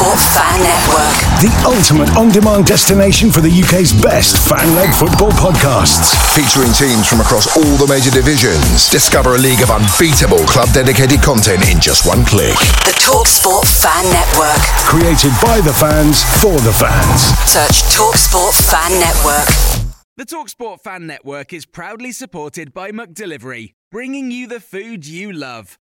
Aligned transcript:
Talksport 0.00 0.32
Fan 0.32 0.60
Network. 0.64 1.16
The 1.44 1.52
ultimate 1.68 2.16
on 2.16 2.32
demand 2.32 2.64
destination 2.64 3.30
for 3.30 3.42
the 3.42 3.52
UK's 3.52 3.92
best 3.92 4.40
fan 4.48 4.74
led 4.74 4.94
football 4.96 5.28
podcasts. 5.36 6.16
Featuring 6.32 6.72
teams 6.72 7.06
from 7.06 7.20
across 7.20 7.44
all 7.52 7.76
the 7.76 7.84
major 7.84 8.08
divisions. 8.08 8.88
Discover 8.88 9.36
a 9.36 9.38
league 9.38 9.60
of 9.60 9.68
unbeatable 9.68 10.40
club 10.48 10.72
dedicated 10.72 11.20
content 11.20 11.68
in 11.68 11.80
just 11.84 12.08
one 12.08 12.24
click. 12.24 12.56
The 12.88 12.96
Talksport 12.96 13.68
Fan 13.68 14.08
Network. 14.08 14.64
Created 14.88 15.36
by 15.44 15.60
the 15.60 15.76
fans 15.76 16.24
for 16.40 16.56
the 16.64 16.72
fans. 16.72 17.36
Search 17.44 17.84
Talksport 17.92 18.56
Fan 18.56 18.96
Network. 19.04 19.52
The 20.16 20.24
Talksport 20.24 20.80
Fan 20.80 21.06
Network 21.06 21.52
is 21.52 21.66
proudly 21.66 22.12
supported 22.12 22.72
by 22.72 22.90
McDelivery, 22.90 23.74
bringing 23.92 24.30
you 24.30 24.48
the 24.48 24.60
food 24.60 25.06
you 25.06 25.30
love. 25.30 25.79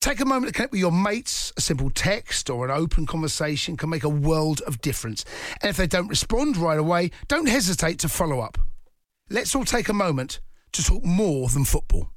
Take 0.00 0.20
a 0.20 0.24
moment 0.24 0.46
to 0.46 0.54
connect 0.54 0.72
with 0.72 0.80
your 0.80 0.92
mates. 0.92 1.52
A 1.58 1.60
simple 1.60 1.90
text 1.90 2.48
or 2.48 2.64
an 2.64 2.70
open 2.70 3.04
conversation 3.04 3.76
can 3.76 3.90
make 3.90 4.02
a 4.02 4.08
world 4.08 4.62
of 4.62 4.80
difference. 4.80 5.26
And 5.60 5.68
if 5.68 5.76
they 5.76 5.86
don't 5.86 6.08
respond 6.08 6.56
right 6.56 6.78
away, 6.78 7.10
don't 7.28 7.46
hesitate 7.46 7.98
to 7.98 8.08
follow 8.08 8.40
up. 8.40 8.56
Let's 9.28 9.54
all 9.54 9.66
take 9.66 9.90
a 9.90 9.92
moment 9.92 10.40
to 10.72 10.82
talk 10.82 11.04
more 11.04 11.50
than 11.50 11.66
football. 11.66 12.08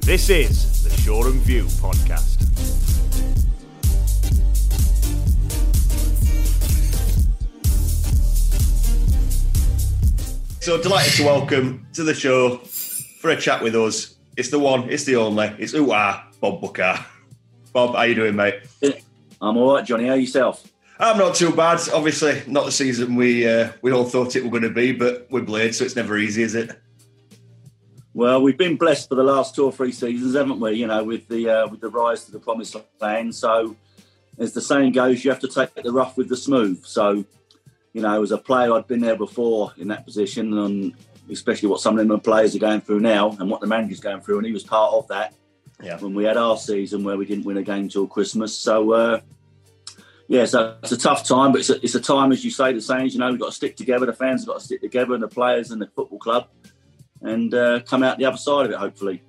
This 0.00 0.28
is 0.30 0.82
the 0.82 0.90
Shoreham 1.00 1.38
View 1.38 1.64
podcast. 1.64 2.38
So 10.60 10.82
delighted 10.82 11.12
to 11.14 11.24
welcome 11.24 11.86
to 11.92 12.02
the 12.02 12.12
show 12.12 12.60
for 13.18 13.30
a 13.30 13.36
chat 13.36 13.62
with 13.62 13.74
us. 13.74 14.16
It's 14.36 14.50
the 14.50 14.58
one, 14.58 14.88
it's 14.90 15.04
the 15.04 15.16
only, 15.16 15.52
it's 15.58 15.74
ooh 15.74 15.90
ah, 15.92 16.26
Bob 16.40 16.60
Booker. 16.60 17.04
Bob, 17.72 17.94
how 17.94 18.02
you 18.02 18.14
doing, 18.14 18.36
mate? 18.36 18.62
I'm 19.40 19.56
all 19.56 19.74
right, 19.74 19.84
Jonny. 19.84 20.06
How 20.06 20.14
yourself? 20.14 20.66
I'm 20.98 21.18
not 21.18 21.34
too 21.34 21.52
bad. 21.52 21.80
Obviously, 21.92 22.42
not 22.46 22.64
the 22.64 22.72
season 22.72 23.14
we 23.14 23.46
uh, 23.46 23.70
we 23.82 23.92
all 23.92 24.04
thought 24.04 24.34
it 24.34 24.42
were 24.42 24.50
going 24.50 24.62
to 24.62 24.70
be, 24.70 24.92
but 24.92 25.28
we're 25.30 25.42
Blade, 25.42 25.74
so 25.74 25.84
it's 25.84 25.94
never 25.94 26.18
easy, 26.18 26.42
is 26.42 26.54
it? 26.54 26.80
Well, 28.14 28.42
we've 28.42 28.58
been 28.58 28.76
blessed 28.76 29.08
for 29.08 29.14
the 29.14 29.22
last 29.22 29.54
two 29.54 29.64
or 29.64 29.70
three 29.70 29.92
seasons, 29.92 30.34
haven't 30.34 30.58
we? 30.58 30.72
You 30.72 30.88
know, 30.88 31.04
with 31.04 31.28
the 31.28 31.48
uh, 31.48 31.68
with 31.68 31.80
the 31.80 31.88
rise 31.88 32.24
to 32.24 32.32
the 32.32 32.40
promised 32.40 32.74
land. 33.00 33.34
So, 33.34 33.76
as 34.38 34.54
the 34.54 34.60
saying 34.60 34.92
goes, 34.92 35.24
you 35.24 35.30
have 35.30 35.40
to 35.40 35.48
take 35.48 35.72
the 35.74 35.92
rough 35.92 36.16
with 36.16 36.28
the 36.28 36.36
smooth. 36.36 36.84
So, 36.84 37.24
you 37.92 38.02
know, 38.02 38.20
as 38.20 38.32
a 38.32 38.38
player, 38.38 38.72
I'd 38.72 38.88
been 38.88 39.00
there 39.00 39.16
before 39.16 39.72
in 39.76 39.88
that 39.88 40.04
position, 40.04 40.56
and 40.58 40.94
especially 41.30 41.68
what 41.68 41.80
some 41.80 41.98
of 41.98 42.06
the 42.06 42.18
players 42.18 42.54
are 42.56 42.58
going 42.58 42.80
through 42.80 43.00
now, 43.00 43.36
and 43.38 43.50
what 43.50 43.60
the 43.60 43.66
manager's 43.66 44.00
going 44.00 44.20
through, 44.20 44.38
and 44.38 44.46
he 44.46 44.52
was 44.52 44.64
part 44.64 44.94
of 44.94 45.08
that. 45.08 45.34
Yeah. 45.82 45.98
When 45.98 46.14
we 46.14 46.24
had 46.24 46.36
our 46.36 46.56
season 46.56 47.04
where 47.04 47.16
we 47.16 47.24
didn't 47.24 47.44
win 47.44 47.56
a 47.56 47.62
game 47.62 47.88
till 47.88 48.06
Christmas, 48.06 48.56
so. 48.56 48.92
Uh, 48.92 49.20
yeah, 50.30 50.44
so 50.44 50.76
it's 50.82 50.92
a 50.92 50.98
tough 50.98 51.26
time, 51.26 51.52
but 51.52 51.60
it's 51.60 51.70
a, 51.70 51.82
it's 51.82 51.94
a 51.94 52.00
time, 52.00 52.32
as 52.32 52.44
you 52.44 52.50
say, 52.50 52.74
the 52.74 52.82
Saints, 52.82 53.14
you 53.14 53.20
know, 53.20 53.30
we've 53.30 53.40
got 53.40 53.46
to 53.46 53.52
stick 53.52 53.76
together. 53.76 54.04
The 54.04 54.12
fans 54.12 54.42
have 54.42 54.48
got 54.48 54.58
to 54.58 54.64
stick 54.64 54.82
together, 54.82 55.14
and 55.14 55.22
the 55.22 55.28
players 55.28 55.70
and 55.70 55.80
the 55.80 55.86
football 55.86 56.18
club, 56.18 56.48
and 57.22 57.54
uh, 57.54 57.80
come 57.80 58.02
out 58.02 58.18
the 58.18 58.26
other 58.26 58.36
side 58.36 58.66
of 58.66 58.72
it, 58.72 58.76
hopefully. 58.76 59.22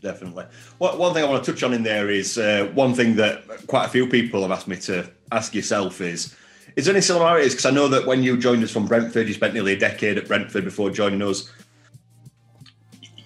Definitely. 0.00 0.46
What, 0.78 0.98
one 0.98 1.12
thing 1.12 1.24
I 1.24 1.28
want 1.28 1.44
to 1.44 1.52
touch 1.52 1.62
on 1.62 1.74
in 1.74 1.82
there 1.82 2.08
is 2.08 2.38
uh, 2.38 2.70
one 2.74 2.94
thing 2.94 3.16
that 3.16 3.44
quite 3.66 3.84
a 3.84 3.88
few 3.88 4.06
people 4.06 4.42
have 4.42 4.50
asked 4.50 4.68
me 4.68 4.76
to 4.76 5.10
ask 5.30 5.54
yourself 5.54 6.00
is 6.00 6.34
is 6.76 6.84
there 6.84 6.94
any 6.94 7.00
similarities? 7.00 7.52
Because 7.52 7.66
I 7.66 7.70
know 7.70 7.88
that 7.88 8.06
when 8.06 8.22
you 8.22 8.36
joined 8.36 8.62
us 8.62 8.70
from 8.70 8.86
Brentford, 8.86 9.26
you 9.26 9.34
spent 9.34 9.54
nearly 9.54 9.72
a 9.72 9.78
decade 9.78 10.18
at 10.18 10.28
Brentford 10.28 10.62
before 10.62 10.90
joining 10.90 11.22
us. 11.22 11.50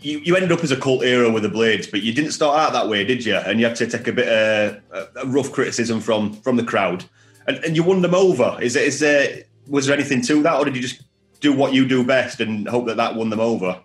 You, 0.00 0.18
you 0.20 0.36
ended 0.36 0.52
up 0.52 0.62
as 0.62 0.70
a 0.70 0.76
cult 0.76 1.04
hero 1.04 1.30
with 1.30 1.42
the 1.42 1.48
Blades, 1.48 1.86
but 1.86 2.02
you 2.02 2.14
didn't 2.14 2.30
start 2.30 2.58
out 2.58 2.72
that 2.72 2.88
way, 2.88 3.04
did 3.04 3.26
you? 3.26 3.34
And 3.34 3.60
you 3.60 3.66
had 3.66 3.76
to 3.76 3.86
take 3.86 4.06
a 4.06 4.12
bit 4.12 4.28
of 4.28 4.80
uh, 4.92 5.26
rough 5.26 5.52
criticism 5.52 6.00
from 6.00 6.32
from 6.32 6.56
the 6.56 6.64
crowd, 6.64 7.04
and, 7.46 7.58
and 7.58 7.76
you 7.76 7.82
won 7.82 8.00
them 8.00 8.14
over. 8.14 8.56
Is 8.62 8.76
it? 8.76 8.84
Is 8.84 9.00
there? 9.00 9.44
Was 9.66 9.86
there 9.86 9.94
anything 9.94 10.22
to 10.22 10.42
that, 10.42 10.58
or 10.58 10.64
did 10.64 10.74
you 10.76 10.80
just 10.80 11.02
do 11.40 11.52
what 11.52 11.74
you 11.74 11.86
do 11.86 12.04
best 12.04 12.40
and 12.40 12.66
hope 12.66 12.86
that 12.86 12.96
that 12.96 13.14
won 13.14 13.30
them 13.30 13.40
over? 13.40 13.80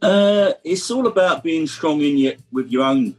Uh, 0.00 0.52
it's 0.62 0.90
all 0.90 1.06
about 1.06 1.42
being 1.42 1.66
strong 1.66 2.00
in 2.00 2.16
your 2.16 2.34
with 2.52 2.70
your 2.70 2.84
own 2.84 3.16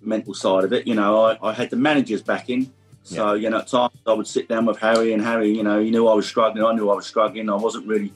mental 0.00 0.34
side 0.34 0.64
of 0.64 0.72
it. 0.72 0.86
You 0.86 0.94
know, 0.94 1.24
I, 1.24 1.38
I 1.42 1.52
had 1.52 1.70
the 1.70 1.76
managers 1.76 2.22
backing, 2.22 2.72
so 3.06 3.34
you 3.34 3.48
know, 3.50 3.58
at 3.58 3.68
times 3.68 3.94
I 4.04 4.12
would 4.12 4.26
sit 4.26 4.48
down 4.48 4.66
with 4.66 4.78
Harry, 4.78 5.12
and 5.12 5.22
Harry, 5.22 5.56
you 5.56 5.62
know, 5.62 5.80
he 5.80 5.90
knew 5.90 6.08
I 6.08 6.14
was 6.14 6.26
struggling. 6.26 6.64
I 6.64 6.72
knew 6.72 6.90
I 6.90 6.96
was 6.96 7.06
struggling. 7.06 7.48
I 7.48 7.54
wasn't 7.54 7.86
really, 7.86 8.12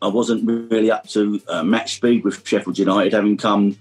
I 0.00 0.08
wasn't 0.08 0.48
really 0.70 0.90
up 0.90 1.06
to 1.08 1.38
uh, 1.48 1.62
match 1.62 1.96
speed 1.96 2.24
with 2.24 2.46
Sheffield 2.48 2.78
United, 2.78 3.12
having 3.12 3.36
come 3.36 3.76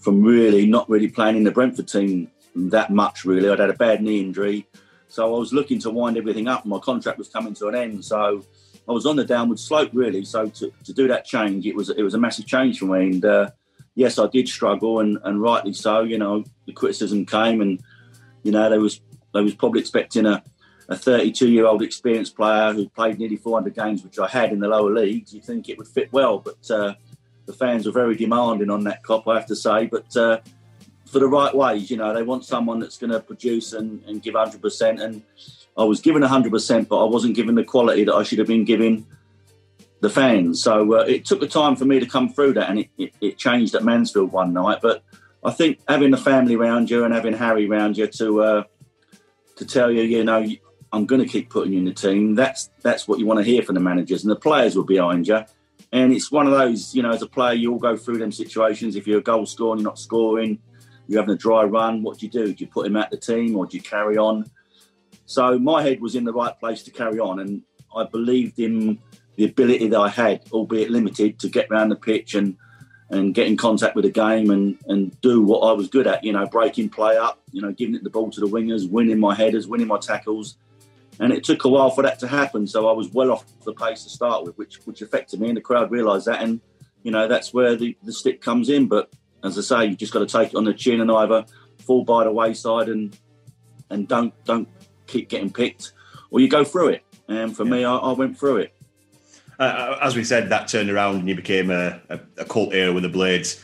from 0.00 0.24
really 0.24 0.66
not 0.66 0.90
really 0.90 1.06
playing 1.06 1.36
in 1.36 1.44
the 1.44 1.52
Brentford 1.52 1.86
team 1.86 2.32
that 2.56 2.90
much. 2.90 3.24
Really, 3.24 3.48
I'd 3.48 3.60
had 3.60 3.70
a 3.70 3.74
bad 3.74 4.02
knee 4.02 4.20
injury, 4.20 4.66
so 5.06 5.32
I 5.32 5.38
was 5.38 5.52
looking 5.52 5.78
to 5.80 5.90
wind 5.90 6.16
everything 6.16 6.48
up. 6.48 6.66
My 6.66 6.80
contract 6.80 7.18
was 7.18 7.28
coming 7.28 7.54
to 7.54 7.68
an 7.68 7.76
end, 7.76 8.04
so 8.04 8.44
I 8.88 8.92
was 8.92 9.06
on 9.06 9.14
the 9.14 9.24
downward 9.24 9.60
slope 9.60 9.90
really. 9.92 10.24
So 10.24 10.48
to, 10.48 10.72
to 10.82 10.92
do 10.92 11.06
that 11.06 11.26
change, 11.26 11.64
it 11.64 11.76
was 11.76 11.90
it 11.90 12.02
was 12.02 12.14
a 12.14 12.18
massive 12.18 12.46
change 12.46 12.80
for 12.80 12.86
me. 12.86 13.12
And 13.12 13.24
uh, 13.24 13.50
yes, 13.94 14.18
I 14.18 14.26
did 14.26 14.48
struggle, 14.48 14.98
and, 14.98 15.18
and 15.22 15.40
rightly 15.40 15.74
so. 15.74 16.00
You 16.00 16.18
know, 16.18 16.42
the 16.66 16.72
criticism 16.72 17.24
came, 17.24 17.60
and 17.60 17.80
you 18.42 18.50
know 18.50 18.68
there 18.68 18.80
was 18.80 19.00
they 19.34 19.42
was 19.42 19.54
probably 19.54 19.80
expecting 19.80 20.24
a 20.24 20.42
a 20.88 20.96
32 20.96 21.48
year 21.48 21.66
old 21.66 21.82
experienced 21.82 22.36
player 22.36 22.72
who 22.72 22.88
played 22.88 23.18
nearly 23.18 23.36
400 23.36 23.74
games, 23.74 24.04
which 24.04 24.18
I 24.18 24.28
had 24.28 24.52
in 24.52 24.60
the 24.60 24.68
lower 24.68 24.90
leagues. 24.90 25.32
You'd 25.32 25.44
think 25.44 25.68
it 25.68 25.78
would 25.78 25.88
fit 25.88 26.12
well, 26.12 26.38
but 26.38 26.70
uh, 26.70 26.94
the 27.46 27.52
fans 27.52 27.86
were 27.86 27.92
very 27.92 28.16
demanding 28.16 28.70
on 28.70 28.84
that 28.84 29.02
Kop, 29.02 29.26
I 29.26 29.36
have 29.36 29.46
to 29.46 29.56
say. 29.56 29.86
But 29.86 30.16
uh, 30.16 30.40
for 31.06 31.18
the 31.18 31.28
right 31.28 31.54
ways, 31.54 31.90
you 31.90 31.96
know, 31.96 32.12
they 32.12 32.22
want 32.22 32.44
someone 32.44 32.80
that's 32.80 32.98
going 32.98 33.12
to 33.12 33.20
produce 33.20 33.72
and, 33.72 34.02
and 34.04 34.22
give 34.22 34.34
100%. 34.34 35.02
And 35.02 35.22
I 35.76 35.84
was 35.84 36.00
given 36.00 36.22
100%, 36.22 36.88
but 36.88 37.04
I 37.04 37.08
wasn't 37.08 37.34
given 37.34 37.54
the 37.54 37.64
quality 37.64 38.04
that 38.04 38.14
I 38.14 38.22
should 38.22 38.38
have 38.38 38.48
been 38.48 38.64
giving 38.64 39.06
the 40.00 40.10
fans. 40.10 40.62
So 40.62 41.00
uh, 41.00 41.04
it 41.04 41.24
took 41.24 41.40
the 41.40 41.48
time 41.48 41.76
for 41.76 41.86
me 41.86 41.98
to 41.98 42.06
come 42.06 42.28
through 42.28 42.54
that, 42.54 42.68
and 42.68 42.80
it, 42.80 42.90
it, 42.98 43.14
it, 43.22 43.38
changed 43.38 43.74
at 43.74 43.84
Mansfield 43.84 44.32
one 44.32 44.52
night. 44.52 44.80
But 44.82 45.02
I 45.42 45.50
think 45.50 45.78
having 45.88 46.10
the 46.10 46.18
family 46.18 46.56
around 46.56 46.90
you 46.90 47.04
and 47.04 47.14
having 47.14 47.32
Harry 47.32 47.66
around 47.66 47.96
you 47.96 48.06
to 48.06 48.42
uh, 48.42 48.64
to 49.56 49.66
tell 49.66 49.90
you, 49.90 50.02
you 50.02 50.24
know, 50.24 50.44
I'm 50.92 51.06
going 51.06 51.20
to 51.20 51.28
keep 51.28 51.50
putting 51.50 51.72
you 51.72 51.80
in 51.80 51.84
the 51.84 51.92
team. 51.92 52.34
That's 52.34 52.70
that's 52.82 53.08
what 53.08 53.18
you 53.18 53.26
want 53.26 53.38
to 53.38 53.44
hear 53.44 53.62
from 53.62 53.74
the 53.74 53.80
managers, 53.80 54.22
and 54.22 54.30
the 54.30 54.36
players 54.36 54.74
be 54.76 54.82
behind 54.82 55.26
you. 55.26 55.40
And 55.92 56.12
it's 56.12 56.30
one 56.30 56.46
of 56.46 56.52
those, 56.52 56.94
you 56.94 57.02
know, 57.02 57.10
as 57.10 57.22
a 57.22 57.26
player, 57.26 57.54
you 57.54 57.72
all 57.72 57.78
go 57.78 57.96
through 57.96 58.18
them 58.18 58.32
situations. 58.32 58.96
If 58.96 59.06
you're 59.06 59.18
a 59.18 59.22
goal 59.22 59.46
scorer, 59.46 59.76
you're 59.76 59.84
not 59.84 59.98
scoring, 59.98 60.58
you're 61.06 61.20
having 61.20 61.34
a 61.34 61.38
dry 61.38 61.64
run. 61.64 62.02
What 62.02 62.18
do 62.18 62.26
you 62.26 62.32
do? 62.32 62.52
Do 62.52 62.64
you 62.64 62.66
put 62.68 62.86
him 62.86 62.96
out 62.96 63.10
the 63.10 63.16
team 63.16 63.56
or 63.56 63.66
do 63.66 63.76
you 63.76 63.82
carry 63.82 64.16
on? 64.16 64.50
So 65.26 65.58
my 65.58 65.82
head 65.82 66.00
was 66.00 66.14
in 66.14 66.24
the 66.24 66.32
right 66.32 66.58
place 66.58 66.82
to 66.84 66.90
carry 66.90 67.18
on, 67.18 67.40
and 67.40 67.62
I 67.94 68.04
believed 68.04 68.58
in 68.58 68.98
the 69.36 69.44
ability 69.44 69.88
that 69.88 69.98
I 69.98 70.08
had, 70.08 70.42
albeit 70.52 70.90
limited, 70.90 71.38
to 71.40 71.48
get 71.48 71.68
around 71.70 71.88
the 71.88 71.96
pitch 71.96 72.34
and 72.34 72.56
and 73.14 73.32
get 73.32 73.46
in 73.46 73.56
contact 73.56 73.94
with 73.94 74.04
the 74.04 74.10
game 74.10 74.50
and 74.50 74.76
and 74.86 75.18
do 75.20 75.40
what 75.42 75.60
I 75.60 75.72
was 75.72 75.88
good 75.88 76.06
at. 76.06 76.24
You 76.24 76.32
know, 76.32 76.46
breaking 76.46 76.90
play 76.90 77.16
up, 77.16 77.40
you 77.52 77.62
know, 77.62 77.72
giving 77.72 77.94
it 77.94 78.04
the 78.04 78.10
ball 78.10 78.30
to 78.30 78.40
the 78.40 78.46
wingers, 78.46 78.90
winning 78.90 79.20
my 79.20 79.34
headers, 79.34 79.66
winning 79.66 79.86
my 79.86 79.98
tackles. 79.98 80.56
And 81.20 81.32
it 81.32 81.44
took 81.44 81.64
a 81.64 81.68
while 81.68 81.90
for 81.90 82.02
that 82.02 82.18
to 82.20 82.28
happen. 82.28 82.66
So 82.66 82.88
I 82.88 82.92
was 82.92 83.08
well 83.12 83.30
off 83.30 83.44
the 83.64 83.72
pace 83.72 84.02
to 84.02 84.10
start 84.10 84.44
with, 84.44 84.58
which 84.58 84.76
which 84.84 85.00
affected 85.00 85.40
me, 85.40 85.48
and 85.48 85.56
the 85.56 85.60
crowd 85.62 85.90
realised 85.90 86.26
that. 86.26 86.42
And 86.42 86.60
you 87.04 87.12
know, 87.12 87.28
that's 87.28 87.54
where 87.54 87.76
the, 87.76 87.96
the 88.02 88.12
stick 88.12 88.40
comes 88.40 88.68
in. 88.68 88.88
But 88.88 89.12
as 89.44 89.56
I 89.56 89.60
say, 89.60 89.86
you 89.90 89.96
just 89.96 90.12
got 90.12 90.20
to 90.20 90.26
take 90.26 90.48
it 90.48 90.56
on 90.56 90.64
the 90.64 90.74
chin 90.74 91.00
and 91.00 91.10
either 91.10 91.44
fall 91.78 92.04
by 92.04 92.24
the 92.24 92.32
wayside 92.32 92.88
and 92.88 93.16
and 93.90 94.08
don't 94.08 94.34
don't 94.44 94.68
keep 95.06 95.28
getting 95.28 95.52
picked, 95.52 95.92
or 96.30 96.40
you 96.40 96.48
go 96.48 96.64
through 96.64 96.88
it. 96.88 97.04
And 97.28 97.56
for 97.56 97.64
yeah. 97.64 97.70
me, 97.70 97.84
I, 97.84 97.96
I, 97.96 98.12
went 98.12 98.38
through 98.38 98.58
it. 98.58 98.73
Uh, 99.58 99.98
as 100.00 100.16
we 100.16 100.24
said, 100.24 100.48
that 100.48 100.68
turned 100.68 100.90
around 100.90 101.16
and 101.16 101.28
you 101.28 101.34
became 101.34 101.70
a, 101.70 102.00
a, 102.08 102.20
a 102.38 102.44
cult 102.44 102.72
hero 102.72 102.92
with 102.92 103.02
the 103.02 103.08
Blades. 103.08 103.62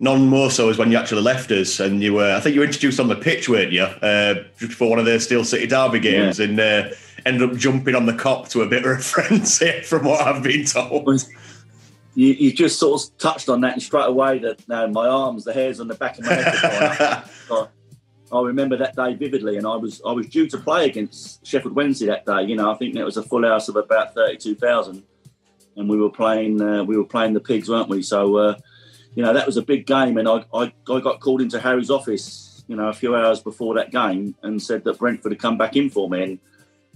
None 0.00 0.26
more 0.26 0.50
so 0.50 0.68
as 0.68 0.78
when 0.78 0.92
you 0.92 0.98
actually 0.98 1.22
left 1.22 1.50
us, 1.50 1.80
and 1.80 2.02
you 2.02 2.14
were. 2.14 2.32
I 2.32 2.38
think 2.38 2.54
you 2.54 2.60
were 2.60 2.66
introduced 2.66 3.00
on 3.00 3.08
the 3.08 3.16
pitch, 3.16 3.48
weren't 3.48 3.72
you? 3.72 3.82
Uh, 3.82 4.44
before 4.60 4.90
one 4.90 5.00
of 5.00 5.04
the 5.04 5.18
Steel 5.18 5.44
City 5.44 5.66
Derby 5.66 5.98
games, 5.98 6.38
yeah. 6.38 6.44
and 6.44 6.60
uh, 6.60 6.88
ended 7.26 7.50
up 7.50 7.56
jumping 7.56 7.96
on 7.96 8.06
the 8.06 8.12
Kop 8.12 8.48
to 8.50 8.62
a 8.62 8.66
bit 8.68 8.84
of 8.84 8.92
a 8.92 8.98
frenzy, 9.02 9.80
from 9.82 10.04
what 10.04 10.20
I've 10.20 10.40
been 10.40 10.64
told. 10.64 11.24
You, 12.14 12.28
you, 12.32 12.52
just 12.52 12.78
sort 12.78 13.02
of 13.02 13.18
touched 13.18 13.48
on 13.48 13.60
that, 13.62 13.72
and 13.72 13.82
straight 13.82 14.06
away 14.06 14.38
that 14.38 14.68
now 14.68 14.86
my 14.86 15.08
arms, 15.08 15.42
the 15.42 15.52
hairs 15.52 15.80
on 15.80 15.88
the 15.88 15.94
back 15.94 16.16
of 16.18 16.24
my 16.24 16.34
head. 16.34 17.24
I 18.32 18.42
remember 18.42 18.76
that 18.76 18.94
day 18.94 19.14
vividly, 19.14 19.56
and 19.56 19.66
I 19.66 19.76
was 19.76 20.02
I 20.06 20.12
was 20.12 20.26
due 20.26 20.46
to 20.48 20.58
play 20.58 20.86
against 20.86 21.46
Sheffield 21.46 21.74
Wednesday 21.74 22.06
that 22.06 22.26
day. 22.26 22.42
You 22.42 22.56
know, 22.56 22.70
I 22.70 22.74
think 22.74 22.94
it 22.94 23.04
was 23.04 23.16
a 23.16 23.22
full 23.22 23.44
house 23.44 23.68
of 23.68 23.76
about 23.76 24.14
thirty 24.14 24.36
two 24.36 24.54
thousand, 24.54 25.02
and 25.78 25.88
we 25.88 25.96
were 25.96 26.10
playing 26.10 26.60
uh, 26.60 26.84
we 26.84 26.96
were 26.96 27.04
playing 27.04 27.32
the 27.32 27.40
pigs, 27.40 27.68
weren't 27.68 27.88
we? 27.88 28.02
So, 28.02 28.36
uh, 28.36 28.56
you 29.14 29.22
know, 29.22 29.32
that 29.32 29.46
was 29.46 29.56
a 29.56 29.62
big 29.62 29.86
game, 29.86 30.18
and 30.18 30.28
I, 30.28 30.44
I 30.52 30.72
I 30.90 31.00
got 31.00 31.20
called 31.20 31.40
into 31.40 31.60
Harry's 31.60 31.90
office, 31.90 32.64
you 32.68 32.76
know, 32.76 32.88
a 32.88 32.92
few 32.92 33.14
hours 33.14 33.40
before 33.40 33.74
that 33.76 33.90
game, 33.90 34.34
and 34.42 34.60
said 34.60 34.84
that 34.84 34.98
Brentford 34.98 35.32
had 35.32 35.40
come 35.40 35.56
back 35.56 35.76
in 35.76 35.88
for 35.88 36.10
me, 36.10 36.22
and 36.22 36.38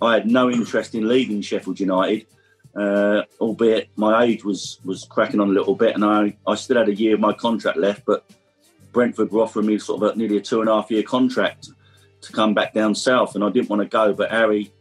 I 0.01 0.15
had 0.15 0.31
no 0.31 0.51
interest 0.51 0.95
in 0.95 1.09
leaving 1.09 1.41
Sheffield 1.41 1.81
United. 1.81 2.27
Uh, 2.75 3.23
albeit 3.39 3.91
my 3.97 4.25
age 4.25 4.45
was 4.45 4.81
was 4.85 5.05
cracking 5.05 5.41
on 5.41 5.51
a 5.51 5.53
little 5.53 5.75
bit, 5.75 5.95
and 5.95 6.05
I, 6.05 6.37
I 6.47 6.55
still 6.55 6.79
had 6.79 6.89
a 6.89 6.95
year 6.95 7.15
of 7.15 7.21
my 7.21 7.33
contract 7.35 7.79
left, 7.79 8.05
but 8.07 8.25
Brentford 8.93 9.31
were 9.31 9.43
offering 9.43 9.67
me 9.67 9.79
sort 9.79 10.03
of 10.03 10.15
a, 10.15 10.19
nearly 10.19 10.39
a 10.39 10.41
two 10.41 10.61
and 10.61 10.71
a 10.71 10.75
half 10.75 10.91
year 10.91 11.03
contract 11.03 11.69
to 12.23 12.33
come 12.33 12.55
back 12.55 12.73
down 12.73 12.95
south, 12.95 13.35
and 13.35 13.45
I 13.45 13.51
didn't 13.51 13.69
want 13.69 13.83
to 13.83 13.89
go. 13.89 14.15
But 14.15 14.31
Harry, 14.31 14.73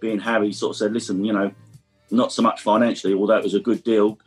being 0.00 0.20
Harry, 0.20 0.52
sort 0.52 0.70
of 0.70 0.76
said, 0.76 0.92
"Listen, 0.92 1.24
you 1.24 1.32
know, 1.32 1.52
not 2.10 2.32
so 2.32 2.42
much 2.42 2.60
financially, 2.60 3.14
although 3.14 3.36
it 3.36 3.44
was 3.44 3.54
a 3.54 3.60
good 3.60 3.82
deal, 3.84 4.18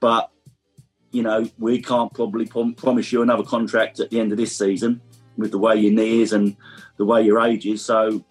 but 0.00 0.30
you 1.10 1.22
know, 1.22 1.48
we 1.58 1.80
can't 1.80 2.12
probably 2.12 2.44
prom- 2.44 2.74
promise 2.74 3.12
you 3.12 3.22
another 3.22 3.44
contract 3.44 4.00
at 4.00 4.10
the 4.10 4.18
end 4.18 4.32
of 4.32 4.38
this 4.38 4.56
season 4.56 5.00
with 5.36 5.52
the 5.52 5.58
way 5.58 5.76
your 5.76 5.92
knee 5.92 6.22
is 6.22 6.32
and 6.32 6.56
the 6.96 7.04
way 7.04 7.22
your 7.22 7.40
age 7.40 7.66
is. 7.66 7.84
So, 7.84 8.24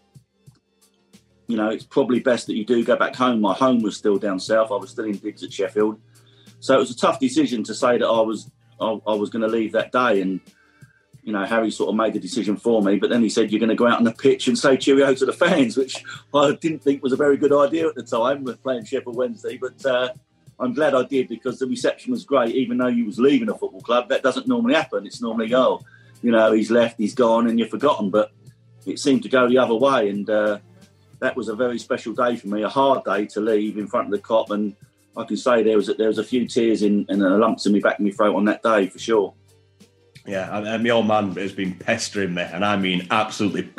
you 1.48 1.56
know, 1.56 1.70
it's 1.70 1.86
probably 1.86 2.20
best 2.20 2.48
that 2.48 2.56
you 2.56 2.66
do 2.66 2.84
go 2.84 2.98
back 2.98 3.16
home. 3.16 3.40
My 3.40 3.54
home 3.54 3.82
was 3.82 3.96
still 3.96 4.18
down 4.18 4.40
south. 4.40 4.70
I 4.70 4.76
was 4.76 4.90
still 4.90 5.06
in 5.06 5.18
digs 5.18 5.44
at 5.44 5.54
Sheffield. 5.54 5.98
So 6.60 6.76
it 6.76 6.80
was 6.80 6.92
a 6.92 6.98
tough 6.98 7.20
decision 7.20 7.64
to 7.64 7.74
say 7.74 7.98
that 7.98 8.08
I 8.08 8.22
was 8.22 8.52
I, 8.82 9.00
I 9.08 9.16
was 9.16 9.30
going 9.30 9.44
to 9.44 9.48
leave 9.48 9.72
that 9.74 9.94
day. 9.94 10.22
And, 10.22 10.42
you 11.24 11.32
know, 11.32 11.46
Harry 11.46 11.72
sort 11.72 11.90
of 11.90 11.96
made 11.96 12.14
the 12.14 12.20
decision 12.20 12.58
for 12.58 12.82
me. 12.82 12.98
But 12.98 13.10
then 13.10 13.22
he 13.22 13.30
said, 13.30 13.52
You're 13.52 13.60
going 13.60 13.70
to 13.70 13.76
go 13.76 13.88
out 13.88 13.98
on 13.98 14.04
the 14.04 14.12
pitch 14.12 14.48
and 14.48 14.58
say 14.58 14.78
cheerio 14.78 15.14
to 15.14 15.26
the 15.26 15.34
fans, 15.34 15.78
which 15.78 16.04
I 16.34 16.52
didn't 16.54 16.84
think 16.84 17.02
was 17.02 17.14
a 17.14 17.18
very 17.18 17.38
good 17.38 17.54
idea 17.54 17.88
at 17.88 17.96
the 17.96 18.04
time 18.04 18.44
with 18.44 18.62
playing 18.62 18.86
Sheffield 18.86 19.16
Wednesday. 19.16 19.58
But 19.58 19.86
uh, 19.86 20.10
I'm 20.60 20.74
glad 20.74 20.94
I 20.94 21.04
did 21.04 21.30
because 21.30 21.60
the 21.60 21.68
reception 21.68 22.12
was 22.12 22.26
great, 22.26 22.56
even 22.56 22.78
though 22.78 22.88
you 22.88 23.06
was 23.06 23.20
leaving 23.20 23.50
a 23.50 23.58
football 23.58 23.82
club. 23.82 24.10
That 24.10 24.24
doesn't 24.24 24.48
normally 24.48 24.76
happen. 24.76 25.06
It's 25.06 25.22
normally, 25.22 25.54
oh, 25.56 25.82
you 26.22 26.32
know, 26.32 26.52
he's 26.52 26.72
left, 26.72 26.98
he's 26.98 27.16
gone, 27.16 27.48
and 27.48 27.58
you're 27.58 27.68
forgotten. 27.68 28.10
But 28.10 28.32
it 28.86 29.00
seemed 29.00 29.24
to 29.24 29.30
go 29.30 29.48
the 29.48 29.58
other 29.58 29.76
way. 29.76 30.10
And 30.10 30.30
uh, 30.30 30.60
that 31.20 31.36
was 31.38 31.48
a 31.48 31.56
very 31.56 31.80
special 31.80 32.14
day 32.14 32.36
for 32.36 32.48
me, 32.50 32.64
a 32.64 32.70
hard 32.70 33.04
day 33.06 33.26
to 33.28 33.40
leave 33.40 33.78
in 33.78 33.88
front 33.88 34.08
of 34.08 34.12
the 34.12 34.20
Kop, 34.20 34.50
And 34.50 34.76
I 35.16 35.24
can 35.24 35.38
say 35.38 35.64
there 35.64 35.78
was 35.78 35.88
a, 35.88 35.94
there 35.94 36.08
was 36.08 36.18
a 36.18 36.24
few 36.24 36.48
tears 36.48 36.84
in 36.84 37.06
and 37.08 37.22
lumps 37.22 37.66
in 37.66 37.72
me 37.72 37.80
back 37.80 38.00
in 38.00 38.06
my 38.06 38.12
throat 38.12 38.36
on 38.36 38.46
that 38.46 38.62
day 38.62 38.88
for 38.88 39.00
sure. 39.00 39.34
Yeah, 40.26 40.58
and 40.58 40.84
my 40.84 40.90
old 40.90 41.08
man 41.08 41.36
has 41.36 41.52
been 41.52 41.76
pestering 41.76 42.34
me, 42.34 42.44
and 42.44 42.64
I 42.64 42.78
mean 42.78 43.08
absolutely 43.12 43.70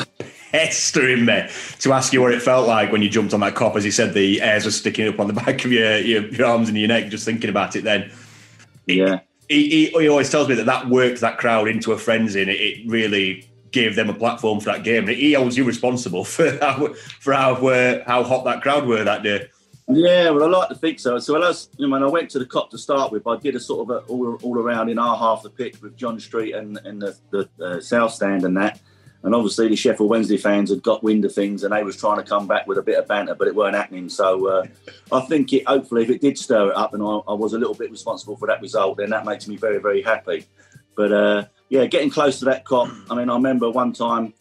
pestering 0.52 1.24
me 1.24 1.48
to 1.80 1.92
ask 1.92 2.12
you 2.12 2.20
what 2.20 2.32
it 2.32 2.42
felt 2.42 2.68
like 2.68 2.92
when 2.92 3.02
you 3.02 3.08
jumped 3.08 3.32
on 3.32 3.40
that 3.40 3.54
Kop. 3.54 3.76
As 3.76 3.84
he 3.84 3.90
said, 3.90 4.14
the 4.14 4.38
hairs 4.38 4.64
were 4.64 4.70
sticking 4.70 5.08
up 5.08 5.18
on 5.18 5.26
the 5.26 5.32
back 5.44 5.64
of 5.64 5.72
your, 5.72 5.98
your, 5.98 6.26
your 6.26 6.46
arms 6.46 6.68
and 6.68 6.78
your 6.78 6.88
neck. 6.88 7.08
Just 7.08 7.24
thinking 7.24 7.50
about 7.50 7.74
it, 7.76 7.84
then. 7.84 8.12
Yeah. 8.86 9.20
He, 9.48 9.68
he, 9.68 9.86
he, 9.86 10.08
always 10.08 10.30
tells 10.30 10.48
me 10.48 10.54
that 10.54 10.66
that 10.66 10.88
worked 10.88 11.20
that 11.20 11.38
crowd 11.38 11.68
into 11.68 11.92
a 11.92 11.98
frenzy, 11.98 12.42
and 12.42 12.50
it, 12.50 12.60
it 12.60 12.88
really 12.88 13.48
gave 13.72 13.96
them 13.96 14.08
a 14.08 14.14
platform 14.14 14.60
for 14.60 14.66
that 14.66 14.84
game. 14.84 15.08
And 15.08 15.16
he 15.16 15.32
holds 15.32 15.56
you 15.56 15.64
responsible 15.64 16.24
for 16.24 16.56
how 16.58 16.94
for 17.20 17.32
how 17.32 17.54
uh, 17.66 18.04
how 18.06 18.22
hot 18.22 18.44
that 18.44 18.62
crowd 18.62 18.86
were 18.86 19.02
that 19.02 19.22
day. 19.22 19.48
Yeah, 19.86 20.30
well, 20.30 20.44
I 20.44 20.58
like 20.58 20.68
to 20.70 20.74
think 20.74 20.98
so. 20.98 21.18
So, 21.18 21.34
when 21.34 21.42
I, 21.42 21.48
was, 21.48 21.68
you 21.76 21.86
know, 21.86 21.92
when 21.92 22.02
I 22.02 22.06
went 22.06 22.30
to 22.30 22.38
the 22.38 22.46
Kop 22.46 22.70
to 22.70 22.78
start 22.78 23.12
with, 23.12 23.26
I 23.26 23.36
did 23.36 23.54
a 23.54 23.60
sort 23.60 23.90
of 23.90 23.96
a, 23.96 24.06
all, 24.06 24.36
all 24.36 24.58
around 24.58 24.88
in 24.88 24.98
our 24.98 25.16
half 25.16 25.42
the 25.42 25.50
pitch 25.50 25.82
with 25.82 25.94
John 25.94 26.18
Street 26.18 26.54
and, 26.54 26.78
and 26.78 27.02
the, 27.02 27.16
the 27.30 27.48
uh, 27.62 27.80
South 27.80 28.12
Stand 28.12 28.44
and 28.44 28.56
that. 28.56 28.80
And 29.22 29.34
obviously, 29.34 29.68
the 29.68 29.76
Sheffield 29.76 30.08
Wednesday 30.08 30.38
fans 30.38 30.70
had 30.70 30.82
got 30.82 31.02
wind 31.02 31.24
of 31.26 31.34
things, 31.34 31.64
and 31.64 31.74
they 31.74 31.82
was 31.82 31.98
trying 31.98 32.16
to 32.16 32.22
come 32.22 32.46
back 32.46 32.66
with 32.66 32.78
a 32.78 32.82
bit 32.82 32.98
of 32.98 33.06
banter, 33.08 33.34
but 33.34 33.46
it 33.46 33.54
weren't 33.54 33.76
happening. 33.76 34.08
So, 34.08 34.46
uh, 34.48 34.66
I 35.12 35.20
think 35.22 35.52
it 35.52 35.68
hopefully, 35.68 36.02
if 36.02 36.10
it 36.10 36.22
did 36.22 36.38
stir 36.38 36.70
it 36.70 36.76
up, 36.76 36.94
and 36.94 37.02
I, 37.02 37.16
I, 37.28 37.34
was 37.34 37.52
a 37.52 37.58
little 37.58 37.74
bit 37.74 37.90
responsible 37.90 38.36
for 38.36 38.46
that 38.48 38.62
result, 38.62 38.96
then 38.96 39.10
that 39.10 39.26
makes 39.26 39.46
me 39.48 39.56
very, 39.56 39.80
very 39.80 40.00
happy. 40.00 40.46
But 40.96 41.12
uh, 41.12 41.44
yeah, 41.68 41.84
getting 41.86 42.10
close 42.10 42.38
to 42.38 42.46
that 42.46 42.64
Kop. 42.64 42.90
I 43.10 43.14
mean, 43.14 43.28
I 43.28 43.34
remember 43.34 43.70
one 43.70 43.92
time 43.92 44.32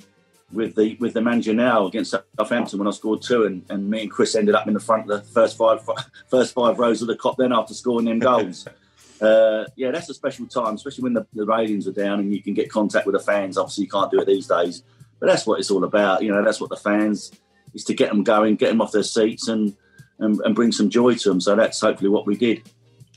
with 0.53 0.75
the 0.75 0.95
with 0.99 1.13
the 1.13 1.21
manager 1.21 1.53
now 1.53 1.85
against 1.85 2.11
Southampton 2.37 2.79
when 2.79 2.87
I 2.87 2.91
scored 2.91 3.21
two, 3.21 3.45
and, 3.45 3.65
and 3.69 3.89
me 3.89 4.03
and 4.03 4.11
Chris 4.11 4.35
ended 4.35 4.55
up 4.55 4.67
in 4.67 4.73
the 4.73 4.79
front 4.79 5.03
of 5.03 5.07
the 5.07 5.21
first 5.31 5.57
five 5.57 5.87
first 6.29 6.53
five 6.53 6.79
rows 6.79 7.01
of 7.01 7.07
the 7.07 7.15
Kop. 7.15 7.37
Then 7.37 7.51
after 7.51 7.73
scoring 7.73 8.05
them 8.05 8.19
goals, 8.19 8.67
uh, 9.21 9.65
yeah, 9.75 9.91
that's 9.91 10.09
a 10.09 10.13
special 10.13 10.45
time, 10.47 10.75
especially 10.75 11.03
when 11.03 11.13
the, 11.13 11.25
the 11.33 11.45
ratings 11.45 11.87
are 11.87 11.93
down 11.93 12.19
and 12.19 12.33
you 12.33 12.41
can 12.41 12.53
get 12.53 12.69
contact 12.69 13.05
with 13.05 13.13
the 13.13 13.19
fans. 13.19 13.57
Obviously, 13.57 13.85
you 13.85 13.89
can't 13.89 14.11
do 14.11 14.19
it 14.19 14.27
these 14.27 14.47
days, 14.47 14.83
but 15.19 15.27
that's 15.27 15.45
what 15.45 15.59
it's 15.59 15.71
all 15.71 15.83
about. 15.83 16.23
You 16.23 16.31
know, 16.31 16.43
that's 16.43 16.61
what 16.61 16.69
the 16.69 16.77
fans 16.77 17.31
is 17.73 17.83
to 17.85 17.93
get 17.93 18.09
them 18.09 18.23
going, 18.23 18.55
get 18.55 18.69
them 18.69 18.81
off 18.81 18.91
their 18.91 19.03
seats, 19.03 19.47
and 19.47 19.75
and, 20.19 20.39
and 20.41 20.55
bring 20.55 20.71
some 20.71 20.89
joy 20.89 21.15
to 21.15 21.29
them. 21.29 21.41
So 21.41 21.55
that's 21.55 21.79
hopefully 21.79 22.09
what 22.09 22.25
we 22.25 22.35
did. 22.35 22.63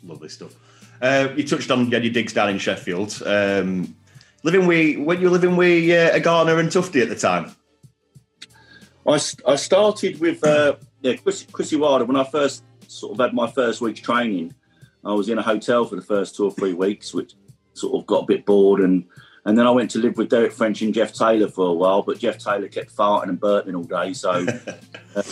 Lovely 0.03 0.29
stuff. 0.29 0.55
Uh, 1.01 1.29
you 1.37 1.47
touched 1.47 1.71
on 1.71 1.91
yeah, 1.91 1.99
your 1.99 2.13
digs 2.13 2.33
down 2.33 2.51
in 2.51 2.59
Sheffield. 2.59 3.23
Um, 3.25 3.95
living 4.47 4.67
with 4.67 4.99
when 4.99 5.21
you're 5.21 5.31
living 5.31 5.57
with 5.57 5.91
uh, 5.91 6.17
Agana 6.17 6.59
and 6.59 6.71
Tufty 6.71 7.01
at 7.01 7.09
the 7.09 7.17
time? 7.17 7.51
I, 9.07 9.21
I 9.45 9.57
started 9.57 10.21
with 10.21 10.45
uh, 10.45 10.77
yeah 11.01 11.17
Chris, 11.17 11.45
Chrissy 11.51 11.77
Wilder 11.77 12.05
when 12.05 12.17
I 12.17 12.25
first 12.25 12.65
sort 12.87 13.13
of 13.13 13.19
had 13.19 13.35
my 13.35 13.51
first 13.51 13.81
week's 13.81 14.01
training. 14.01 14.55
I 15.05 15.13
was 15.13 15.29
in 15.29 15.39
a 15.39 15.43
hotel 15.43 15.85
for 15.85 15.97
the 15.97 16.03
first 16.03 16.37
two 16.37 16.45
or 16.45 16.53
three 16.53 16.75
weeks, 16.75 17.13
which 17.13 17.35
sort 17.75 18.01
of 18.01 18.07
got 18.07 18.23
a 18.23 18.27
bit 18.27 18.47
bored, 18.47 18.81
and 18.81 19.05
and 19.45 19.59
then 19.59 19.67
I 19.67 19.71
went 19.71 19.91
to 19.93 19.99
live 19.99 20.17
with 20.17 20.31
Derek 20.31 20.53
French 20.53 20.81
and 20.81 20.95
Jeff 20.95 21.13
Taylor 21.13 21.49
for 21.49 21.67
a 21.67 21.75
while. 21.75 22.03
But 22.03 22.21
Jeff 22.21 22.39
Taylor 22.39 22.69
kept 22.69 22.95
farting 22.95 23.29
and 23.29 23.41
burping 23.41 23.77
all 23.77 23.83
day, 23.83 24.13
so. 24.13 24.31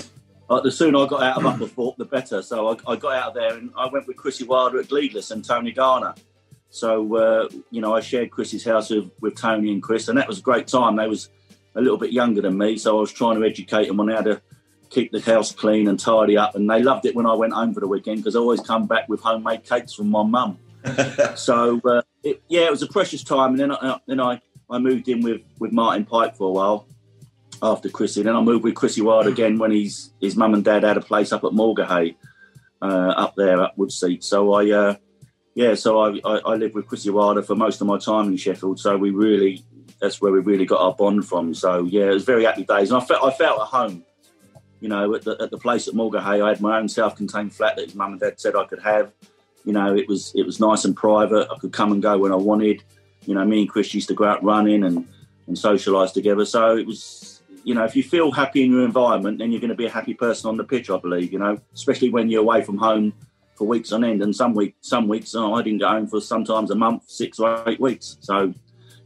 uh, 0.50 0.60
the 0.60 0.72
sooner 0.72 0.98
I 0.98 1.06
got 1.06 1.22
out 1.22 1.36
of 1.36 1.44
Upperthorpe, 1.44 1.96
the 1.96 2.04
better. 2.04 2.42
So 2.42 2.68
I, 2.68 2.92
I, 2.92 2.96
got 2.96 3.14
out 3.14 3.28
of 3.28 3.34
there 3.34 3.56
and 3.56 3.70
I 3.76 3.86
went 3.86 4.06
with 4.06 4.16
Chrissy 4.16 4.44
Wilder 4.44 4.78
at 4.78 4.88
Gleadless 4.88 5.30
and 5.30 5.44
Tony 5.44 5.72
Agana. 5.72 6.16
So 6.74 7.16
uh, 7.16 7.48
you 7.70 7.80
know, 7.80 7.94
I 7.94 8.00
shared 8.00 8.32
Chris's 8.32 8.64
house 8.64 8.90
with, 8.90 9.08
with 9.20 9.36
Tony 9.36 9.72
and 9.72 9.80
Chris, 9.80 10.08
and 10.08 10.18
that 10.18 10.26
was 10.26 10.40
a 10.40 10.42
great 10.42 10.66
time. 10.66 10.96
They 10.96 11.06
was 11.06 11.28
a 11.76 11.80
little 11.80 11.96
bit 11.96 12.10
younger 12.10 12.42
than 12.42 12.58
me, 12.58 12.76
so 12.78 12.98
I 12.98 13.00
was 13.00 13.12
trying 13.12 13.40
to 13.40 13.46
educate 13.46 13.86
them 13.86 14.00
on 14.00 14.08
how 14.08 14.22
to 14.22 14.42
keep 14.90 15.12
the 15.12 15.20
house 15.20 15.52
clean 15.52 15.86
and 15.86 16.00
tidy 16.00 16.36
up. 16.36 16.56
And 16.56 16.68
they 16.68 16.82
loved 16.82 17.06
it 17.06 17.14
when 17.14 17.26
I 17.26 17.34
went 17.34 17.52
home 17.52 17.74
for 17.74 17.78
the 17.78 17.86
weekend 17.86 18.18
because 18.18 18.34
I 18.34 18.40
always 18.40 18.60
come 18.60 18.88
back 18.88 19.08
with 19.08 19.20
homemade 19.20 19.62
cakes 19.62 19.94
from 19.94 20.10
my 20.10 20.24
mum. 20.24 20.58
so 21.36 21.80
uh, 21.84 22.02
it, 22.24 22.42
yeah, 22.48 22.62
it 22.62 22.72
was 22.72 22.82
a 22.82 22.88
precious 22.88 23.22
time. 23.22 23.50
And 23.50 23.60
then 23.60 23.70
I, 23.70 24.00
then 24.08 24.18
I, 24.18 24.40
I 24.68 24.78
moved 24.78 25.08
in 25.08 25.20
with 25.20 25.42
with 25.60 25.70
Martin 25.70 26.04
Pike 26.04 26.34
for 26.34 26.48
a 26.48 26.52
while 26.52 26.88
after 27.62 27.88
Chrissy. 27.88 28.22
Then 28.22 28.34
I 28.34 28.40
moved 28.40 28.64
with 28.64 28.74
Chrissy 28.74 29.00
Wild 29.00 29.28
again 29.28 29.58
when 29.58 29.70
he's 29.70 30.12
his 30.20 30.34
mum 30.34 30.54
and 30.54 30.64
dad 30.64 30.82
had 30.82 30.96
a 30.96 31.00
place 31.00 31.30
up 31.30 31.44
at 31.44 31.52
Morgahay, 31.52 32.16
uh, 32.82 33.14
up 33.16 33.36
there 33.36 33.62
at 33.62 33.76
Woodseat. 33.78 34.24
So 34.24 34.54
I 34.54 34.70
uh, 34.72 34.96
yeah, 35.54 35.74
so 35.74 36.00
I, 36.00 36.20
I, 36.24 36.38
I, 36.38 36.54
lived 36.56 36.74
with 36.74 36.88
Chrissy 36.88 37.10
Wilder 37.10 37.42
for 37.42 37.54
most 37.54 37.80
of 37.80 37.86
my 37.86 37.96
time 37.96 38.26
in 38.26 38.36
Sheffield. 38.36 38.80
So 38.80 38.96
we 38.96 39.10
really, 39.10 39.64
that's 40.00 40.20
where 40.20 40.32
we 40.32 40.40
really 40.40 40.66
got 40.66 40.80
our 40.80 40.92
bond 40.92 41.26
from. 41.28 41.54
So 41.54 41.84
yeah, 41.84 42.06
it 42.06 42.14
was 42.14 42.24
very 42.24 42.44
happy 42.44 42.64
days, 42.64 42.90
and 42.90 43.00
I 43.00 43.04
felt 43.04 43.24
I 43.24 43.30
felt 43.30 43.60
at 43.60 43.68
home. 43.68 44.04
You 44.80 44.88
know, 44.88 45.14
at 45.14 45.22
the, 45.22 45.36
at 45.40 45.50
the 45.50 45.56
place 45.56 45.88
at 45.88 45.94
Morgahay, 45.94 46.44
I 46.44 46.48
had 46.48 46.60
my 46.60 46.78
own 46.78 46.88
self-contained 46.88 47.54
flat 47.54 47.76
that 47.76 47.86
his 47.86 47.94
mum 47.94 48.12
and 48.12 48.20
dad 48.20 48.38
said 48.38 48.54
I 48.54 48.64
could 48.64 48.82
have. 48.82 49.12
You 49.64 49.72
know, 49.72 49.94
it 49.96 50.08
was 50.08 50.32
it 50.34 50.44
was 50.44 50.58
nice 50.60 50.84
and 50.84 50.94
private. 50.94 51.48
I 51.50 51.58
could 51.58 51.72
come 51.72 51.92
and 51.92 52.02
go 52.02 52.18
when 52.18 52.32
I 52.32 52.36
wanted. 52.36 52.82
You 53.24 53.34
know, 53.34 53.44
me 53.44 53.60
and 53.60 53.70
Chris 53.70 53.94
used 53.94 54.08
to 54.08 54.14
go 54.14 54.24
out 54.24 54.42
running 54.42 54.82
and 54.82 55.06
and 55.46 55.56
socialise 55.56 56.12
together. 56.12 56.44
So 56.44 56.76
it 56.76 56.86
was, 56.86 57.42
you 57.62 57.74
know, 57.74 57.84
if 57.84 57.94
you 57.94 58.02
feel 58.02 58.32
happy 58.32 58.64
in 58.64 58.72
your 58.72 58.84
environment, 58.84 59.38
then 59.38 59.52
you're 59.52 59.60
going 59.60 59.68
to 59.68 59.76
be 59.76 59.86
a 59.86 59.90
happy 59.90 60.14
person 60.14 60.48
on 60.48 60.56
the 60.56 60.64
pitch. 60.64 60.90
I 60.90 60.98
believe. 60.98 61.32
You 61.32 61.38
know, 61.38 61.60
especially 61.72 62.10
when 62.10 62.28
you're 62.28 62.42
away 62.42 62.62
from 62.62 62.76
home 62.76 63.14
for 63.56 63.66
weeks 63.66 63.92
on 63.92 64.04
end. 64.04 64.22
And 64.22 64.34
some 64.34 64.54
week, 64.54 64.76
some 64.80 65.08
weeks, 65.08 65.34
oh, 65.34 65.54
I 65.54 65.62
didn't 65.62 65.80
go 65.80 65.88
home 65.88 66.06
for 66.06 66.20
sometimes 66.20 66.70
a 66.70 66.74
month, 66.74 67.08
six 67.08 67.38
or 67.38 67.62
eight 67.68 67.80
weeks. 67.80 68.16
So 68.20 68.52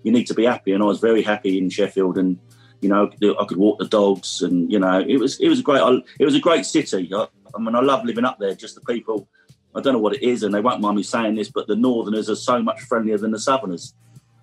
you 0.02 0.12
need 0.12 0.26
to 0.26 0.34
be 0.34 0.44
happy. 0.44 0.72
And 0.72 0.82
I 0.82 0.86
was 0.86 1.00
very 1.00 1.22
happy 1.22 1.58
in 1.58 1.70
Sheffield, 1.70 2.18
and 2.18 2.38
you 2.80 2.88
know, 2.88 3.10
I 3.38 3.44
could 3.44 3.58
walk 3.58 3.78
the 3.78 3.86
dogs, 3.86 4.42
and 4.42 4.70
you 4.70 4.78
know, 4.78 5.00
it 5.00 5.18
was 5.18 5.40
it 5.40 5.48
was 5.48 5.60
a 5.60 5.62
great 5.62 5.82
it 6.18 6.24
was 6.24 6.34
a 6.34 6.40
great 6.40 6.64
city. 6.64 7.10
I, 7.14 7.26
I 7.54 7.58
mean, 7.60 7.74
I 7.74 7.80
love 7.80 8.04
living 8.04 8.24
up 8.24 8.38
there. 8.38 8.54
Just 8.54 8.74
the 8.74 8.80
people. 8.82 9.28
I 9.74 9.80
don't 9.80 9.92
know 9.92 9.98
what 9.98 10.14
it 10.14 10.22
is, 10.22 10.42
and 10.42 10.54
they 10.54 10.60
won't 10.60 10.80
mind 10.80 10.96
me 10.96 11.02
saying 11.02 11.34
this, 11.34 11.50
but 11.50 11.66
the 11.66 11.76
Northerners 11.76 12.30
are 12.30 12.36
so 12.36 12.62
much 12.62 12.80
friendlier 12.82 13.18
than 13.18 13.30
the 13.30 13.38
Southerners. 13.38 13.94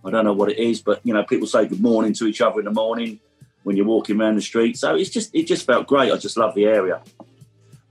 I 0.05 0.11
don't 0.11 0.23
know 0.23 0.33
what 0.33 0.51
it 0.51 0.59
is, 0.59 0.81
but 0.81 1.01
you 1.03 1.13
know, 1.13 1.23
people 1.23 1.47
say 1.47 1.67
good 1.67 1.81
morning 1.81 2.13
to 2.13 2.27
each 2.27 2.41
other 2.41 2.59
in 2.59 2.65
the 2.65 2.71
morning 2.71 3.19
when 3.63 3.75
you're 3.75 3.87
walking 3.87 4.21
around 4.21 4.35
the 4.35 4.41
street. 4.41 4.77
So 4.77 4.95
it's 4.95 5.09
just 5.09 5.33
it 5.33 5.47
just 5.47 5.65
felt 5.65 5.87
great. 5.87 6.11
I 6.11 6.17
just 6.17 6.37
love 6.37 6.53
the 6.53 6.65
area 6.65 7.01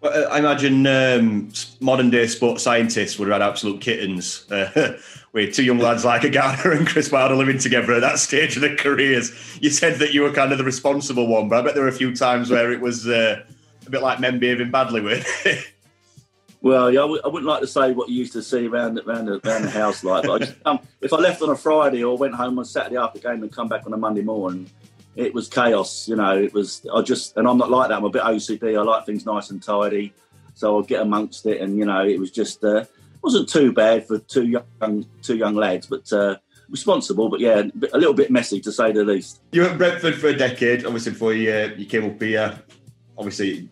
I 0.04 0.38
imagine 0.38 0.86
um, 0.86 1.50
modern 1.80 2.10
day 2.10 2.26
sports 2.26 2.62
scientists 2.62 3.18
would 3.18 3.28
have 3.28 3.40
had 3.40 3.48
absolute 3.48 3.80
kittens 3.80 4.50
uh, 4.50 4.98
with 5.32 5.54
two 5.54 5.64
young 5.64 5.78
lads 5.78 6.04
like 6.04 6.22
Agana 6.22 6.76
and 6.76 6.86
Chris 6.86 7.10
Wilder 7.10 7.34
living 7.34 7.58
together 7.58 7.94
at 7.94 8.00
that 8.00 8.18
stage 8.18 8.56
of 8.56 8.62
their 8.62 8.76
careers. 8.76 9.32
You 9.60 9.70
said 9.70 9.98
that 10.00 10.12
you 10.12 10.22
were 10.22 10.32
kind 10.32 10.52
of 10.52 10.58
the 10.58 10.64
responsible 10.64 11.26
one, 11.26 11.48
but 11.48 11.58
I 11.58 11.62
bet 11.62 11.74
there 11.74 11.84
were 11.84 11.88
a 11.88 11.92
few 11.92 12.14
times 12.14 12.50
where 12.50 12.72
it 12.72 12.80
was 12.80 13.08
uh, 13.08 13.42
a 13.86 13.90
bit 13.90 14.02
like 14.02 14.20
men 14.20 14.38
behaving 14.38 14.70
badly 14.70 15.00
with. 15.00 15.70
Well, 16.64 16.90
yeah, 16.90 17.00
I 17.00 17.02
w- 17.02 17.20
I 17.22 17.28
wouldn't 17.28 17.46
like 17.46 17.60
to 17.60 17.66
say 17.66 17.92
what 17.92 18.08
you 18.08 18.14
used 18.14 18.32
to 18.32 18.42
see 18.42 18.66
around 18.66 18.98
around 18.98 19.26
the, 19.26 19.38
around 19.46 19.64
the 19.64 19.70
house 19.70 20.02
like, 20.02 20.24
but 20.24 20.32
I 20.32 20.38
just, 20.46 20.54
um, 20.64 20.78
if 21.02 21.12
I 21.12 21.18
left 21.18 21.42
on 21.42 21.50
a 21.50 21.56
Friday 21.56 22.02
or 22.02 22.16
went 22.16 22.34
home 22.34 22.58
on 22.58 22.64
Saturday 22.64 22.96
after 22.96 23.18
game 23.18 23.42
and 23.42 23.52
come 23.52 23.68
back 23.68 23.84
on 23.84 23.92
a 23.92 23.98
Monday 23.98 24.22
morning, 24.22 24.70
it 25.16 25.34
was 25.34 25.48
chaos. 25.48 26.08
You 26.08 26.16
know, 26.16 26.36
it 26.36 26.52
was 26.52 26.86
I 26.92 27.02
just 27.02 27.36
and 27.36 27.46
I'm 27.46 27.58
not 27.58 27.70
like 27.70 27.88
that. 27.88 27.96
I'm 27.96 28.04
a 28.04 28.10
bit 28.10 28.22
OCD. 28.22 28.78
I 28.78 28.82
like 28.82 29.06
things 29.06 29.26
nice 29.26 29.50
and 29.50 29.62
tidy, 29.62 30.12
so 30.54 30.76
I'll 30.76 30.82
get 30.82 31.02
amongst 31.02 31.46
it. 31.46 31.60
And 31.60 31.78
you 31.78 31.84
know, 31.84 32.04
it 32.04 32.18
was 32.18 32.30
just 32.30 32.64
uh, 32.64 32.84
wasn't 33.22 33.48
too 33.48 33.72
bad 33.72 34.06
for 34.06 34.18
two 34.18 34.46
young 34.46 35.06
two 35.22 35.36
young 35.36 35.54
lads, 35.54 35.86
but 35.86 36.12
uh, 36.12 36.36
responsible. 36.68 37.28
But 37.28 37.40
yeah, 37.40 37.62
a 37.92 37.98
little 37.98 38.14
bit 38.14 38.30
messy 38.30 38.60
to 38.60 38.72
say 38.72 38.92
the 38.92 39.04
least. 39.04 39.40
you 39.52 39.62
were 39.62 39.68
at 39.68 39.78
Brentford 39.78 40.16
for 40.16 40.28
a 40.28 40.36
decade, 40.36 40.84
obviously 40.84 41.12
before 41.12 41.32
you, 41.32 41.52
uh, 41.52 41.70
you 41.76 41.86
came 41.86 42.04
up 42.04 42.20
here. 42.20 42.58
Obviously, 43.16 43.68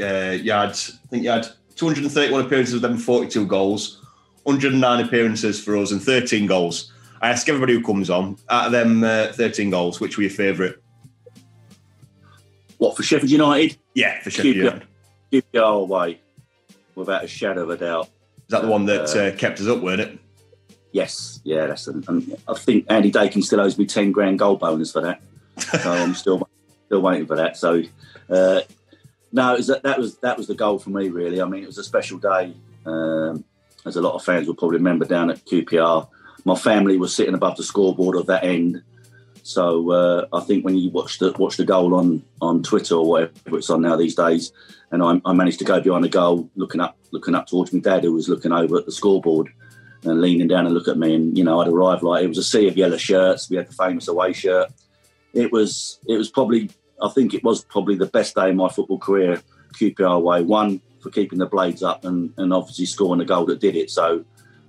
uh, 0.00 0.36
you 0.40 0.52
had, 0.52 0.70
I 0.70 1.08
think 1.10 1.24
you 1.24 1.30
had 1.30 1.46
231 1.76 2.46
appearances 2.46 2.74
with 2.74 2.82
them, 2.82 2.96
42 2.96 3.46
goals, 3.46 4.02
109 4.44 5.04
appearances 5.04 5.62
for 5.62 5.76
us, 5.76 5.92
and 5.92 6.02
13 6.02 6.46
goals. 6.46 6.92
I 7.20 7.30
ask 7.30 7.48
everybody 7.48 7.74
who 7.74 7.82
comes 7.82 8.10
on, 8.10 8.38
out 8.48 8.66
of 8.66 8.72
them 8.72 9.04
uh, 9.04 9.32
13 9.32 9.70
goals, 9.70 10.00
which 10.00 10.16
were 10.16 10.22
your 10.22 10.30
favourite? 10.30 10.76
What 12.78 12.96
for 12.96 13.02
Sheffield 13.02 13.30
United? 13.30 13.78
Yeah, 13.94 14.20
for 14.20 14.30
Sheffield 14.30 14.56
QPR. 14.56 14.82
United. 15.32 15.44
Your 15.52 15.64
away 15.64 16.20
without 16.94 17.24
a 17.24 17.28
shadow 17.28 17.64
of 17.64 17.70
a 17.70 17.76
doubt. 17.76 18.06
Is 18.06 18.50
that 18.50 18.62
the 18.62 18.68
one 18.68 18.86
that 18.86 19.14
uh, 19.16 19.36
kept 19.36 19.60
us 19.60 19.66
up, 19.66 19.82
weren't 19.82 20.00
it? 20.00 20.18
Yes, 20.92 21.40
yeah, 21.44 21.66
that's. 21.66 21.88
An, 21.88 22.04
and 22.08 22.36
I 22.48 22.54
think 22.54 22.86
Andy 22.88 23.10
Dakin 23.10 23.42
still 23.42 23.60
owes 23.60 23.76
me 23.76 23.86
ten 23.86 24.12
grand 24.12 24.38
gold 24.38 24.60
bonus 24.60 24.92
for 24.92 25.02
that. 25.02 25.20
So 25.82 25.90
I'm 25.90 26.14
still 26.14 26.48
still 26.86 27.00
waiting 27.00 27.26
for 27.26 27.36
that. 27.36 27.56
So 27.56 27.82
uh, 28.28 28.60
no, 29.32 29.54
was, 29.54 29.66
that 29.66 29.98
was 29.98 30.16
that 30.18 30.36
was 30.36 30.46
the 30.46 30.54
goal 30.54 30.78
for 30.78 30.90
me. 30.90 31.08
Really, 31.08 31.40
I 31.40 31.44
mean, 31.44 31.62
it 31.62 31.66
was 31.66 31.78
a 31.78 31.84
special 31.84 32.18
day. 32.18 32.54
Um, 32.84 33.44
as 33.84 33.96
a 33.96 34.00
lot 34.00 34.14
of 34.14 34.24
fans 34.24 34.46
will 34.46 34.54
probably 34.54 34.78
remember 34.78 35.04
down 35.04 35.30
at 35.30 35.44
QPR, 35.44 36.08
my 36.44 36.56
family 36.56 36.96
was 36.96 37.14
sitting 37.14 37.34
above 37.34 37.56
the 37.56 37.62
scoreboard 37.62 38.16
of 38.16 38.26
that 38.26 38.44
end. 38.44 38.82
So 39.46 39.92
uh, 39.92 40.26
I 40.32 40.40
think 40.40 40.64
when 40.64 40.76
you 40.76 40.90
watch 40.90 41.20
the 41.20 41.30
watch 41.38 41.56
the 41.56 41.64
goal 41.64 41.94
on 41.94 42.24
on 42.42 42.64
Twitter 42.64 42.96
or 42.96 43.08
whatever 43.08 43.58
it's 43.58 43.70
on 43.70 43.82
now 43.82 43.94
these 43.94 44.16
days, 44.16 44.52
and 44.90 45.04
I, 45.04 45.20
I 45.24 45.32
managed 45.34 45.60
to 45.60 45.64
go 45.64 45.80
behind 45.80 46.02
the 46.02 46.08
goal, 46.08 46.50
looking 46.56 46.80
up 46.80 46.98
looking 47.12 47.36
up 47.36 47.46
towards 47.46 47.72
my 47.72 47.78
dad 47.78 48.02
who 48.02 48.12
was 48.12 48.28
looking 48.28 48.50
over 48.50 48.76
at 48.76 48.86
the 48.86 48.92
scoreboard 48.92 49.48
and 50.02 50.20
leaning 50.20 50.48
down 50.48 50.66
and 50.66 50.74
look 50.74 50.88
at 50.88 50.98
me. 50.98 51.14
And 51.14 51.38
you 51.38 51.44
know, 51.44 51.60
I'd 51.60 51.68
arrived 51.68 52.02
like 52.02 52.24
it 52.24 52.28
was 52.28 52.38
a 52.38 52.42
sea 52.42 52.66
of 52.66 52.76
yellow 52.76 52.96
shirts. 52.96 53.48
We 53.48 53.56
had 53.56 53.68
the 53.68 53.72
famous 53.72 54.08
away 54.08 54.32
shirt. 54.32 54.72
It 55.32 55.52
was 55.52 56.00
it 56.08 56.18
was 56.18 56.28
probably 56.28 56.68
I 57.00 57.08
think 57.10 57.32
it 57.32 57.44
was 57.44 57.62
probably 57.64 57.94
the 57.94 58.06
best 58.06 58.34
day 58.34 58.50
in 58.50 58.56
my 58.56 58.68
football 58.68 58.98
career. 58.98 59.40
QPR 59.76 60.16
away, 60.16 60.42
one 60.42 60.80
for 61.00 61.10
keeping 61.10 61.38
the 61.38 61.46
blades 61.46 61.84
up 61.84 62.04
and, 62.04 62.32
and 62.36 62.52
obviously 62.52 62.86
scoring 62.86 63.20
the 63.20 63.24
goal 63.24 63.46
that 63.46 63.60
did 63.60 63.76
it. 63.76 63.92
So 63.92 64.24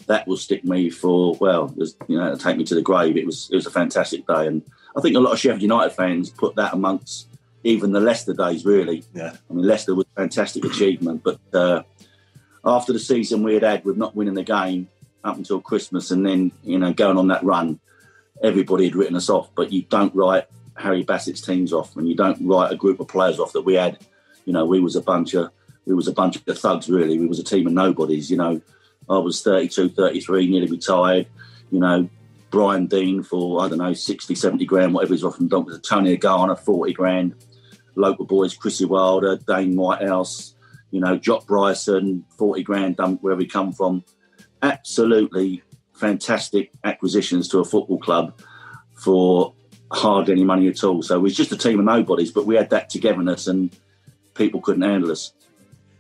that 0.08 0.28
will 0.28 0.38
stick 0.38 0.64
me 0.64 0.90
for 0.90 1.36
well, 1.40 1.68
was, 1.76 1.96
you 2.08 2.18
know, 2.18 2.26
it'll 2.26 2.38
take 2.38 2.58
me 2.58 2.64
to 2.64 2.76
the 2.76 2.82
grave. 2.82 3.16
It 3.18 3.26
was 3.26 3.50
it 3.52 3.56
was 3.56 3.66
a 3.66 3.72
fantastic 3.72 4.26
day, 4.26 4.48
and 4.48 4.64
I 4.96 5.02
think 5.02 5.16
a 5.16 5.20
lot 5.20 5.34
of 5.34 5.40
Sheffield 5.40 5.62
United 5.62 5.92
fans 5.92 6.30
put 6.30 6.56
that 6.56 6.74
amongst 6.74 7.28
even 7.64 7.92
the 7.92 8.00
Leicester 8.00 8.34
days. 8.34 8.66
Really, 8.66 9.04
Yeah. 9.14 9.36
I 9.50 9.54
mean, 9.54 9.66
Leicester 9.66 9.94
was 9.94 10.06
a 10.16 10.22
fantastic 10.22 10.66
achievement, 10.66 11.24
but 11.24 11.40
uh, 11.54 11.84
after 12.66 12.94
the 12.94 13.00
season 13.00 13.44
we 13.44 13.54
had 13.54 13.64
had 13.64 13.86
with 13.86 13.98
not 13.98 14.16
winning 14.16 14.34
the 14.34 14.44
game 14.44 14.88
up 15.24 15.38
until 15.38 15.60
Christmas, 15.60 16.12
and 16.12 16.26
then 16.26 16.52
you 16.64 16.80
know 16.80 16.94
going 16.94 17.18
on 17.18 17.28
that 17.28 17.44
run, 17.44 17.80
everybody 18.42 18.86
had 18.86 18.96
written 18.96 19.16
us 19.16 19.30
off. 19.30 19.50
But 19.56 19.72
you 19.72 19.84
don't 19.84 20.16
write 20.16 20.46
Harry 20.78 21.04
Bassett's 21.04 21.42
teams 21.42 21.74
off, 21.74 21.96
and 21.98 22.08
you 22.08 22.16
don't 22.16 22.38
write 22.42 22.72
a 22.72 22.78
group 22.78 23.00
of 23.02 23.10
players 23.10 23.40
off 23.40 23.54
that 23.54 23.64
we 23.64 23.74
had. 23.74 24.00
You 24.46 24.54
know, 24.54 24.66
we 24.66 24.80
was 24.80 24.96
a 24.96 25.02
bunch 25.02 25.34
of 25.34 25.52
we 25.86 25.94
was 25.94 26.08
a 26.08 26.14
bunch 26.14 26.38
of 26.38 26.44
thugs. 26.58 26.90
Really, 26.90 27.20
we 27.20 27.28
was 27.28 27.40
a 27.40 27.44
team 27.44 27.68
of 27.68 27.74
nobodies. 27.74 28.32
You 28.32 28.38
know, 28.38 28.62
I 29.10 29.18
was 29.18 29.42
32, 29.42 29.90
33, 29.90 30.48
nearly 30.48 30.68
retired. 30.68 31.28
You 31.72 31.80
know, 31.80 32.10
Brian 32.50 32.88
Deane 32.88 33.24
for 33.24 33.62
I 33.62 33.68
don't 33.68 33.78
know 33.78 33.94
60, 33.94 34.36
70 34.36 34.66
grand, 34.66 34.94
whatever 34.94 35.14
he's 35.14 35.24
offering. 35.24 35.48
Don- 35.48 35.66
was 35.66 35.80
Tony 35.82 36.18
Agana, 36.18 36.58
40 36.58 36.94
grand. 36.94 37.36
Local 37.96 38.26
boys, 38.26 38.56
Chrissy 38.56 38.86
Wilder, 38.86 39.38
Dane 39.38 39.76
Whitehouse, 39.76 40.54
you 40.92 41.00
know, 41.00 41.18
Jock 41.18 41.48
Bryson, 41.48 42.26
40 42.38 42.64
grand, 42.64 42.98
done 42.98 43.16
wherever 43.22 43.42
he 43.42 43.48
come 43.48 43.74
from. 43.74 44.04
Absolutely 44.62 45.64
fantastic 45.94 46.72
acquisitions 46.84 47.48
to 47.50 47.60
a 47.60 47.66
football 47.66 47.98
club 47.98 48.40
for 48.94 49.54
hardly 49.92 50.34
any 50.34 50.44
money 50.44 50.68
at 50.68 50.84
all. 50.84 51.02
So 51.02 51.16
it 51.16 51.22
was 51.22 51.36
just 51.36 51.52
a 51.52 51.58
team 51.58 51.80
of 51.80 51.86
nobodies, 51.86 52.32
but 52.32 52.46
we 52.46 52.56
had 52.56 52.70
that 52.70 52.90
togetherness 52.90 53.48
and 53.48 53.76
people 54.36 54.62
couldn't 54.62 54.84
handle 54.84 55.12
us. 55.12 55.34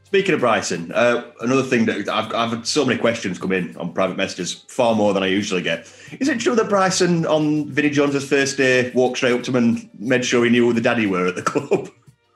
Speaking 0.08 0.36
of 0.36 0.40
Bryson, 0.40 0.90
uh, 0.94 1.30
another 1.42 1.64
thing 1.64 1.84
that 1.84 2.08
I've, 2.08 2.34
I've 2.34 2.50
had 2.52 2.66
so 2.66 2.86
many 2.86 2.98
questions 2.98 3.38
come 3.38 3.52
in 3.52 3.76
on 3.76 3.92
private 3.92 4.16
messages, 4.16 4.54
far 4.70 4.96
more 4.96 5.14
than 5.14 5.22
I 5.22 5.26
usually 5.26 5.62
get. 5.62 5.80
Is 6.22 6.30
it 6.30 6.40
true 6.40 6.56
that 6.56 6.70
Bryson 6.70 7.26
on 7.26 7.70
Vinnie 7.70 7.90
Jones's 7.90 8.26
first 8.26 8.56
day 8.56 8.90
walked 8.92 9.18
straight 9.18 9.34
up 9.34 9.44
to 9.44 9.52
him 9.52 9.58
and 9.58 9.90
made 10.00 10.24
sure 10.24 10.46
he 10.46 10.50
knew 10.50 10.66
who 10.66 10.72
the 10.72 10.80
daddy 10.80 11.08
were 11.08 11.28
at 11.28 11.36
the 11.36 11.42
club? 11.42 11.90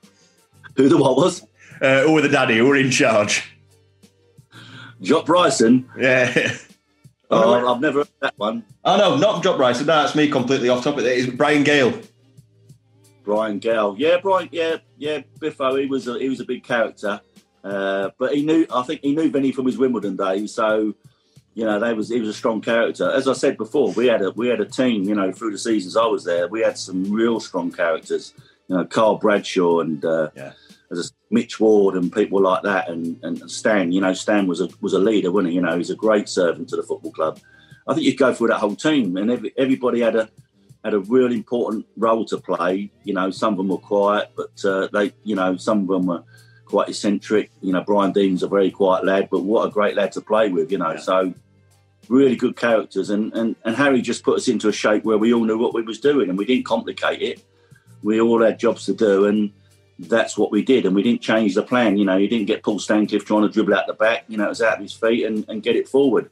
Who 0.75 0.89
the 0.89 0.97
what 0.97 1.15
was? 1.15 1.45
Uh, 1.81 2.03
who 2.03 2.13
were 2.13 2.21
the 2.21 2.29
daddy? 2.29 2.57
Who 2.57 2.67
were 2.67 2.75
in 2.75 2.91
charge? 2.91 3.55
Jock 5.01 5.25
Bryson. 5.25 5.89
Yeah. 5.97 6.57
Oh, 7.29 7.73
I've 7.73 7.79
never 7.79 7.99
heard 7.99 8.09
that 8.19 8.33
one. 8.37 8.65
Oh 8.83 8.97
no, 8.97 9.15
not 9.15 9.43
Jock 9.43 9.55
Bryson. 9.55 9.85
No, 9.85 10.01
that's 10.01 10.15
me 10.15 10.29
completely 10.29 10.67
off 10.67 10.83
topic. 10.83 11.05
It's 11.05 11.31
Brian 11.33 11.63
Gayle. 11.63 11.97
Brian 13.23 13.59
Gayle. 13.59 13.95
Yeah, 13.97 14.17
Brian. 14.21 14.49
Yeah, 14.51 14.77
yeah. 14.97 15.19
Biffo. 15.39 15.75
He 15.75 15.85
was 15.85 16.07
a, 16.07 16.19
he 16.19 16.27
was 16.27 16.41
a 16.41 16.45
big 16.45 16.63
character, 16.63 17.21
uh, 17.63 18.09
but 18.17 18.33
he 18.35 18.43
knew. 18.43 18.65
I 18.73 18.83
think 18.83 19.01
he 19.01 19.15
knew 19.15 19.29
Vinny 19.29 19.51
from 19.51 19.65
his 19.65 19.77
Wimbledon 19.77 20.15
days. 20.15 20.53
So, 20.53 20.93
you 21.53 21.65
know, 21.65 21.79
they 21.79 21.93
was 21.93 22.09
he 22.09 22.19
was 22.19 22.29
a 22.29 22.33
strong 22.33 22.61
character. 22.61 23.09
As 23.11 23.27
I 23.27 23.33
said 23.33 23.57
before, 23.57 23.91
we 23.91 24.07
had 24.07 24.21
a 24.21 24.31
we 24.31 24.47
had 24.47 24.61
a 24.61 24.65
team. 24.65 25.03
You 25.03 25.15
know, 25.15 25.31
through 25.31 25.51
the 25.51 25.57
seasons 25.57 25.95
I 25.97 26.05
was 26.05 26.23
there, 26.23 26.47
we 26.47 26.61
had 26.61 26.77
some 26.77 27.11
real 27.11 27.39
strong 27.39 27.71
characters. 27.71 28.33
You 28.67 28.77
know, 28.77 28.85
Carl 28.85 29.17
Bradshaw 29.17 29.79
and 29.81 30.03
uh, 30.05 30.29
Yeah. 30.35 30.53
as 30.91 31.09
a 31.09 31.13
Mitch 31.29 31.59
Ward 31.59 31.95
and 31.95 32.11
people 32.11 32.41
like 32.41 32.63
that, 32.63 32.89
and, 32.89 33.17
and 33.23 33.49
Stan. 33.51 33.91
You 33.91 34.01
know, 34.01 34.13
Stan 34.13 34.47
was 34.47 34.61
a 34.61 34.69
was 34.81 34.93
a 34.93 34.99
leader, 34.99 35.31
wasn't 35.31 35.49
he? 35.49 35.55
You 35.55 35.61
know, 35.61 35.77
he's 35.77 35.89
a 35.89 35.95
great 35.95 36.29
servant 36.29 36.69
to 36.69 36.75
the 36.77 36.83
football 36.83 37.11
club. 37.11 37.39
I 37.87 37.93
think 37.93 38.05
you'd 38.05 38.17
go 38.17 38.33
through 38.33 38.49
that 38.49 38.59
whole 38.59 38.75
team, 38.75 39.17
and 39.17 39.29
every, 39.31 39.53
everybody 39.57 40.01
had 40.01 40.15
a 40.15 40.29
had 40.83 40.93
a 40.93 40.99
real 40.99 41.31
important 41.31 41.85
role 41.97 42.25
to 42.25 42.37
play. 42.37 42.89
You 43.03 43.13
know, 43.13 43.29
some 43.29 43.53
of 43.53 43.57
them 43.57 43.67
were 43.67 43.77
quiet, 43.77 44.31
but 44.35 44.65
uh, 44.65 44.87
they, 44.91 45.13
you 45.23 45.35
know, 45.35 45.57
some 45.57 45.81
of 45.81 45.87
them 45.87 46.05
were 46.07 46.23
quite 46.71 46.89
eccentric. 46.89 47.51
You 47.61 47.73
know, 47.73 47.81
Brian 47.81 48.13
Deane's 48.13 48.41
a 48.41 48.47
very 48.47 48.71
quiet 48.71 49.05
lad, 49.05 49.27
but 49.29 49.43
what 49.43 49.67
a 49.67 49.69
great 49.69 49.95
lad 49.95 50.13
to 50.13 50.21
play 50.21 50.49
with. 50.49 50.71
You 50.71 50.79
know, 50.79 50.95
so 50.95 51.33
really 52.07 52.35
good 52.35 52.55
characters, 52.55 53.11
and, 53.11 53.31
and 53.33 53.55
and 53.63 53.75
Harry 53.75 54.01
just 54.01 54.23
put 54.23 54.37
us 54.37 54.47
into 54.47 54.69
a 54.69 54.73
shape 54.73 55.03
where 55.03 55.19
we 55.19 55.33
all 55.33 55.43
knew 55.43 55.57
what 55.57 55.75
we 55.75 55.83
was 55.83 55.99
doing, 55.99 56.29
and 56.29 56.37
we 56.37 56.45
didn't 56.45 56.65
complicate 56.65 57.21
it. 57.21 57.43
We 58.01 58.19
all 58.19 58.41
had 58.41 58.57
jobs 58.57 58.85
to 58.85 58.93
do, 58.93 59.25
and 59.25 59.51
that's 59.99 60.37
what 60.37 60.51
we 60.51 60.63
did, 60.63 60.85
and 60.85 60.95
we 60.95 61.03
didn't 61.03 61.21
change 61.21 61.53
the 61.53 61.61
plan. 61.61 61.97
You 61.97 62.05
know, 62.05 62.17
you 62.17 62.27
didn't 62.27 62.47
get 62.47 62.63
Paul 62.63 62.79
Stancliffe 62.79 63.25
trying 63.25 63.43
to 63.43 63.49
dribble 63.49 63.75
out 63.75 63.85
the 63.85 63.93
back. 63.93 64.23
You 64.27 64.37
know, 64.37 64.45
it 64.45 64.49
was 64.49 64.61
out 64.61 64.77
of 64.77 64.81
his 64.81 64.93
feet 64.93 65.25
and, 65.25 65.45
and 65.47 65.61
get 65.61 65.75
it 65.75 65.87
forward. 65.87 66.31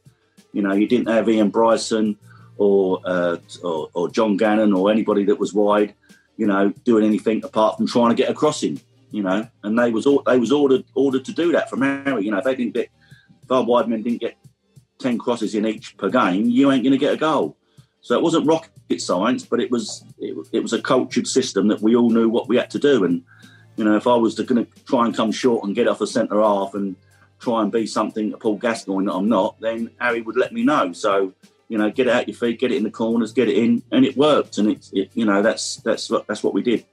You 0.53 0.63
know, 0.63 0.73
you 0.73 0.87
didn't 0.87 1.09
have 1.09 1.29
Ian 1.29 1.49
Bryson 1.49 2.17
or, 2.57 3.01
uh, 3.05 3.37
or 3.63 3.89
or 3.93 4.09
John 4.09 4.37
Gannon 4.37 4.73
or 4.73 4.89
anybody 4.89 5.25
that 5.25 5.39
was 5.39 5.53
wide. 5.53 5.93
You 6.37 6.47
know, 6.47 6.73
doing 6.85 7.05
anything 7.05 7.43
apart 7.43 7.77
from 7.77 7.87
trying 7.87 8.09
to 8.09 8.15
get 8.15 8.29
a 8.29 8.33
crossing. 8.33 8.79
You 9.11 9.23
know, 9.23 9.47
and 9.63 9.77
they 9.77 9.91
was 9.91 10.07
they 10.25 10.37
was 10.37 10.51
ordered 10.51 10.85
ordered 10.93 11.25
to 11.25 11.33
do 11.33 11.51
that 11.53 11.69
from 11.69 11.81
Harry. 11.81 12.25
You 12.25 12.31
know, 12.31 12.37
if 12.37 12.43
they 12.43 12.55
didn't 12.55 12.73
get 12.73 12.89
if 13.43 13.67
wide 13.67 13.87
men 13.87 14.03
didn't 14.03 14.21
get 14.21 14.37
ten 14.99 15.17
crosses 15.17 15.55
in 15.55 15.65
each 15.65 15.97
per 15.97 16.09
game, 16.09 16.49
you 16.49 16.71
ain't 16.71 16.83
going 16.83 16.91
to 16.91 16.99
get 16.99 17.13
a 17.13 17.17
goal. 17.17 17.57
So 18.01 18.15
it 18.15 18.21
wasn't 18.21 18.47
rocket 18.47 19.01
science, 19.01 19.45
but 19.45 19.59
it 19.59 19.71
was 19.71 20.03
it, 20.19 20.35
it 20.51 20.61
was 20.61 20.73
a 20.73 20.81
cultured 20.81 21.27
system 21.27 21.67
that 21.69 21.81
we 21.81 21.95
all 21.95 22.09
knew 22.09 22.29
what 22.29 22.47
we 22.47 22.57
had 22.57 22.69
to 22.71 22.79
do. 22.79 23.03
And 23.03 23.23
you 23.77 23.83
know, 23.83 23.95
if 23.95 24.07
I 24.07 24.15
was 24.15 24.35
going 24.35 24.65
to 24.65 24.71
try 24.83 25.05
and 25.05 25.15
come 25.15 25.31
short 25.31 25.65
and 25.65 25.75
get 25.75 25.87
off 25.87 26.01
a 26.01 26.07
centre 26.07 26.41
half 26.41 26.73
and 26.73 26.95
try 27.39 27.61
and 27.61 27.71
be 27.71 27.87
something 27.87 28.31
to 28.31 28.37
Paul 28.37 28.57
Gascoigne 28.57 29.05
that 29.05 29.13
I'm 29.13 29.29
not, 29.29 29.59
then 29.59 29.89
Harry 29.99 30.21
would 30.21 30.37
let 30.37 30.53
me 30.53 30.63
know. 30.63 30.93
So 30.93 31.33
you 31.69 31.77
know, 31.77 31.91
get 31.91 32.07
it 32.07 32.13
out 32.13 32.27
your 32.27 32.35
feet, 32.35 32.59
get 32.59 32.71
it 32.71 32.77
in 32.77 32.83
the 32.83 32.91
corners, 32.91 33.31
get 33.31 33.47
it 33.47 33.55
in, 33.55 33.83
and 33.91 34.03
it 34.03 34.17
worked. 34.17 34.57
And 34.57 34.71
it, 34.71 35.11
you 35.13 35.25
know 35.25 35.41
that's 35.41 35.77
that's 35.77 36.09
what 36.09 36.27
that's 36.27 36.43
what 36.43 36.53
we 36.53 36.61
did. 36.61 36.85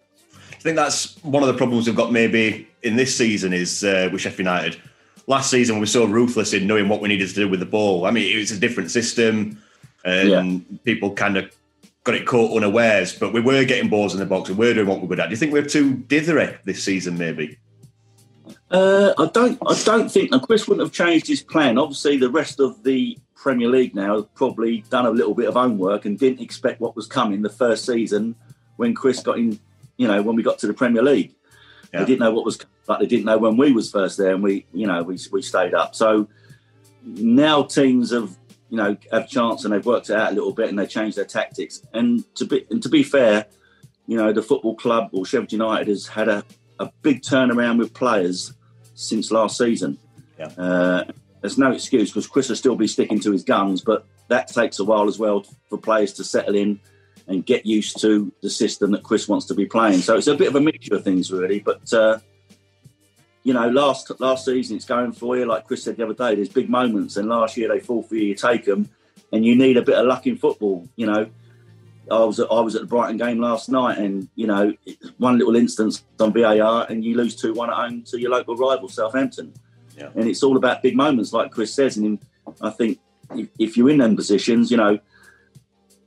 I 0.57 0.61
think 0.61 0.77
that's 0.77 1.23
one 1.23 1.43
of 1.43 1.49
the 1.49 1.55
problems 1.55 1.87
we've 1.87 1.95
got 1.95 2.13
maybe 2.13 2.69
in 2.83 2.97
this 2.97 3.15
season 3.15 3.53
is 3.53 3.85
uh, 3.85 4.09
with 4.11 4.23
Sheffield 4.23 4.41
United. 4.41 4.81
Last 5.27 5.51
season 5.51 5.77
we 5.77 5.81
were 5.81 5.87
so 5.87 6.05
ruthless 6.05 6.53
in 6.53 6.67
knowing 6.67 6.89
what 6.89 7.01
we 7.01 7.09
needed 7.09 7.29
to 7.29 7.35
do 7.35 7.49
with 7.49 7.61
the 7.61 7.67
ball. 7.67 8.07
I 8.07 8.11
mean, 8.11 8.33
it 8.33 8.39
was 8.39 8.51
a 8.53 8.59
different 8.59 8.91
system, 8.91 9.61
and 10.05 10.83
people 10.85 11.13
kind 11.13 11.37
of 11.37 11.55
got 12.05 12.15
it 12.15 12.27
caught 12.27 12.57
unawares. 12.57 13.13
But 13.19 13.33
we 13.33 13.41
were 13.41 13.65
getting 13.65 13.91
balls 13.91 14.15
in 14.15 14.21
the 14.21 14.27
box, 14.27 14.49
and 14.49 14.57
we 14.57 14.67
were 14.67 14.75
doing 14.75 14.87
what 14.87 14.99
we 14.99 15.03
were 15.03 15.09
good 15.09 15.21
at. 15.21 15.27
Do 15.27 15.31
you 15.31 15.37
think 15.37 15.53
we're 15.53 15.65
too 15.65 15.97
dithery 15.97 16.59
this 16.65 16.83
season? 16.83 17.19
Maybe. 17.19 17.59
Uh, 18.71 19.13
I 19.19 19.27
don't. 19.27 19.59
I 19.67 19.81
don't 19.85 20.11
think. 20.11 20.33
And 20.33 20.43
Chris 20.43 20.67
wouldn't 20.67 20.87
have 20.87 20.95
changed 20.95 21.27
his 21.27 21.43
plan. 21.43 21.79
Obviously, 21.79 22.17
the 22.17 22.31
rest 22.31 22.61
of 22.61 22.83
the 22.85 23.19
Premier 23.35 23.69
League 23.69 23.95
now 23.95 24.17
have 24.17 24.35
probably 24.35 24.83
done 24.91 25.07
a 25.07 25.11
little 25.11 25.35
bit 25.35 25.49
of 25.49 25.55
homework 25.55 26.05
and 26.05 26.19
didn't 26.19 26.41
expect 26.41 26.81
what 26.81 26.97
was 26.97 27.07
coming 27.07 27.43
the 27.43 27.51
first 27.51 27.85
season 27.85 28.35
when 28.77 28.95
Chris 28.95 29.21
got 29.21 29.39
in. 29.39 29.59
You 29.97 30.09
know, 30.09 30.23
when 30.23 30.37
we 30.37 30.43
got 30.43 30.59
to 30.61 30.67
the 30.67 30.75
Premier 30.75 31.03
League, 31.03 31.35
Yeah. 31.93 32.01
they 32.01 32.07
didn't 32.07 32.21
know 32.21 32.33
what 32.33 32.45
was, 32.45 32.59
but 32.87 33.01
they 33.01 33.07
didn't 33.07 33.25
know 33.25 33.39
when 33.39 33.57
we 33.57 33.73
was 33.73 33.91
first 33.91 34.19
there, 34.19 34.35
and 34.35 34.43
we, 34.43 34.67
you 34.73 34.87
know, 34.87 35.03
we 35.03 35.19
we 35.33 35.43
stayed 35.43 35.75
up. 35.75 35.95
So 35.95 36.29
now 37.05 37.63
teams 37.63 38.11
have, 38.13 38.37
you 38.69 38.77
know, 38.77 38.97
have 39.13 39.29
chance 39.29 39.65
and 39.65 39.73
they've 39.73 39.87
worked 39.87 40.11
it 40.11 40.17
out 40.17 40.33
a 40.33 40.35
little 40.35 40.53
bit 40.53 40.69
and 40.69 40.79
they 40.79 40.87
changed 40.87 41.17
their 41.17 41.25
tactics. 41.25 41.83
And 41.93 42.25
to 42.37 42.45
be 42.45 42.67
and 42.71 42.83
to 42.83 42.89
be 42.89 43.03
fair, 43.03 43.47
you 44.07 44.17
know, 44.17 44.33
the 44.33 44.43
football 44.43 44.75
club 44.75 45.11
or 45.13 45.25
Sheffield 45.25 45.53
United 45.53 45.89
has 45.89 46.07
had 46.07 46.29
a, 46.29 46.45
a 46.79 46.91
big 47.03 47.23
turnaround 47.23 47.79
with 47.79 47.95
players 47.95 48.53
since 48.95 49.31
last 49.31 49.57
season. 49.57 49.99
Yeah. 50.39 50.47
Uh, 50.59 51.05
there's 51.41 51.59
no 51.59 51.71
excuse 51.73 52.11
because 52.11 52.27
Chris 52.27 52.49
will 52.49 52.57
still 52.57 52.77
be 52.77 52.89
sticking 52.89 53.21
to 53.21 53.31
his 53.33 53.45
guns, 53.45 53.81
but 53.83 54.05
that 54.29 54.49
takes 54.49 54.79
a 54.81 54.85
while 54.85 55.07
as 55.07 55.19
well 55.19 55.45
for 55.69 55.79
players 55.79 56.13
to 56.15 56.25
settle 56.25 56.57
in 56.57 56.81
and 57.29 57.45
get 57.45 57.67
used 57.67 58.01
to 58.01 58.33
the 58.43 58.51
system 58.51 58.93
that 58.93 59.03
Chris 59.03 59.29
wants 59.29 59.47
to 59.47 59.55
be 59.55 59.67
playing. 59.67 60.01
So 60.01 60.17
it's 60.17 60.27
a 60.27 60.35
bit 60.35 60.49
of 60.49 60.57
a 60.57 60.61
mixture 60.61 60.95
of 60.95 61.05
things, 61.05 61.33
really. 61.33 61.61
But 61.61 61.93
uh, 61.93 62.19
you 63.43 63.53
know, 63.53 63.69
last 63.69 64.11
last 64.21 64.45
season 64.45 64.77
it's 64.77 64.85
going 64.85 65.13
for 65.13 65.37
you. 65.37 65.45
Like 65.45 65.67
Chris 65.67 65.83
said 65.83 65.97
the 65.97 66.05
other 66.05 66.15
day, 66.15 66.35
there's 66.35 66.49
big 66.49 66.69
moments, 66.69 67.17
and 67.17 67.29
last 67.29 67.57
year 67.57 67.69
they 67.69 67.81
fall 67.81 68.03
for 68.03 68.15
you, 68.15 68.29
you 68.29 68.35
take 68.35 68.65
them, 68.65 68.89
and 69.33 69.45
you 69.45 69.57
need 69.57 69.77
a 69.77 69.83
bit 69.83 69.97
of 69.97 70.07
luck 70.07 70.27
in 70.27 70.37
football. 70.37 70.89
You 70.97 71.07
know, 71.07 71.31
I 72.11 72.25
was 72.25 72.39
at, 72.41 72.51
I 72.51 72.61
was 72.61 72.75
at 72.77 72.83
the 72.83 72.87
Brighton 72.87 73.17
game 73.17 73.41
last 73.41 73.69
night, 73.69 73.99
and 73.99 74.29
you 74.35 74.47
know, 74.47 74.75
one 75.19 75.39
little 75.39 75.57
instance 75.57 76.05
on 76.21 76.33
VAR, 76.33 76.87
and 76.89 77.05
you 77.05 77.17
lose 77.17 77.35
two 77.35 77.53
one 77.55 77.71
at 77.71 77.77
home 77.77 78.03
to 78.05 78.21
your 78.21 78.31
local 78.31 78.57
rival 78.57 78.89
Southampton. 78.89 79.53
Yeah. 79.97 80.11
And 80.15 80.29
it's 80.29 80.43
all 80.43 80.57
about 80.57 80.83
big 80.83 80.95
moments, 80.95 81.33
like 81.33 81.51
Chris 81.51 81.73
says. 81.73 81.97
And 81.97 82.19
I 82.61 82.71
think 82.71 82.99
if, 83.35 83.49
if 83.59 83.77
you're 83.77 83.91
in 83.91 83.99
them 83.99 84.15
positions, 84.15 84.71
you 84.71 84.77
know, 84.77 84.99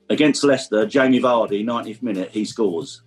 against 0.10 0.44
Leicester, 0.44 0.86
Jamie 0.86 1.20
Vardy, 1.20 1.64
90th 1.64 2.02
minute, 2.02 2.32
he 2.32 2.46
scores. 2.46 3.02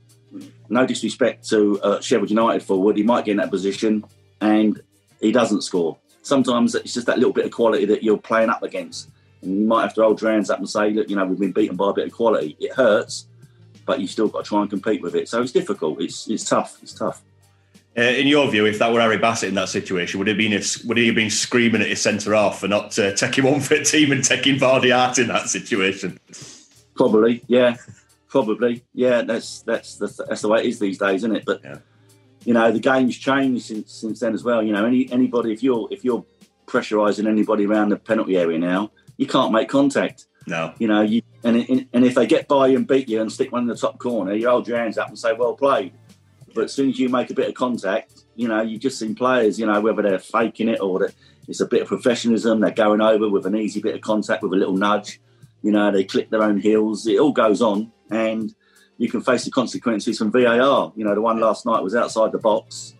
No 0.68 0.86
disrespect 0.86 1.48
to 1.50 1.80
uh, 1.82 2.00
Sheffield 2.00 2.30
United 2.30 2.62
forward, 2.62 2.96
he 2.96 3.02
might 3.02 3.24
get 3.24 3.32
in 3.32 3.36
that 3.38 3.50
position 3.50 4.04
and 4.40 4.80
he 5.20 5.32
doesn't 5.32 5.62
score. 5.62 5.98
Sometimes 6.22 6.74
it's 6.74 6.94
just 6.94 7.06
that 7.06 7.18
little 7.18 7.32
bit 7.32 7.44
of 7.44 7.50
quality 7.50 7.84
that 7.86 8.02
you're 8.02 8.18
playing 8.18 8.48
up 8.48 8.62
against. 8.62 9.10
And 9.42 9.60
you 9.60 9.66
might 9.66 9.82
have 9.82 9.94
to 9.94 10.02
hold 10.02 10.22
your 10.22 10.30
hands 10.30 10.50
up 10.50 10.58
and 10.58 10.70
say, 10.70 10.90
look, 10.90 11.10
you 11.10 11.16
know, 11.16 11.26
we've 11.26 11.38
been 11.38 11.52
beaten 11.52 11.76
by 11.76 11.90
a 11.90 11.92
bit 11.92 12.06
of 12.06 12.12
quality. 12.12 12.56
It 12.60 12.72
hurts, 12.72 13.26
but 13.84 14.00
you 14.00 14.06
still 14.06 14.28
got 14.28 14.44
to 14.44 14.48
try 14.48 14.60
and 14.60 14.70
compete 14.70 15.02
with 15.02 15.14
it. 15.16 15.28
So 15.28 15.42
it's 15.42 15.52
difficult. 15.52 16.00
It's 16.00 16.28
it's 16.30 16.44
tough. 16.44 16.78
It's 16.80 16.92
tough. 16.92 17.22
Uh, 17.98 18.02
in 18.02 18.26
your 18.26 18.50
view, 18.50 18.64
if 18.64 18.78
that 18.78 18.90
were 18.90 19.00
Harry 19.00 19.18
Bassett 19.18 19.50
in 19.50 19.54
that 19.56 19.68
situation, 19.68 20.18
would 20.18 20.28
have 20.28 20.38
been 20.38 20.52
if, 20.52 20.82
would 20.84 20.96
he 20.96 21.06
have 21.06 21.14
been 21.14 21.28
screaming 21.28 21.82
at 21.82 21.88
his 21.88 22.00
centre 22.00 22.34
half 22.34 22.60
for 22.60 22.68
not 22.68 22.98
uh, 22.98 23.12
taking 23.14 23.44
one 23.44 23.60
for 23.60 23.74
a 23.74 23.84
team 23.84 24.12
and 24.12 24.24
taking 24.24 24.56
Vardy 24.56 24.90
out 24.90 25.18
in 25.18 25.26
that 25.26 25.48
situation? 25.48 26.18
Probably, 26.94 27.42
yeah, 27.46 27.76
probably, 28.28 28.84
yeah. 28.92 29.22
That's 29.22 29.62
that's 29.62 29.96
the, 29.96 30.06
that's 30.28 30.42
the 30.42 30.48
way 30.48 30.60
it 30.60 30.66
is 30.66 30.78
these 30.78 30.98
days, 30.98 31.16
isn't 31.24 31.36
it? 31.36 31.44
But 31.46 31.60
Yeah. 31.64 31.78
you 32.44 32.54
know, 32.54 32.70
the 32.70 32.80
game's 32.80 33.16
changed 33.16 33.64
since 33.66 33.92
since 33.92 34.20
then 34.20 34.34
as 34.34 34.44
well. 34.44 34.62
You 34.62 34.72
know, 34.72 34.84
any 34.84 35.10
anybody 35.10 35.52
if 35.52 35.62
you're 35.62 35.88
if 35.90 36.04
you're 36.04 36.24
pressurising 36.66 37.26
anybody 37.28 37.66
around 37.66 37.90
the 37.90 37.96
penalty 37.96 38.36
area 38.36 38.58
now, 38.58 38.90
you 39.16 39.26
can't 39.26 39.52
make 39.52 39.68
contact. 39.68 40.26
No. 40.46 40.74
You 40.78 40.88
know, 40.88 41.02
you 41.02 41.22
and 41.44 41.56
and 41.92 42.04
if 42.04 42.14
they 42.14 42.26
get 42.26 42.48
by 42.48 42.66
you 42.68 42.76
and 42.76 42.86
beat 42.86 43.08
you 43.08 43.20
and 43.20 43.32
stick 43.32 43.52
one 43.52 43.62
in 43.62 43.68
the 43.68 43.76
top 43.76 43.98
corner, 43.98 44.34
you 44.34 44.48
hold 44.48 44.68
your 44.68 44.78
hands 44.78 44.98
up 44.98 45.08
and 45.08 45.18
say, 45.18 45.32
"Well 45.32 45.54
played." 45.54 45.92
But 46.54 46.64
as 46.64 46.72
soon 46.74 46.90
as 46.90 46.98
you 46.98 47.08
make 47.08 47.30
a 47.30 47.34
bit 47.34 47.48
of 47.48 47.54
contact, 47.54 48.24
you 48.36 48.46
know, 48.48 48.60
you 48.60 48.76
just 48.78 48.98
seen 48.98 49.14
players, 49.14 49.58
you 49.58 49.64
know, 49.64 49.80
whether 49.80 50.02
they're 50.02 50.18
faking 50.18 50.68
it 50.68 50.80
or 50.82 50.98
that 50.98 51.14
it's 51.48 51.60
a 51.60 51.66
bit 51.66 51.80
of 51.80 51.88
professionalism, 51.88 52.60
they're 52.60 52.70
going 52.70 53.00
over 53.00 53.26
with 53.30 53.46
an 53.46 53.56
easy 53.56 53.80
bit 53.80 53.94
of 53.94 54.02
contact 54.02 54.42
with 54.42 54.52
a 54.52 54.56
little 54.56 54.76
nudge. 54.76 55.18
You 55.62 55.72
know, 55.72 55.90
they 55.90 56.04
click 56.04 56.30
their 56.30 56.42
own 56.42 56.58
heels. 56.58 57.06
It 57.06 57.18
all 57.18 57.32
goes 57.32 57.62
on, 57.62 57.92
and 58.10 58.54
you 58.98 59.08
can 59.08 59.20
face 59.20 59.44
the 59.44 59.50
consequences 59.50 60.18
from 60.18 60.30
VAR. 60.30 60.92
You 60.96 61.04
know, 61.04 61.14
the 61.14 61.20
one 61.20 61.40
last 61.40 61.66
night 61.66 61.82
was 61.82 61.94
outside 61.94 62.32
the 62.32 62.38
box. 62.38 62.94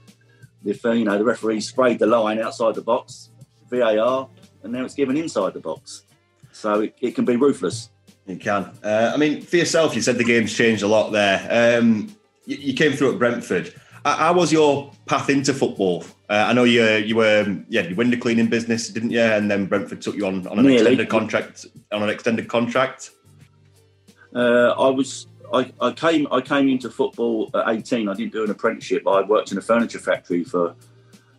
If 0.64 0.84
you 0.84 1.04
know 1.04 1.18
the 1.18 1.24
referee 1.24 1.60
sprayed 1.60 1.98
the 1.98 2.06
line 2.06 2.38
outside 2.38 2.76
the 2.76 2.82
box, 2.82 3.30
VAR, 3.70 4.28
and 4.62 4.72
now 4.72 4.84
it's 4.84 4.94
given 4.94 5.16
inside 5.16 5.54
the 5.54 5.60
box. 5.60 6.04
So 6.52 6.82
it, 6.82 6.94
it 7.00 7.14
can 7.14 7.24
be 7.24 7.36
ruthless. 7.36 7.90
You 8.26 8.36
can. 8.36 8.70
Uh, 8.84 9.12
I 9.12 9.16
mean, 9.16 9.42
for 9.42 9.56
yourself, 9.56 9.96
you 9.96 10.02
said 10.02 10.18
the 10.18 10.24
game's 10.24 10.54
changed 10.54 10.82
a 10.82 10.86
lot 10.86 11.10
there. 11.10 11.78
Um, 11.80 12.14
you, 12.46 12.56
you 12.56 12.74
came 12.74 12.92
through 12.92 13.12
at 13.12 13.18
Brentford. 13.18 13.74
How 14.04 14.32
was 14.32 14.52
your 14.52 14.90
path 15.06 15.30
into 15.30 15.54
football? 15.54 16.04
Uh, 16.28 16.46
I 16.48 16.52
know 16.52 16.64
you 16.64 16.84
you 16.96 17.16
were 17.16 17.56
yeah 17.68 17.82
you 17.82 17.94
window 17.94 18.18
cleaning 18.18 18.48
business, 18.48 18.88
didn't 18.88 19.10
you? 19.10 19.20
And 19.20 19.50
then 19.50 19.66
Brentford 19.66 20.02
took 20.02 20.16
you 20.16 20.26
on, 20.26 20.46
on 20.48 20.58
an 20.58 20.66
Nearly. 20.66 20.78
extended 20.78 21.08
contract. 21.08 21.66
On 21.92 22.02
an 22.02 22.08
extended 22.08 22.48
contract. 22.48 23.10
Uh, 24.34 24.70
I 24.70 24.88
was 24.88 25.26
I, 25.52 25.72
I 25.80 25.92
came 25.92 26.26
I 26.32 26.40
came 26.40 26.68
into 26.68 26.90
football 26.90 27.50
at 27.54 27.68
18. 27.68 28.08
I 28.08 28.14
didn't 28.14 28.32
do 28.32 28.44
an 28.44 28.50
apprenticeship. 28.50 29.06
I 29.06 29.22
worked 29.22 29.52
in 29.52 29.58
a 29.58 29.62
furniture 29.62 29.98
factory 29.98 30.42
for 30.42 30.74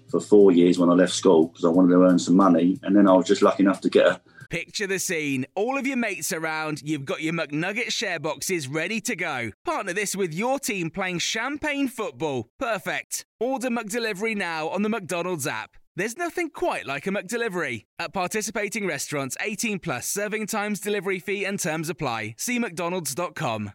for 0.10 0.20
four 0.20 0.52
years 0.52 0.78
when 0.78 0.90
I 0.90 0.94
left 0.94 1.14
school 1.14 1.48
because 1.48 1.66
I 1.66 1.70
wanted 1.70 1.90
to 1.90 2.04
earn 2.04 2.20
some 2.20 2.36
money, 2.36 2.80
and 2.84 2.96
then 2.96 3.10
I 3.10 3.14
was 3.14 3.26
just 3.26 3.42
lucky 3.42 3.64
enough 3.64 3.82
to 3.82 3.90
get 3.90 4.06
a 4.06 4.22
Picture 4.54 4.86
the 4.86 5.00
scene. 5.00 5.48
All 5.56 5.80
of 5.80 5.88
your 5.88 5.98
mates 5.98 6.32
around, 6.32 6.84
you've 6.86 7.06
got 7.06 7.24
your 7.24 7.34
McNugget 7.34 7.92
share 7.92 8.20
boxes 8.20 8.68
ready 8.68 9.02
to 9.02 9.16
go. 9.16 9.50
Partner 9.66 9.94
this 9.94 10.16
with 10.16 10.32
your 10.32 10.60
team 10.60 10.92
playing 10.92 11.18
champagne 11.18 11.88
football. 11.88 12.50
Perfect. 12.60 13.26
Order 13.40 13.70
McDelivery 13.70 14.38
now 14.38 14.70
on 14.70 14.84
the 14.84 14.90
McDonald's 14.90 15.48
app. 15.48 15.72
There's 15.96 16.20
nothing 16.20 16.52
quite 16.52 16.86
like 16.86 17.08
a 17.08 17.10
McDelivery. 17.10 17.86
At 17.98 18.14
participating 18.14 18.86
restaurants, 18.86 19.36
18 19.42 19.80
plus 19.80 20.08
serving 20.08 20.46
times, 20.46 20.80
delivery 20.80 21.18
fee, 21.18 21.46
and 21.46 21.60
terms 21.60 21.90
apply. 21.90 22.36
See 22.38 22.60
McDonald's.com. 22.60 23.72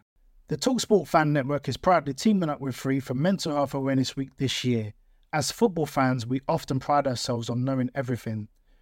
The 0.47 0.57
Talksport 0.57 1.09
Fan 1.09 1.33
Network 1.33 1.67
is 1.67 1.75
proudly 1.75 2.13
teaming 2.13 2.49
up 2.49 2.61
with 2.61 2.77
Free 2.77 3.01
for 3.01 3.15
Mental 3.15 3.53
Health 3.53 3.73
Awareness 3.73 4.15
Week 4.15 4.29
this 4.37 4.63
year. 4.63 4.93
As 5.33 5.51
football 5.51 5.85
fans, 5.85 6.25
we 6.25 6.39
often 6.47 6.79
pride 6.79 7.05
ourselves 7.05 7.49
on 7.49 7.65
knowing 7.65 7.91
everything, 7.93 8.47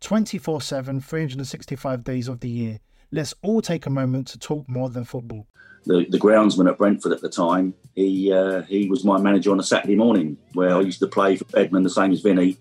24 0.00 0.60
7, 0.62 1.00
365 1.00 2.04
days 2.04 2.28
of 2.28 2.40
the 2.40 2.48
year. 2.48 2.80
Let's 3.12 3.34
all 3.42 3.60
take 3.60 3.86
a 3.86 3.90
moment 3.90 4.28
to 4.28 4.38
talk 4.38 4.68
more 4.68 4.88
than 4.88 5.04
football. 5.04 5.46
the, 5.84 6.06
the 6.08 6.18
groundsman 6.18 6.68
at 6.70 6.78
Brentford 6.78 7.12
at 7.12 7.20
the 7.20 7.28
time. 7.28 7.74
He 7.94 8.32
uh, 8.32 8.62
he 8.62 8.88
was 8.88 9.04
my 9.04 9.18
manager 9.18 9.50
on 9.50 9.60
a 9.60 9.64
Saturday 9.64 9.96
morning 9.96 10.36
where 10.54 10.74
I 10.76 10.80
used 10.80 11.00
to 11.00 11.06
play 11.06 11.36
for 11.36 11.46
Edmund, 11.58 11.84
the 11.84 11.90
same 11.90 12.12
as 12.12 12.20
Vinny, 12.20 12.56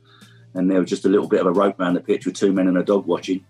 and 0.53 0.69
there 0.69 0.79
was 0.79 0.89
just 0.89 1.05
a 1.05 1.09
little 1.09 1.27
bit 1.27 1.41
of 1.41 1.47
a 1.47 1.51
rope 1.51 1.79
around 1.79 1.93
the 1.93 2.01
pitch 2.01 2.25
with 2.25 2.35
two 2.35 2.51
men 2.51 2.67
and 2.67 2.77
a 2.77 2.83
dog 2.83 3.05
watching. 3.05 3.45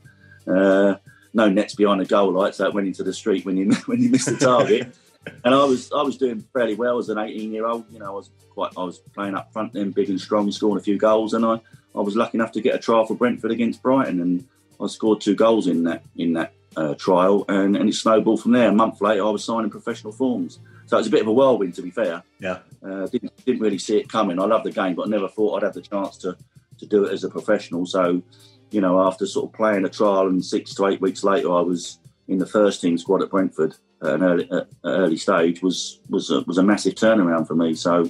Uh, 0.47 0.95
no 1.33 1.47
nets 1.47 1.75
behind 1.75 2.01
the 2.01 2.05
goal 2.05 2.31
light, 2.31 2.55
so 2.55 2.65
it 2.67 2.73
went 2.73 2.87
into 2.87 3.03
the 3.03 3.13
street 3.13 3.45
when 3.45 3.57
you 3.57 3.71
when 3.85 4.01
you 4.01 4.09
missed 4.09 4.29
the 4.29 4.37
target. 4.37 4.95
and 5.43 5.53
I 5.53 5.63
was 5.63 5.91
I 5.91 6.01
was 6.01 6.17
doing 6.17 6.43
fairly 6.53 6.75
well 6.75 6.97
as 6.97 7.09
an 7.09 7.17
18 7.17 7.51
year 7.51 7.65
old. 7.65 7.85
You 7.91 7.99
know, 7.99 8.07
I 8.07 8.11
was 8.11 8.31
quite 8.49 8.71
I 8.77 8.83
was 8.83 8.99
playing 8.99 9.35
up 9.35 9.51
front 9.53 9.73
then, 9.73 9.91
big 9.91 10.09
and 10.09 10.19
strong, 10.19 10.51
scoring 10.51 10.77
a 10.77 10.83
few 10.83 10.97
goals, 10.97 11.33
and 11.33 11.45
I, 11.45 11.61
I 11.95 12.01
was 12.01 12.15
lucky 12.15 12.37
enough 12.37 12.51
to 12.53 12.61
get 12.61 12.75
a 12.75 12.79
trial 12.79 13.05
for 13.05 13.15
Brentford 13.15 13.51
against 13.51 13.81
Brighton, 13.81 14.21
and 14.21 14.47
I 14.79 14.87
scored 14.87 15.21
two 15.21 15.35
goals 15.35 15.67
in 15.67 15.83
that 15.83 16.03
in 16.15 16.33
that 16.33 16.53
uh, 16.77 16.95
trial, 16.95 17.45
and, 17.49 17.75
and 17.75 17.89
it 17.89 17.93
snowballed 17.93 18.41
from 18.41 18.51
there. 18.51 18.69
A 18.69 18.73
month 18.73 19.01
later, 19.01 19.25
I 19.25 19.29
was 19.29 19.43
signing 19.43 19.69
professional 19.69 20.13
forms. 20.13 20.59
So 20.85 20.97
it 20.97 21.01
was 21.01 21.07
a 21.07 21.11
bit 21.11 21.21
of 21.21 21.27
a 21.27 21.33
whirlwind, 21.33 21.75
to 21.75 21.83
be 21.83 21.91
fair. 21.91 22.23
Yeah. 22.39 22.59
Uh, 22.83 23.05
didn't, 23.05 23.45
didn't 23.45 23.61
really 23.61 23.77
see 23.77 23.97
it 23.97 24.09
coming. 24.09 24.39
I 24.39 24.45
love 24.45 24.63
the 24.63 24.71
game, 24.71 24.95
but 24.95 25.05
I 25.07 25.09
never 25.09 25.27
thought 25.27 25.57
I'd 25.57 25.63
have 25.63 25.75
the 25.75 25.81
chance 25.81 26.17
to, 26.17 26.35
to 26.79 26.85
do 26.85 27.05
it 27.05 27.13
as 27.13 27.23
a 27.23 27.29
professional. 27.29 27.85
So, 27.85 28.23
you 28.71 28.81
know, 28.81 28.99
after 29.05 29.27
sort 29.27 29.49
of 29.49 29.53
playing 29.53 29.85
a 29.85 29.89
trial 29.89 30.27
and 30.27 30.43
six 30.43 30.73
to 30.75 30.87
eight 30.87 30.99
weeks 30.99 31.23
later, 31.23 31.53
I 31.53 31.61
was 31.61 31.99
in 32.27 32.39
the 32.39 32.47
first 32.47 32.81
team 32.81 32.97
squad 32.97 33.21
at 33.21 33.29
Brentford 33.29 33.75
at 34.01 34.13
an 34.13 34.23
early, 34.23 34.51
at 34.51 34.67
early 34.83 35.17
stage 35.17 35.61
was 35.61 35.99
was 36.09 36.31
a, 36.31 36.41
was 36.41 36.57
a 36.57 36.63
massive 36.63 36.95
turnaround 36.95 37.47
for 37.47 37.55
me. 37.55 37.75
So, 37.75 38.09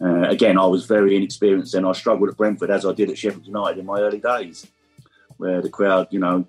uh, 0.00 0.28
again, 0.28 0.58
I 0.58 0.66
was 0.66 0.86
very 0.86 1.16
inexperienced 1.16 1.74
and 1.74 1.86
I 1.86 1.92
struggled 1.92 2.28
at 2.28 2.36
Brentford 2.36 2.70
as 2.70 2.84
I 2.84 2.92
did 2.92 3.10
at 3.10 3.18
Sheffield 3.18 3.46
United 3.46 3.78
in 3.78 3.86
my 3.86 4.00
early 4.00 4.18
days, 4.18 4.66
where 5.36 5.62
the 5.62 5.70
crowd, 5.70 6.08
you 6.10 6.18
know, 6.18 6.46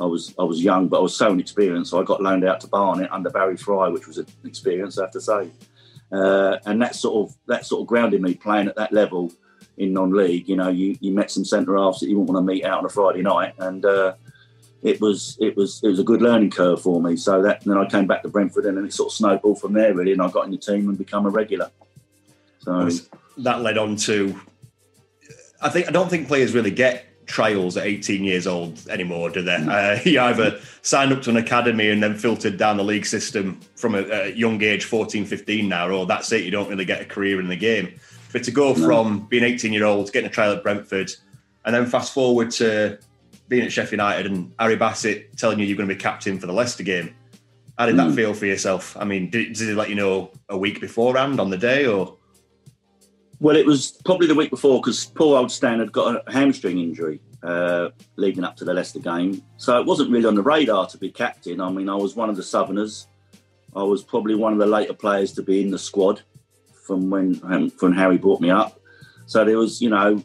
I 0.00 0.04
was 0.06 0.34
I 0.38 0.44
was 0.44 0.62
young, 0.62 0.88
but 0.88 0.98
I 0.98 1.02
was 1.02 1.16
so 1.16 1.32
inexperienced. 1.32 1.90
So 1.90 2.00
I 2.00 2.04
got 2.04 2.22
loaned 2.22 2.44
out 2.44 2.60
to 2.60 2.66
Barnet 2.66 3.10
under 3.10 3.30
Barry 3.30 3.56
Fry, 3.56 3.88
which 3.88 4.06
was 4.06 4.18
an 4.18 4.26
experience, 4.44 4.98
I 4.98 5.02
have 5.02 5.12
to 5.12 5.20
say. 5.20 5.50
Uh, 6.10 6.58
and 6.66 6.80
that 6.82 6.94
sort 6.94 7.28
of 7.30 7.36
that 7.46 7.66
sort 7.66 7.82
of 7.82 7.86
grounded 7.86 8.20
me 8.20 8.34
playing 8.34 8.68
at 8.68 8.76
that 8.76 8.92
level. 8.92 9.32
in 9.76 9.92
non-league. 9.92 10.48
You 10.48 10.56
know, 10.56 10.68
you, 10.68 10.96
you 11.00 11.12
met 11.12 11.30
some 11.30 11.44
centre 11.44 11.76
halves 11.76 12.00
that 12.00 12.08
you 12.08 12.18
wouldn't 12.18 12.34
want 12.34 12.46
to 12.46 12.52
meet 12.52 12.64
out 12.64 12.78
on 12.78 12.84
a 12.84 12.88
Friday 12.88 13.22
night, 13.22 13.54
and 13.58 13.84
uh, 13.84 14.14
it 14.82 15.00
was 15.00 15.36
it 15.40 15.56
was 15.56 15.80
it 15.82 15.88
was 15.88 15.98
a 15.98 16.04
good 16.04 16.22
learning 16.22 16.50
curve 16.50 16.82
for 16.82 17.00
me. 17.00 17.16
So 17.16 17.42
that 17.42 17.62
then 17.64 17.78
I 17.78 17.86
came 17.86 18.06
back 18.06 18.22
to 18.22 18.28
Brentford, 18.28 18.66
and 18.66 18.76
then 18.76 18.84
it 18.84 18.92
sort 18.92 19.08
of 19.08 19.14
snowballed 19.14 19.60
from 19.60 19.72
there 19.72 19.94
really, 19.94 20.12
and 20.12 20.22
I 20.22 20.30
got 20.30 20.44
in 20.44 20.50
the 20.50 20.58
team 20.58 20.88
and 20.88 20.98
become 20.98 21.26
a 21.26 21.30
regular. 21.30 21.70
So 22.62 22.88
that 23.38 23.60
led 23.60 23.78
on 23.78 23.96
to. 23.96 24.38
I 25.60 25.68
think 25.68 25.88
I 25.88 25.90
don't 25.90 26.08
think 26.08 26.28
players 26.28 26.54
really 26.54 26.70
get 26.70 27.06
trials 27.26 27.76
at 27.76 27.86
18 27.86 28.24
years 28.24 28.46
old 28.46 28.86
anymore, 28.88 29.30
do 29.30 29.42
they? 29.42 29.54
Uh, 29.54 29.98
you 30.04 30.20
either 30.20 30.60
signed 30.82 31.12
up 31.12 31.22
to 31.22 31.30
an 31.30 31.36
academy 31.36 31.88
and 31.90 32.02
then 32.02 32.16
filtered 32.16 32.56
down 32.58 32.76
the 32.76 32.84
league 32.84 33.06
system 33.06 33.58
from 33.76 33.94
a, 33.94 34.02
a, 34.02 34.32
young 34.32 34.62
age, 34.62 34.84
14, 34.84 35.24
15 35.24 35.68
now, 35.68 35.88
or 35.88 36.06
that's 36.06 36.30
it, 36.32 36.44
you 36.44 36.50
don't 36.50 36.68
really 36.68 36.84
get 36.84 37.00
a 37.00 37.04
career 37.04 37.40
in 37.40 37.48
the 37.48 37.56
game. 37.56 37.98
But 38.32 38.44
to 38.44 38.50
go 38.50 38.74
from 38.74 39.26
being 39.26 39.44
18 39.44 39.72
year 39.72 39.84
old, 39.84 40.12
getting 40.12 40.28
a 40.28 40.32
trial 40.32 40.52
at 40.52 40.62
Brentford, 40.62 41.12
and 41.64 41.74
then 41.74 41.86
fast 41.86 42.12
forward 42.12 42.50
to 42.52 42.98
being 43.48 43.64
at 43.64 43.72
Sheffield 43.72 43.92
United 43.92 44.26
and 44.26 44.52
Harry 44.58 44.76
Bassett 44.76 45.36
telling 45.36 45.58
you 45.58 45.66
you're 45.66 45.76
going 45.76 45.88
to 45.88 45.94
be 45.94 46.00
captain 46.00 46.38
for 46.38 46.46
the 46.46 46.52
Leicester 46.52 46.82
game. 46.82 47.14
How 47.78 47.86
did 47.86 47.94
mm. 47.94 47.98
that 47.98 48.08
hmm. 48.08 48.14
feel 48.14 48.34
for 48.34 48.46
yourself? 48.46 48.96
I 48.98 49.04
mean, 49.04 49.30
did, 49.30 49.54
did 49.54 49.68
he 49.68 49.74
let 49.74 49.88
you 49.88 49.94
know 49.94 50.30
a 50.48 50.56
week 50.56 50.80
beforehand 50.80 51.40
on 51.40 51.50
the 51.50 51.58
day, 51.58 51.86
or? 51.86 52.16
Well, 53.42 53.56
it 53.56 53.66
was 53.66 53.98
probably 54.04 54.28
the 54.28 54.36
week 54.36 54.50
before 54.50 54.80
because 54.80 55.04
poor 55.04 55.36
old 55.36 55.50
Stan 55.50 55.80
had 55.80 55.90
got 55.90 56.22
a 56.24 56.32
hamstring 56.32 56.78
injury 56.78 57.20
uh, 57.42 57.88
leading 58.14 58.44
up 58.44 58.56
to 58.58 58.64
the 58.64 58.72
Leicester 58.72 59.00
game. 59.00 59.42
So 59.56 59.80
it 59.80 59.84
wasn't 59.84 60.12
really 60.12 60.26
on 60.26 60.36
the 60.36 60.44
radar 60.44 60.86
to 60.86 60.96
be 60.96 61.10
captain. 61.10 61.60
I 61.60 61.68
mean, 61.68 61.88
I 61.88 61.96
was 61.96 62.14
one 62.14 62.30
of 62.30 62.36
the 62.36 62.44
Southerners. 62.44 63.08
I 63.74 63.82
was 63.82 64.04
probably 64.04 64.36
one 64.36 64.52
of 64.52 64.60
the 64.60 64.66
later 64.66 64.92
players 64.94 65.32
to 65.32 65.42
be 65.42 65.60
in 65.60 65.72
the 65.72 65.78
squad 65.80 66.22
from 66.86 67.10
when 67.10 67.40
um, 67.42 67.68
from 67.70 67.92
Harry 67.94 68.16
brought 68.16 68.40
me 68.40 68.50
up. 68.50 68.80
So 69.26 69.44
there 69.44 69.58
was, 69.58 69.82
you 69.82 69.90
know, 69.90 70.22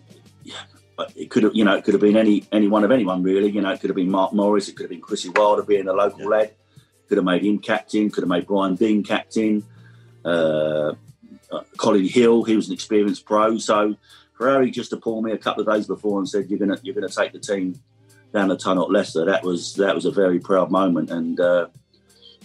it 1.16 1.32
could 1.32 1.42
have, 1.42 1.56
you 1.56 1.66
know, 1.66 1.74
it 1.74 1.86
could 1.86 1.96
have 1.96 2.02
been 2.02 2.18
any 2.18 2.46
any 2.52 2.68
one 2.68 2.84
of 2.84 2.92
anyone 2.92 3.24
really. 3.24 3.50
You 3.50 3.62
know, 3.62 3.72
it 3.72 3.82
could 3.82 3.90
have 3.90 3.96
been 3.96 4.12
Mark 4.12 4.32
Morris, 4.32 4.70
it 4.70 4.76
could 4.76 4.84
have 4.84 4.92
been 4.92 5.02
Chrissy 5.02 5.30
Wilder 5.30 5.64
being 5.64 5.88
a 5.88 5.94
local 5.94 6.20
yeah. 6.20 6.28
lad. 6.28 6.52
Could 7.10 7.18
have 7.18 7.26
made 7.26 7.44
him 7.44 7.58
captain. 7.58 8.12
Could 8.12 8.26
have 8.26 8.30
made 8.30 8.46
Brian 8.46 8.76
Deane 8.76 9.02
captain. 9.02 9.64
Uh, 10.24 10.94
Colin 11.78 12.08
Hill, 12.08 12.44
he 12.44 12.56
was 12.56 12.68
an 12.68 12.74
experienced 12.74 13.26
pro. 13.26 13.58
So 13.58 13.96
Ferrari 14.38 14.72
just 14.72 14.92
to 14.92 15.22
me 15.22 15.32
a 15.32 15.38
couple 15.38 15.68
of 15.68 15.74
days 15.74 15.88
before 15.88 16.20
and 16.20 16.30
said 16.30 16.50
you're 16.50 16.60
gonna 16.60 16.78
you're 16.84 16.96
gonna 16.96 17.10
take 17.10 17.34
the 17.34 17.40
team 17.40 17.80
down 18.34 18.50
the 18.50 18.58
tunnel 18.58 18.86
at 18.86 18.92
Leicester, 18.92 19.26
that 19.26 19.44
was 19.44 19.74
that 19.76 19.96
was 19.96 20.06
a 20.06 20.12
very 20.12 20.40
proud 20.40 20.70
moment. 20.70 21.10
And 21.10 21.40
uh, 21.40 21.68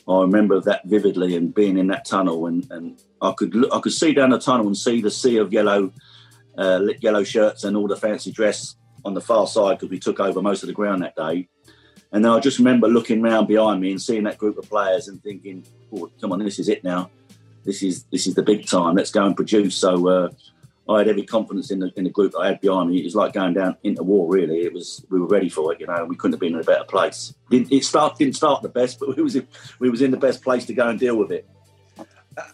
I 0.08 0.20
remember 0.20 0.60
that 0.60 0.84
vividly 0.86 1.36
and 1.36 1.54
being 1.54 1.78
in 1.78 1.88
that 1.88 2.04
tunnel 2.04 2.46
and, 2.46 2.66
and 2.70 3.02
I 3.20 3.32
could 3.32 3.54
look, 3.54 3.72
I 3.72 3.80
could 3.80 3.92
see 3.92 4.12
down 4.12 4.30
the 4.30 4.38
tunnel 4.38 4.66
and 4.66 4.76
see 4.76 5.00
the 5.00 5.10
sea 5.10 5.36
of 5.36 5.52
yellow 5.52 5.92
uh, 6.56 6.80
yellow 7.00 7.24
shirts 7.24 7.64
and 7.64 7.76
all 7.76 7.88
the 7.88 7.96
fancy 7.96 8.30
dress 8.30 8.76
on 9.04 9.14
the 9.14 9.20
far 9.20 9.46
side 9.46 9.78
because 9.78 9.90
we 9.90 9.98
took 9.98 10.20
over 10.20 10.40
most 10.40 10.62
of 10.62 10.68
the 10.68 10.72
ground 10.72 11.02
that 11.02 11.16
day. 11.16 11.48
And 12.12 12.24
then 12.24 12.30
I 12.30 12.40
just 12.40 12.58
remember 12.58 12.88
looking 12.88 13.22
round 13.22 13.48
behind 13.48 13.80
me 13.80 13.90
and 13.90 14.00
seeing 14.00 14.24
that 14.24 14.36
group 14.36 14.58
of 14.58 14.68
players 14.68 15.08
and 15.08 15.22
thinking, 15.22 15.64
oh, 15.94 16.10
come 16.20 16.32
on, 16.32 16.40
this 16.40 16.58
is 16.58 16.68
it 16.68 16.84
now 16.84 17.10
this 17.64 17.82
is 17.82 18.04
this 18.04 18.26
is 18.26 18.34
the 18.34 18.42
big 18.42 18.66
time. 18.66 18.96
Let's 18.96 19.10
go 19.10 19.24
and 19.24 19.36
produce. 19.36 19.76
So 19.76 20.08
uh, 20.08 20.28
I 20.88 20.98
had 20.98 21.08
every 21.08 21.24
confidence 21.24 21.70
in 21.70 21.78
the 21.78 21.92
in 21.96 22.04
the 22.04 22.10
group 22.10 22.34
I 22.38 22.48
had 22.48 22.60
behind 22.60 22.90
me. 22.90 22.98
It 22.98 23.04
was 23.04 23.14
like 23.14 23.32
going 23.32 23.54
down 23.54 23.76
into 23.82 24.02
war. 24.02 24.28
Really, 24.28 24.60
it 24.60 24.72
was. 24.72 25.04
We 25.10 25.20
were 25.20 25.26
ready 25.26 25.48
for 25.48 25.72
it. 25.72 25.80
You 25.80 25.86
know, 25.86 26.04
we 26.04 26.16
couldn't 26.16 26.34
have 26.34 26.40
been 26.40 26.54
in 26.54 26.60
a 26.60 26.64
better 26.64 26.84
place. 26.84 27.34
Didn't, 27.50 27.72
it 27.72 27.84
start 27.84 28.18
didn't 28.18 28.36
start 28.36 28.62
the 28.62 28.68
best, 28.68 28.98
but 28.98 29.16
we 29.16 29.22
was 29.22 29.36
in, 29.36 29.46
we 29.78 29.90
was 29.90 30.02
in 30.02 30.10
the 30.10 30.16
best 30.16 30.42
place 30.42 30.66
to 30.66 30.74
go 30.74 30.88
and 30.88 30.98
deal 30.98 31.16
with 31.16 31.30
it. 31.30 31.48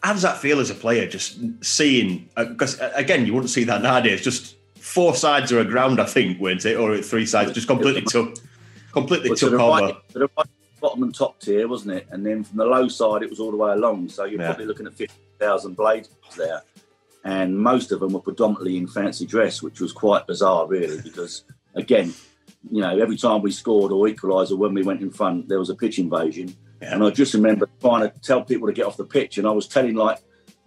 How 0.02 0.12
does 0.12 0.22
that 0.22 0.38
feel 0.38 0.58
as 0.58 0.70
a 0.70 0.74
player? 0.74 1.06
Just 1.06 1.38
seeing 1.64 2.28
because 2.36 2.80
uh, 2.80 2.92
again, 2.94 3.26
you 3.26 3.32
wouldn't 3.32 3.50
see 3.50 3.64
that 3.64 3.82
nowadays. 3.82 4.22
Just 4.22 4.56
four 4.74 5.14
sides 5.14 5.52
of 5.52 5.58
a 5.58 5.64
ground, 5.64 6.00
I 6.00 6.06
think, 6.06 6.40
weren't 6.40 6.64
it, 6.64 6.76
or 6.76 7.00
three 7.02 7.26
sides, 7.26 7.52
just 7.52 7.68
completely 7.68 8.02
took 8.02 8.38
completely 8.92 9.34
took 9.36 9.52
over. 9.54 9.96
Right, 10.16 10.46
bottom 10.80 11.02
and 11.02 11.14
top 11.14 11.40
tier, 11.40 11.68
wasn't 11.68 11.94
it? 11.94 12.06
And 12.10 12.24
then 12.24 12.44
from 12.44 12.58
the 12.58 12.64
low 12.64 12.88
side, 12.88 13.22
it 13.22 13.30
was 13.30 13.40
all 13.40 13.50
the 13.50 13.56
way 13.56 13.72
along. 13.72 14.08
So 14.08 14.24
you're 14.24 14.40
yeah. 14.40 14.48
probably 14.48 14.66
looking 14.66 14.86
at 14.86 14.94
50,000 14.94 15.76
blades 15.76 16.10
there. 16.36 16.62
And 17.24 17.58
most 17.58 17.92
of 17.92 18.00
them 18.00 18.12
were 18.12 18.20
predominantly 18.20 18.76
in 18.76 18.86
fancy 18.86 19.26
dress, 19.26 19.62
which 19.62 19.80
was 19.80 19.92
quite 19.92 20.26
bizarre, 20.26 20.66
really, 20.66 21.00
because 21.02 21.44
again, 21.74 22.14
you 22.70 22.80
know, 22.80 22.98
every 22.98 23.16
time 23.16 23.42
we 23.42 23.50
scored 23.50 23.92
or 23.92 24.08
equalised 24.08 24.52
or 24.52 24.56
when 24.56 24.74
we 24.74 24.82
went 24.82 25.00
in 25.00 25.10
front, 25.10 25.48
there 25.48 25.58
was 25.58 25.70
a 25.70 25.74
pitch 25.74 25.98
invasion. 25.98 26.54
Yeah. 26.80 26.94
And 26.94 27.04
I 27.04 27.10
just 27.10 27.34
remember 27.34 27.68
trying 27.80 28.08
to 28.08 28.20
tell 28.20 28.42
people 28.42 28.68
to 28.68 28.72
get 28.72 28.86
off 28.86 28.96
the 28.96 29.04
pitch, 29.04 29.38
and 29.38 29.46
I 29.46 29.50
was 29.50 29.66
telling 29.66 29.94
like 29.94 30.18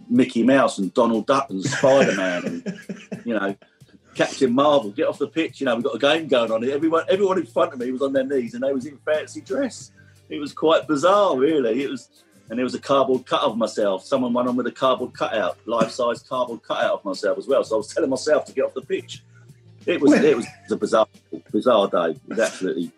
Mickey 0.10 0.44
Mouse 0.44 0.78
and 0.78 0.94
Donald 0.94 1.26
Duck 1.26 1.50
and 1.50 1.64
Spider 1.64 2.16
Man, 2.16 2.46
and 2.46 2.80
you 3.26 3.34
know, 3.34 3.56
Captain 4.14 4.54
Marvel, 4.54 4.92
get 4.92 5.08
off 5.08 5.20
the 5.20 5.28
pitch. 5.28 5.62
You 5.62 5.66
know, 5.66 5.76
we've 5.76 5.86
got 5.86 5.96
a 5.96 6.00
game 6.00 6.28
going 6.28 6.52
on. 6.52 6.70
Everyone, 6.70 7.06
everyone 7.08 7.40
in 7.40 7.46
front 7.46 7.72
of 7.72 7.80
me 7.80 7.92
was 7.92 8.02
on 8.02 8.12
their 8.12 8.26
knees, 8.26 8.54
and 8.54 8.64
they 8.64 8.74
was 8.74 8.86
in 8.86 8.98
fancy 8.98 9.40
dress 9.40 9.92
it 10.32 10.40
was 10.40 10.54
quite 10.54 10.88
bizarre, 10.88 11.38
really. 11.38 11.84
It 11.84 11.90
was, 11.90 12.10
and 12.50 12.58
there 12.58 12.64
was 12.64 12.74
a 12.74 12.80
cardboard 12.80 13.26
cut 13.26 13.42
of 13.42 13.58
myself. 13.58 14.04
Someone 14.04 14.34
went 14.34 14.48
on 14.48 14.56
with 14.56 14.66
a 14.66 14.72
cardboard 14.72 15.14
cutout, 15.14 15.58
life-size 15.66 16.24
cardboard 16.24 16.64
cutout 16.64 16.94
of 16.94 17.06
myself 17.06 17.38
as 17.38 17.48
well. 17.48 17.64
So 17.64 17.76
I 17.76 17.78
was 17.78 17.94
telling 17.94 18.10
myself 18.10 18.46
to 18.46 18.54
get 18.54 18.66
off 18.66 18.74
the 18.74 18.82
pitch. 18.82 19.24
It 19.86 20.02
was, 20.02 20.14
it 20.14 20.36
was 20.36 20.48
a 20.70 20.76
bizarre, 20.76 21.08
bizarre 21.52 21.88
day. 21.88 22.12
It 22.12 22.22
was 22.28 22.40
absolutely, 22.40 22.92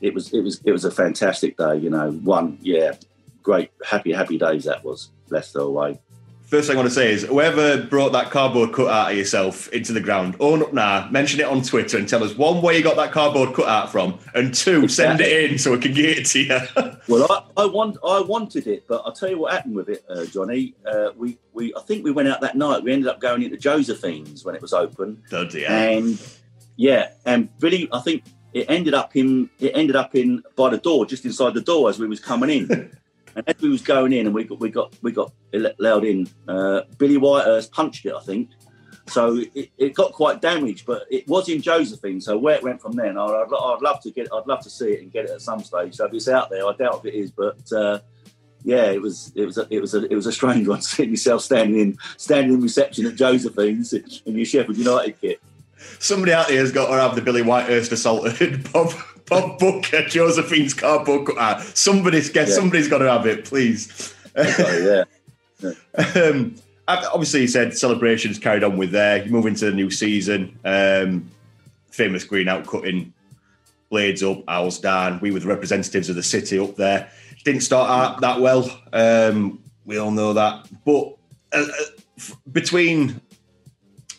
it 0.00 0.14
was, 0.14 0.32
it 0.32 0.40
was, 0.40 0.60
it 0.64 0.72
was 0.72 0.84
a 0.84 0.90
fantastic 0.90 1.56
day. 1.56 1.76
You 1.78 1.90
know, 1.90 2.12
one, 2.12 2.58
yeah, 2.60 2.92
great, 3.42 3.70
happy, 3.84 4.12
happy 4.12 4.38
days 4.38 4.64
that 4.64 4.84
was. 4.84 5.10
Leicester 5.28 5.58
away 5.58 5.98
first 6.46 6.68
thing 6.68 6.76
I 6.76 6.80
want 6.80 6.88
to 6.88 6.94
say 6.94 7.12
is 7.12 7.24
whoever 7.24 7.82
brought 7.82 8.12
that 8.12 8.30
cardboard 8.30 8.72
cut 8.72 8.88
out 8.88 9.10
of 9.10 9.16
yourself 9.16 9.68
into 9.68 9.92
the 9.92 10.00
ground, 10.00 10.36
own 10.40 10.62
up 10.62 10.72
now, 10.72 11.08
mention 11.10 11.40
it 11.40 11.46
on 11.46 11.62
Twitter 11.62 11.98
and 11.98 12.08
tell 12.08 12.22
us 12.22 12.36
one 12.36 12.62
where 12.62 12.74
you 12.74 12.82
got 12.82 12.96
that 12.96 13.12
cardboard 13.12 13.54
cut 13.54 13.68
out 13.68 13.90
from, 13.90 14.18
and 14.34 14.54
two, 14.54 14.88
send 14.88 15.20
it 15.20 15.50
in 15.50 15.58
so 15.58 15.72
we 15.72 15.78
can 15.78 15.92
get 15.92 16.18
it 16.18 16.26
to 16.26 16.40
you. 16.40 16.96
well, 17.08 17.26
I, 17.30 17.62
I, 17.62 17.66
want, 17.66 17.98
I 18.04 18.20
wanted 18.20 18.66
it, 18.66 18.86
but 18.86 19.02
I'll 19.04 19.12
tell 19.12 19.30
you 19.30 19.38
what 19.38 19.52
happened 19.52 19.76
with 19.76 19.88
it, 19.88 20.04
uh, 20.08 20.24
Jonny. 20.26 20.74
Uh, 20.86 21.10
we, 21.16 21.38
we, 21.52 21.74
I 21.74 21.80
think 21.80 22.04
we 22.04 22.12
went 22.12 22.28
out 22.28 22.40
that 22.40 22.56
night. 22.56 22.82
We 22.82 22.92
ended 22.92 23.08
up 23.08 23.20
going 23.20 23.42
into 23.42 23.56
Josephine's 23.56 24.44
when 24.44 24.54
it 24.54 24.62
was 24.62 24.72
open. 24.72 25.22
Yeah. 25.30 25.72
And 25.72 26.20
yeah, 26.76 27.12
and 27.24 27.48
really, 27.60 27.88
I 27.92 28.00
think 28.00 28.24
it 28.52 28.66
ended 28.70 28.94
up 28.94 29.16
in 29.16 29.50
it 29.58 29.72
ended 29.74 29.96
up 29.96 30.14
in 30.14 30.42
by 30.54 30.70
the 30.70 30.78
door, 30.78 31.06
just 31.06 31.24
inside 31.24 31.54
the 31.54 31.60
door 31.60 31.88
as 31.88 31.98
we 31.98 32.06
was 32.06 32.20
coming 32.20 32.50
in. 32.50 32.96
And 33.36 33.46
as 33.46 33.60
we 33.60 33.68
was 33.68 33.82
going 33.82 34.12
in, 34.14 34.26
and 34.26 34.34
we 34.34 34.44
got 34.44 34.58
we 34.58 34.70
got 34.70 34.94
we 35.02 35.12
got 35.12 35.32
allowed 35.52 36.04
in, 36.04 36.26
uh, 36.48 36.82
Billy 36.98 37.16
Whitehurst 37.16 37.70
punched 37.70 38.06
it, 38.06 38.14
I 38.14 38.20
think. 38.20 38.50
So 39.08 39.36
it, 39.54 39.70
it, 39.78 39.94
got 39.94 40.12
quite 40.12 40.40
damaged, 40.40 40.84
but 40.84 41.04
it 41.10 41.28
was 41.28 41.48
in 41.48 41.62
Josephine. 41.62 42.20
So 42.20 42.36
where 42.36 42.56
it 42.56 42.62
went 42.62 42.82
from 42.82 42.92
then, 42.92 43.16
I'd, 43.16 43.30
I'd, 43.30 43.80
love 43.80 44.00
to 44.00 44.10
get, 44.10 44.28
I'd 44.32 44.46
love 44.46 44.62
to 44.64 44.70
see 44.70 44.88
it 44.88 45.02
and 45.02 45.12
get 45.12 45.26
it 45.26 45.30
at 45.30 45.42
some 45.42 45.62
stage. 45.62 45.94
So 45.94 46.06
if 46.06 46.14
it's 46.14 46.28
out 46.28 46.50
there, 46.50 46.66
I 46.66 46.72
doubt 46.72 47.02
if 47.04 47.14
it 47.14 47.16
is, 47.16 47.30
but 47.30 47.72
uh, 47.72 48.00
yeah, 48.64 48.86
it 48.86 49.00
was, 49.00 49.32
it 49.36 49.46
was, 49.46 49.58
a, 49.58 49.66
it 49.70 49.80
was 49.80 49.94
a, 49.94 50.10
it 50.10 50.14
was 50.16 50.26
a 50.26 50.32
strange 50.32 50.66
one 50.66 50.82
seeing 50.82 51.10
yourself 51.10 51.42
standing 51.42 51.78
in, 51.78 51.98
standing 52.16 52.54
in 52.54 52.60
reception 52.60 53.06
at 53.06 53.14
Josephine's 53.14 53.92
in 53.92 54.36
your 54.36 54.44
Sheffield 54.44 54.76
United 54.76 55.20
kit. 55.20 55.40
Somebody 56.00 56.32
out 56.32 56.48
there 56.48 56.58
has 56.58 56.72
got 56.72 56.88
to 56.88 57.00
have 57.00 57.14
the 57.14 57.22
Billy 57.22 57.42
Whitehurst 57.42 57.92
assaulted 57.92 58.72
Bob 58.72 58.92
Bob 59.28 59.58
Booker, 59.58 60.02
Josephine's 60.04 60.74
cardboard 60.74 61.26
cutter. 61.26 61.62
Somebody's 61.74 62.30
get, 62.30 62.48
yeah. 62.48 62.54
somebody's 62.54 62.88
got 62.88 62.98
to 62.98 63.10
have 63.10 63.26
it, 63.26 63.44
please. 63.44 64.14
yeah. 64.36 65.04
yeah. 65.60 65.72
um, 66.14 66.54
obviously, 66.86 67.42
you 67.42 67.48
said 67.48 67.76
celebrations 67.76 68.38
carried 68.38 68.62
on 68.62 68.76
with 68.76 68.90
there. 68.90 69.24
You 69.24 69.30
move 69.30 69.46
into 69.46 69.66
the 69.66 69.72
new 69.72 69.90
season. 69.90 70.58
Um, 70.64 71.30
famous 71.90 72.24
green 72.24 72.48
out 72.48 72.66
cutting, 72.66 73.12
blades 73.90 74.22
up, 74.22 74.42
owls 74.48 74.78
down. 74.78 75.20
We 75.20 75.30
were 75.30 75.40
the 75.40 75.48
representatives 75.48 76.08
of 76.08 76.16
the 76.16 76.22
city 76.22 76.58
up 76.58 76.76
there. 76.76 77.10
Didn't 77.44 77.62
start 77.62 77.88
out 77.88 78.20
that 78.20 78.40
well. 78.40 78.70
Um, 78.92 79.60
we 79.84 79.98
all 79.98 80.10
know 80.10 80.32
that. 80.32 80.68
But 80.84 81.16
uh, 81.52 81.66
uh 81.66 82.34
between 82.52 83.20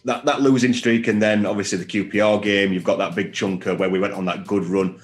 that, 0.07 0.23
that 0.23 0.41
losing 0.41 0.73
streak 0.73 1.07
and 1.07 1.21
then 1.21 1.45
obviously 1.45 1.77
the 1.77 1.85
QPR 1.85 2.41
game, 2.41 2.71
you've 2.71 2.85
got 2.85 2.97
that 2.97 3.13
big 3.13 3.33
chunker 3.33 3.77
where 3.77 3.89
we 3.89 3.99
went 3.99 4.13
on 4.13 4.23
that 4.25 4.47
good 4.47 4.63
run. 4.65 4.99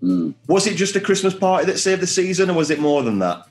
Mm. 0.00 0.32
Was 0.46 0.68
it 0.68 0.76
just 0.76 0.94
a 0.94 1.00
Christmas 1.00 1.34
party 1.34 1.66
that 1.66 1.78
saved 1.78 2.00
the 2.00 2.06
season, 2.06 2.48
or 2.48 2.54
was 2.54 2.70
it 2.70 2.78
more 2.78 3.02
than 3.02 3.18
that? 3.18 3.48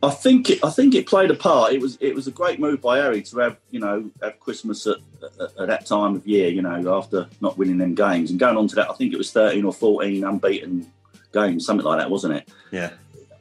I 0.00 0.10
think 0.10 0.48
it, 0.48 0.64
I 0.64 0.70
think 0.70 0.94
it 0.94 1.08
played 1.08 1.32
a 1.32 1.34
part. 1.34 1.72
It 1.72 1.80
was 1.80 1.98
it 2.00 2.14
was 2.14 2.28
a 2.28 2.30
great 2.30 2.60
move 2.60 2.80
by 2.80 2.98
Harry 2.98 3.20
to 3.22 3.38
have 3.40 3.56
you 3.72 3.80
know 3.80 4.08
have 4.22 4.38
Christmas 4.38 4.86
at, 4.86 4.98
at, 5.40 5.58
at, 5.58 5.66
that 5.66 5.86
time 5.86 6.14
of 6.14 6.24
year. 6.24 6.48
You 6.50 6.62
know 6.62 6.96
after 6.96 7.28
not 7.40 7.58
winning 7.58 7.78
them 7.78 7.96
games 7.96 8.30
and 8.30 8.38
going 8.38 8.56
on 8.56 8.68
to 8.68 8.76
that. 8.76 8.90
I 8.90 8.94
think 8.94 9.12
it 9.12 9.16
was 9.16 9.32
thirteen 9.32 9.64
or 9.64 9.72
fourteen 9.72 10.22
unbeaten 10.22 10.86
games, 11.32 11.66
something 11.66 11.84
like 11.84 11.98
that, 11.98 12.10
wasn't 12.10 12.34
it? 12.34 12.48
Yeah. 12.70 12.92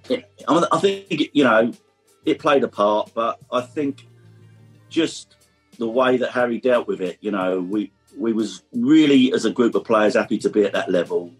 It, 0.10 0.32
I 0.48 0.80
think 0.80 1.30
you 1.34 1.44
know 1.44 1.72
it 2.26 2.40
played 2.40 2.64
a 2.64 2.68
part, 2.68 3.12
but 3.14 3.40
I 3.52 3.62
think 3.62 4.08
just 4.90 5.36
the 5.82 5.89
way 5.89 6.17
that 6.17 6.30
Harry 6.30 6.60
dealt 6.60 6.88
with 6.88 7.02
it, 7.02 7.17
you 7.22 7.32
know, 7.32 7.60
we 7.60 7.91
we 8.15 8.34
was 8.34 8.62
really 8.72 9.34
as 9.34 9.46
a 9.46 9.52
group 9.52 9.74
of 9.74 9.84
players 9.84 10.13
happy 10.13 10.38
to 10.38 10.50
be 10.50 10.63
at 10.63 10.74
that 10.74 10.89
level. 10.91 11.32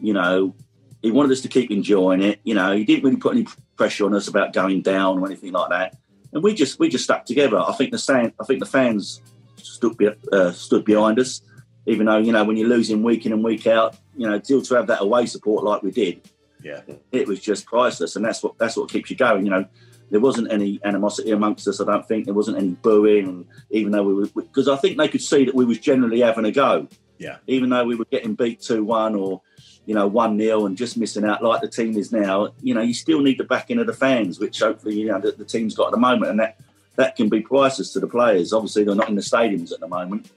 You 0.00 0.12
know, 0.12 0.54
he 1.02 1.10
wanted 1.10 1.32
us 1.32 1.40
to 1.40 1.48
keep 1.48 1.70
enjoying 1.72 2.22
it. 2.22 2.38
You 2.44 2.54
know, 2.54 2.70
he 2.76 2.84
didn't 2.84 3.02
really 3.04 3.16
put 3.16 3.34
any 3.34 3.46
pressure 3.76 4.06
on 4.06 4.14
us 4.14 4.28
about 4.28 4.52
going 4.52 4.82
down 4.82 5.18
or 5.18 5.26
anything 5.26 5.50
like 5.52 5.70
that. 5.70 5.96
And 6.32 6.44
we 6.44 6.54
just 6.54 6.78
we 6.78 6.88
just 6.88 7.02
stuck 7.04 7.24
together. 7.26 7.58
I 7.58 7.72
think 7.72 7.90
the 7.90 7.98
stand, 7.98 8.34
I 8.40 8.44
think 8.44 8.60
the 8.60 8.66
fans 8.66 9.20
stood 9.56 9.96
be, 9.96 10.10
uh, 10.32 10.52
stood 10.52 10.84
behind 10.84 11.18
us. 11.18 11.42
Even 11.86 12.06
though 12.06 12.18
you 12.18 12.30
know 12.30 12.44
when 12.44 12.56
you're 12.56 12.68
losing 12.68 13.02
week 13.02 13.26
in 13.26 13.32
and 13.32 13.42
week 13.42 13.66
out, 13.66 13.96
you 14.16 14.28
know, 14.28 14.40
still 14.42 14.62
to 14.62 14.74
have 14.76 14.86
that 14.86 15.02
away 15.02 15.26
support 15.26 15.64
like 15.64 15.82
we 15.82 15.90
did, 15.90 16.20
Yeah. 16.62 16.82
it 17.10 17.26
was 17.26 17.40
just 17.40 17.66
priceless, 17.66 18.14
and 18.16 18.24
that's 18.24 18.42
what 18.44 18.58
that's 18.58 18.76
what 18.76 18.90
keeps 18.90 19.10
you 19.10 19.16
going. 19.16 19.44
You 19.44 19.50
know, 19.50 19.64
there 20.10 20.20
wasn't 20.20 20.52
any 20.52 20.80
animosity 20.84 21.32
amongst 21.32 21.66
us. 21.68 21.80
I 21.80 21.84
don't 21.84 22.06
think 22.06 22.24
there 22.24 22.34
wasn't 22.34 22.58
any 22.58 22.70
booing, 22.70 23.46
even 23.70 23.92
though 23.92 24.04
we 24.04 24.14
were, 24.14 24.26
because 24.34 24.68
I 24.68 24.76
think 24.76 24.98
they 24.98 25.08
could 25.08 25.22
see 25.22 25.44
that 25.44 25.54
we 25.54 25.64
was 25.64 25.78
generally 25.78 26.20
having 26.20 26.44
a 26.44 26.52
go. 26.52 26.88
Yeah. 27.18 27.38
Even 27.46 27.70
though 27.70 27.84
we 27.84 27.96
were 27.96 28.04
getting 28.06 28.34
beat 28.34 28.60
two 28.60 28.84
one 28.84 29.14
or 29.14 29.40
you 29.86 29.94
know 29.94 30.06
one 30.06 30.38
0 30.38 30.66
and 30.66 30.76
just 30.76 30.96
missing 30.96 31.24
out 31.24 31.42
like 31.42 31.60
the 31.60 31.68
team 31.68 31.96
is 31.96 32.12
now, 32.12 32.52
you 32.62 32.74
know, 32.74 32.82
you 32.82 32.94
still 32.94 33.20
need 33.20 33.38
the 33.38 33.44
backing 33.44 33.78
of 33.78 33.86
the 33.86 33.92
fans, 33.92 34.38
which 34.38 34.60
hopefully 34.60 35.00
you 35.00 35.06
know 35.06 35.20
the, 35.20 35.32
the 35.32 35.44
team's 35.44 35.74
got 35.74 35.86
at 35.86 35.92
the 35.92 35.98
moment, 35.98 36.30
and 36.30 36.40
that 36.40 36.58
that 36.96 37.16
can 37.16 37.28
be 37.28 37.40
priceless 37.40 37.92
to 37.92 38.00
the 38.00 38.06
players. 38.06 38.52
Obviously, 38.52 38.84
they're 38.84 38.94
not 38.94 39.08
in 39.08 39.14
the 39.16 39.22
stadiums 39.22 39.72
at 39.72 39.80
the 39.80 39.88
moment, 39.88 40.30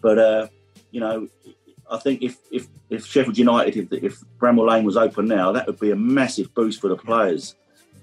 but 0.00 0.18
uh, 0.18 0.48
you 0.90 1.00
know. 1.00 1.28
I 1.90 1.98
think 1.98 2.22
if, 2.22 2.38
if, 2.50 2.66
if 2.88 3.04
Sheffield 3.04 3.36
United, 3.36 3.76
if, 3.76 4.02
if 4.02 4.20
Bramall 4.38 4.70
Lane 4.70 4.84
was 4.84 4.96
open 4.96 5.26
now, 5.26 5.52
that 5.52 5.66
would 5.66 5.78
be 5.78 5.90
a 5.90 5.96
massive 5.96 6.52
boost 6.54 6.80
for 6.80 6.88
the 6.88 6.96
players 6.96 7.54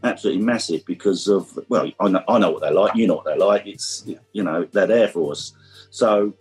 absolutely 0.04 0.44
massive 0.44 0.86
because 0.86 1.28
of 1.28 1.58
well, 1.70 1.92
I 2.00 2.08
know, 2.10 2.24
I 2.28 2.40
know 2.40 2.52
what 2.52 2.62
they're 2.62 2.72
like. 2.72 2.96
You 2.96 3.08
know 3.08 3.16
what 3.16 3.26
they're 3.26 3.38
like. 3.38 3.66
It's 3.68 4.06
you 4.34 4.44
know 4.44 4.68
they're 4.72 4.88
there 4.88 5.08
for 5.08 5.32
us. 5.32 5.54
So 5.90 6.34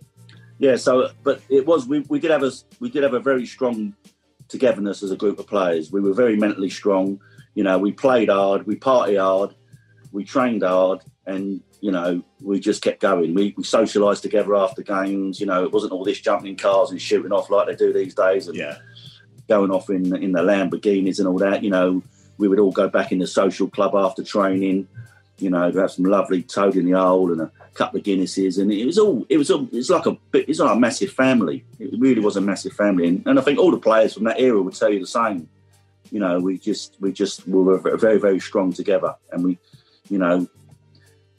yeah. 0.59 0.75
So 0.75 1.09
but 1.23 1.41
it 1.49 1.65
was 1.65 1.87
we, 1.87 1.99
we 2.09 2.19
did 2.19 2.31
have 2.31 2.43
a 2.43 2.51
we 2.79 2.89
did 2.89 3.03
have 3.03 3.13
a 3.13 3.19
very 3.19 3.45
strong 3.45 3.95
togetherness 4.47 5.03
as 5.03 5.11
a 5.11 5.15
group 5.17 5.39
of 5.39 5.47
players. 5.47 5.91
We 5.91 6.01
were 6.01 6.13
very 6.13 6.35
mentally 6.35 6.69
strong. 6.69 7.19
You 7.55 7.63
know, 7.63 7.77
we 7.77 7.91
played 7.91 8.29
hard, 8.29 8.65
we 8.65 8.75
party 8.75 9.15
hard, 9.15 9.53
we 10.11 10.23
trained 10.23 10.63
hard, 10.63 11.01
and 11.25 11.61
you 11.81 11.91
know 11.91 12.23
we 12.41 12.59
just 12.59 12.81
kept 12.81 13.01
going. 13.01 13.33
We, 13.33 13.53
we 13.57 13.63
socialised 13.63 14.21
together 14.21 14.55
after 14.55 14.81
games. 14.81 15.39
You 15.39 15.45
know, 15.47 15.63
it 15.63 15.71
wasn't 15.71 15.91
all 15.93 16.03
this 16.03 16.19
jumping 16.21 16.49
in 16.51 16.55
cars 16.55 16.91
and 16.91 17.01
shooting 17.01 17.31
off 17.31 17.49
like 17.49 17.67
they 17.67 17.75
do 17.75 17.93
these 17.93 18.15
days. 18.15 18.47
And, 18.47 18.57
Yeah. 18.57 18.77
going 19.49 19.71
off 19.71 19.89
in 19.89 20.15
in 20.15 20.31
the 20.31 20.41
Lamborghinis 20.41 21.19
and 21.19 21.27
all 21.27 21.37
that. 21.39 21.63
You 21.63 21.69
know, 21.71 22.03
we 22.41 22.47
would 22.47 22.59
all 22.59 22.71
go 22.71 22.89
back 22.89 23.11
in 23.13 23.19
the 23.19 23.27
social 23.27 23.69
club 23.69 23.95
after 23.95 24.23
training. 24.23 24.87
You 25.37 25.49
know, 25.49 25.71
to 25.71 25.79
have 25.79 25.91
some 25.91 26.05
lovely 26.05 26.43
toad 26.43 26.75
in 26.75 26.85
the 26.85 26.99
hole 26.99 27.31
and 27.31 27.41
a 27.41 27.51
couple 27.73 27.99
of 27.99 28.05
Guinnesses, 28.05 28.59
and 28.59 28.71
it 28.71 28.85
was 28.85 28.99
all 28.99 29.25
it 29.27 29.37
was 29.37 29.49
all 29.49 29.67
it's 29.71 29.89
like 29.89 30.05
a 30.05 30.15
bit- 30.31 30.47
it's 30.47 30.59
like 30.59 30.75
a 30.75 30.79
massive 30.79 31.11
family. 31.11 31.63
It 31.79 31.99
really 31.99 32.21
was 32.21 32.35
a 32.35 32.41
massive 32.41 32.73
family, 32.73 33.07
and, 33.07 33.23
and 33.25 33.39
I 33.39 33.41
think 33.41 33.57
all 33.57 33.71
the 33.71 33.79
players 33.79 34.13
from 34.13 34.25
that 34.25 34.39
era 34.39 34.61
would 34.61 34.75
tell 34.75 34.91
you 34.93 34.99
the 34.99 35.07
same. 35.07 35.47
You 36.11 36.19
know, 36.19 36.39
we 36.39 36.59
just 36.59 36.95
we 36.99 37.11
just 37.11 37.47
we 37.47 37.59
were 37.59 37.79
very 37.97 38.19
very 38.19 38.39
strong 38.39 38.71
together, 38.73 39.15
and 39.31 39.43
we, 39.43 39.57
you 40.09 40.19
know, 40.19 40.47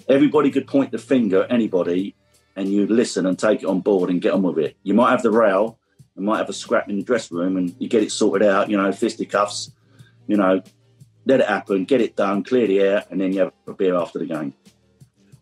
everybody 0.08 0.50
could 0.50 0.66
point 0.66 0.90
the 0.90 0.98
finger 0.98 1.44
at 1.44 1.52
anybody, 1.52 2.16
and 2.56 2.68
you'd 2.68 2.90
listen 2.90 3.26
and 3.26 3.38
take 3.38 3.62
it 3.62 3.66
on 3.66 3.80
board 3.80 4.10
and 4.10 4.20
get 4.20 4.32
on 4.32 4.42
with 4.42 4.58
it. 4.58 4.76
You 4.82 4.94
might 4.94 5.10
have 5.10 5.22
the 5.22 5.30
row, 5.30 5.76
you 6.16 6.22
might 6.22 6.38
have 6.38 6.48
a 6.48 6.54
scrap 6.54 6.88
in 6.88 6.96
the 6.96 7.04
dressing 7.04 7.36
room, 7.36 7.56
and 7.56 7.72
you 7.78 7.88
get 7.88 8.02
it 8.02 8.10
sorted 8.10 8.48
out. 8.48 8.68
You 8.68 8.78
know, 8.78 8.90
fisticuffs. 8.90 9.70
You 10.26 10.36
know, 10.36 10.62
let 11.24 11.40
it 11.40 11.46
happen, 11.46 11.84
get 11.84 12.00
it 12.00 12.16
done, 12.16 12.42
clear 12.42 12.66
the 12.66 12.80
air, 12.80 13.04
and 13.10 13.20
then 13.20 13.32
you 13.32 13.40
have 13.40 13.52
a 13.66 13.72
beer 13.72 13.94
after 13.96 14.18
the 14.18 14.26
game. 14.26 14.54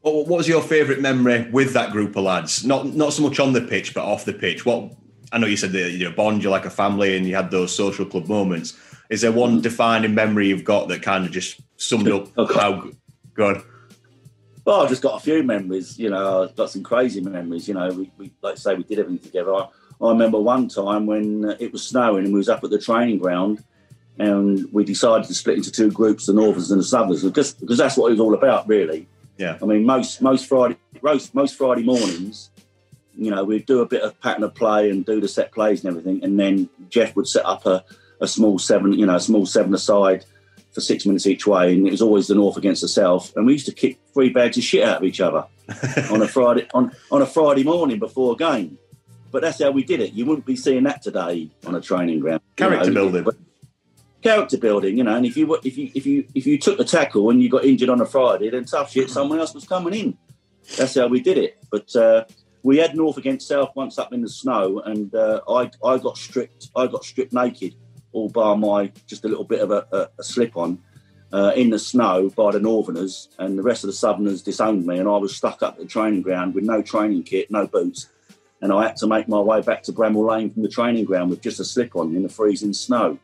What, 0.03 0.27
what 0.27 0.39
was 0.39 0.49
your 0.49 0.63
favourite 0.63 1.01
memory 1.01 1.49
with 1.51 1.73
that 1.75 1.93
group 1.93 2.17
of 2.17 2.25
lads? 2.25 2.65
Not 2.65 2.87
not 2.95 3.13
so 3.13 3.23
much 3.23 3.39
on 3.39 3.53
the 3.53 3.61
pitch, 3.61 3.95
but 3.95 4.05
off 4.05 4.25
the 4.25 4.33
pitch. 4.33 4.65
What 4.65 4.93
I 5.33 5.39
know 5.39 5.47
you 5.47 5.57
said 5.57 5.73
that 5.73 5.91
you 5.93 6.09
know, 6.09 6.15
bond, 6.15 6.43
you're 6.43 6.53
like 6.53 6.65
a 6.67 6.71
family, 6.71 7.17
and 7.17 7.27
you 7.27 7.35
had 7.35 7.51
those 7.51 7.75
social 7.75 8.05
club 8.05 8.29
moments. 8.29 8.79
Is 9.11 9.23
there 9.23 9.33
one 9.33 9.61
defining 9.61 10.15
memory 10.15 10.49
you've 10.49 10.65
got 10.65 10.89
that 10.89 11.03
kind 11.03 11.27
of 11.27 11.33
just 11.33 11.61
summed 11.77 12.09
up 12.09 12.29
oh, 12.37 12.45
Okay. 12.45 12.61
how 12.61 12.91
good? 13.35 13.63
Well, 14.65 14.83
I've 14.83 14.89
just 14.89 15.03
got 15.03 15.17
a 15.17 15.21
few 15.21 15.43
memories. 15.43 15.99
You 15.99 16.11
know, 16.11 16.45
I've 16.45 16.55
got 16.55 16.71
some 16.71 16.83
crazy 16.83 17.21
memories. 17.21 17.67
You 17.67 17.75
know, 17.75 17.89
we, 17.89 18.11
we 18.19 18.31
like 18.43 18.53
I 18.53 18.57
say 18.57 18.75
we 18.75 18.85
did 18.85 18.99
everything 19.01 19.25
together. 19.25 19.55
I, 19.55 19.69
I 20.01 20.09
remember 20.11 20.39
one 20.41 20.69
time 20.69 21.07
when 21.07 21.57
it 21.59 21.73
was 21.73 21.87
snowing 21.87 22.25
and 22.25 22.33
we 22.33 22.39
was 22.39 22.49
up 22.49 22.65
at 22.65 22.71
the 22.71 22.79
training 22.79 23.19
ground, 23.19 23.63
and 24.21 24.71
we 24.71 24.85
decided 24.85 25.27
to 25.27 25.35
split 25.35 25.57
into 25.57 25.73
two 25.73 25.91
groups, 25.91 26.27
the 26.27 26.35
Northerners 26.35 26.71
and 26.71 26.79
the 26.79 26.85
Southerners, 26.85 27.25
because 27.25 27.55
because 27.55 27.79
that's 27.79 27.97
what 27.97 28.09
it 28.09 28.11
was 28.13 28.21
all 28.21 28.35
about, 28.35 28.69
really. 28.69 29.09
Yeah. 29.39 29.57
I 29.63 29.65
mean, 29.65 29.87
most 29.87 30.21
most 30.21 30.47
Friday 30.47 30.77
most, 31.01 31.35
most 31.35 31.57
Friday 31.57 31.83
mornings, 31.83 32.51
you 33.17 33.31
know, 33.31 33.43
we'd 33.45 33.65
do 33.65 33.81
a 33.81 33.87
bit 33.87 34.03
of 34.03 34.21
pattern 34.21 34.45
of 34.45 34.55
play 34.55 34.91
and 34.91 35.07
do 35.07 35.21
the 35.21 35.29
set 35.29 35.53
plays 35.53 35.83
and 35.83 35.91
everything, 35.91 36.23
and 36.23 36.39
then 36.39 36.69
Jeff 36.91 37.17
would 37.17 37.27
set 37.27 37.47
up 37.47 37.65
a, 37.65 37.83
a 38.21 38.29
small 38.29 38.59
seven, 38.59 38.93
you 38.93 39.07
know, 39.07 39.17
a 39.17 39.21
small 39.21 39.47
seven 39.47 39.73
aside 39.73 40.27
for 40.73 40.83
six 40.83 41.07
minutes 41.07 41.27
each 41.27 41.47
way, 41.47 41.73
and 41.73 41.87
it 41.87 41.91
was 41.91 42.03
always 42.03 42.27
the 42.27 42.35
North 42.35 42.59
against 42.59 42.83
the 42.83 42.89
South, 42.89 43.35
and 43.37 43.47
we 43.47 43.55
used 43.55 43.67
to 43.67 43.73
kick 43.73 43.99
three 44.13 44.29
bags 44.29 44.59
of 44.59 44.65
shit 44.65 44.85
out 44.85 44.99
of 44.99 45.05
each 45.05 45.23
other 45.23 45.47
on 46.11 46.21
a 46.21 46.29
Friday 46.29 46.69
on, 46.75 46.93
on 47.11 47.23
a 47.23 47.27
Friday 47.27 47.65
morning 47.65 47.99
before 47.99 48.35
a 48.35 48.37
game. 48.37 48.77
But 49.33 49.43
that's 49.43 49.63
how 49.63 49.71
we 49.71 49.85
did 49.85 50.01
it. 50.01 50.13
You 50.13 50.27
wouldn't 50.27 50.45
be 50.45 50.57
seeing 50.57 50.83
that 50.83 51.03
today 51.03 51.51
on 51.65 51.75
a 51.75 51.81
training 51.81 52.19
ground. 52.21 52.43
you 52.59 52.67
Character 52.67 52.91
know. 52.91 53.05
building. 53.05 53.25
But- 53.25 53.37
Character 54.23 54.59
building, 54.59 54.99
you 54.99 55.05
know, 55.05 55.17
and 55.17 55.25
if 55.25 55.37
you 55.37 55.59
if 55.65 55.79
you 55.79 55.91
if 55.95 56.05
you 56.05 56.27
if 56.35 56.47
you 56.47 56.59
took 56.59 56.77
the 56.77 56.85
tackle 56.85 57.31
and 57.31 57.43
you 57.43 57.49
got 57.49 57.65
injured 57.65 57.89
on 57.89 58.01
a 58.01 58.07
Friday, 58.07 58.51
then 58.51 58.65
tough 58.67 58.91
shit, 58.93 59.09
someone 59.09 59.39
else 59.39 59.55
was 59.55 59.67
coming 59.67 59.95
in. 59.95 60.19
That's 60.77 60.95
how 60.95 61.07
we 61.07 61.21
did 61.21 61.39
it. 61.39 61.59
But 61.71 61.97
uh, 61.97 62.25
we 62.63 62.77
had 62.77 62.95
North 62.95 63.17
against 63.17 63.49
South 63.49 63.71
once 63.75 63.99
up 63.99 64.13
in 64.13 64.21
the 64.21 64.29
snow, 64.29 64.81
and 64.81 65.15
uh, 65.15 65.41
I 65.49 65.71
I 65.83 65.97
got 65.97 66.19
stripped. 66.19 66.69
I 66.77 66.87
got 66.87 67.05
stripped 67.05 67.33
naked, 67.33 67.77
all 68.13 68.29
bar 68.29 68.57
my 68.57 68.93
just 69.07 69.25
a 69.25 69.29
little 69.29 69.45
bit 69.45 69.61
of 69.61 69.71
a, 69.71 69.87
a, 69.91 70.09
a 70.19 70.23
slip 70.23 70.57
on 70.57 70.79
uh, 71.33 71.53
in 71.57 71.71
the 71.71 71.79
snow 71.79 72.29
by 72.31 72.53
the 72.53 72.61
Northerners, 72.61 73.29
and 73.39 73.59
the 73.59 73.63
rest 73.63 73.85
of 73.85 73.89
the 73.89 73.95
Southerners 73.95 74.43
disowned 74.43 74.87
me, 74.87 74.99
and 74.99 75.09
I 75.09 75.17
was 75.17 75.37
stuck 75.37 75.63
up 75.63 75.75
at 75.75 75.81
the 75.81 75.87
training 75.87 76.23
ground 76.23 76.55
with 76.55 76.65
no 76.65 76.83
training 76.83 77.23
kit, 77.23 77.51
no 77.51 77.67
boots, 77.67 78.09
and 78.61 78.73
I 78.73 78.83
had 78.83 78.97
to 78.97 79.07
make 79.07 79.29
my 79.29 79.41
way 79.41 79.63
back 79.63 79.83
to 79.85 79.93
Bramall 79.93 80.29
Lane 80.29 80.51
from 80.51 80.63
the 80.63 80.69
training 80.69 81.05
ground 81.05 81.31
with 81.31 81.41
just 81.41 81.61
a 81.61 81.65
slip 81.65 81.97
on 81.97 82.15
in 82.15 82.23
the 82.23 82.29
freezing 82.29 82.73
snow. 82.73 83.19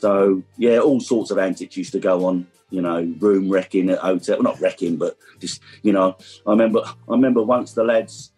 So 0.00 0.42
yeah, 0.56 0.78
all 0.78 0.98
sorts 1.00 1.30
of 1.30 1.38
antics 1.38 1.76
used 1.76 1.92
to 1.92 2.00
go 2.00 2.24
on. 2.24 2.46
You 2.70 2.80
know, 2.82 3.02
room 3.18 3.50
wrecking 3.50 3.90
at 3.90 3.98
hotel, 3.98 4.36
well, 4.36 4.44
not 4.44 4.60
wrecking, 4.60 4.96
but 4.96 5.16
just 5.40 5.60
you 5.82 5.92
know. 5.92 6.16
I 6.46 6.50
remember, 6.50 6.82
I 6.86 7.12
remember 7.12 7.42
once 7.42 7.72
the 7.72 7.82
lads, 7.82 8.32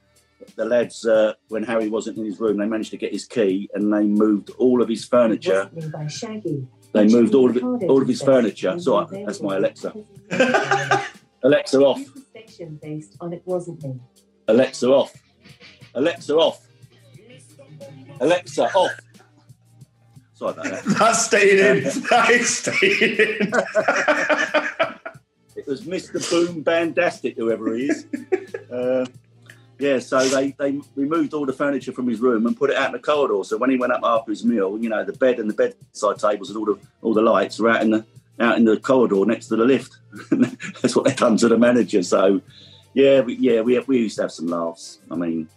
the 0.57 0.65
lads, 0.65 1.07
uh, 1.07 1.35
when 1.49 1.63
Harry 1.65 1.89
wasn't 1.89 2.17
in 2.19 2.25
his 2.25 2.41
room, 2.41 2.57
they 2.57 2.65
managed 2.67 2.91
to 2.93 2.97
get 2.97 3.13
his 3.13 3.27
key 3.27 3.69
and 3.75 3.93
they 3.93 4.05
moved 4.05 4.51
all 4.59 4.81
of 4.83 4.89
his 4.89 5.05
furniture. 5.05 5.71
by 5.93 6.07
Shaggy. 6.07 6.67
They 6.93 7.07
moved 7.07 7.35
all 7.35 7.51
of 7.51 7.57
it, 7.57 7.63
all 7.63 8.03
of 8.03 8.09
his 8.09 8.23
furniture. 8.23 8.79
So 8.79 9.07
that's 9.11 9.41
my 9.41 9.57
Alexa. 9.57 9.95
Alexa 11.43 11.79
off. 11.81 12.01
Section 12.33 12.79
based 12.83 13.17
on 13.21 13.33
it 13.33 13.43
wasn't 13.45 13.83
me. 13.83 14.01
Alexa 14.49 14.89
off. 14.89 15.13
Alexa 15.95 16.35
off. 16.35 16.67
Alexa 18.21 18.65
off. 18.75 18.93
Sorry 20.43 20.55
about 20.55 20.65
that. 20.65 20.85
That's 20.99 21.27
staying 21.27 21.59
in. 21.59 21.85
That 22.11 22.31
is 22.31 22.59
staying 22.59 23.19
in. 23.19 23.53
It 25.55 25.67
was 25.67 25.83
Mr. 25.83 26.29
Boom 26.29 26.65
Bandastic, 26.65 27.37
whoever 27.37 27.75
he 27.75 27.85
is. 27.85 28.07
Uh, 28.73 29.07
yeah, 29.79 30.01
so 30.01 30.27
they, 30.27 30.53
they 30.53 30.81
removed 30.97 31.35
all 31.35 31.47
the 31.47 31.53
furniture 31.53 31.93
from 31.93 32.09
his 32.09 32.21
room 32.21 32.47
and 32.47 32.57
put 32.57 32.71
it 32.71 32.77
out 32.77 32.87
in 32.87 32.93
the 32.93 32.99
corridor. 32.99 33.45
So 33.45 33.59
when 33.59 33.71
he 33.71 33.77
went 33.77 33.93
up 33.93 34.01
after 34.03 34.33
his 34.33 34.45
meal, 34.45 34.77
you 34.81 34.89
know, 34.89 35.05
the 35.05 35.13
bed 35.13 35.39
and 35.39 35.49
the 35.49 35.55
bedside 35.55 36.19
tables 36.19 36.49
and 36.51 36.59
all 36.59 36.65
the 36.65 36.79
all 37.03 37.15
the 37.15 37.23
lights 37.23 37.61
were 37.61 37.69
out 37.69 37.83
in 37.83 37.91
the 37.91 38.05
out 38.41 38.57
in 38.57 38.65
the 38.65 38.79
corridor 38.79 39.25
next 39.27 39.49
to 39.49 39.57
the 39.57 39.65
lift. 39.65 39.99
That's 40.81 40.97
what 40.97 41.05
they 41.05 41.15
done 41.15 41.37
to 41.37 41.49
the 41.49 41.59
manager. 41.59 42.03
So 42.03 42.41
yeah, 42.95 43.21
we, 43.21 43.35
yeah, 43.37 43.61
we 43.61 43.79
we 43.81 43.99
used 43.99 44.17
to 44.17 44.23
have 44.23 44.33
some 44.33 44.49
laughs. 44.49 44.99
I 45.11 45.15
mean, 45.17 45.49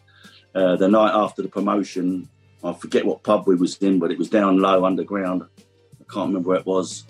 uh, 0.53 0.75
the 0.75 0.89
night 0.89 1.13
after 1.13 1.41
the 1.41 1.49
promotion, 1.49 2.29
I 2.65 2.73
forget 2.73 3.05
what 3.05 3.23
pub 3.23 3.47
we 3.47 3.55
was 3.55 3.77
in, 3.77 3.99
but 3.99 4.11
it 4.11 4.17
was 4.17 4.29
down 4.29 4.59
low 4.59 4.85
underground. 4.85 5.43
I 5.43 6.13
can't 6.13 6.27
remember 6.27 6.49
where 6.49 6.59
it 6.59 6.65
was 6.65 7.05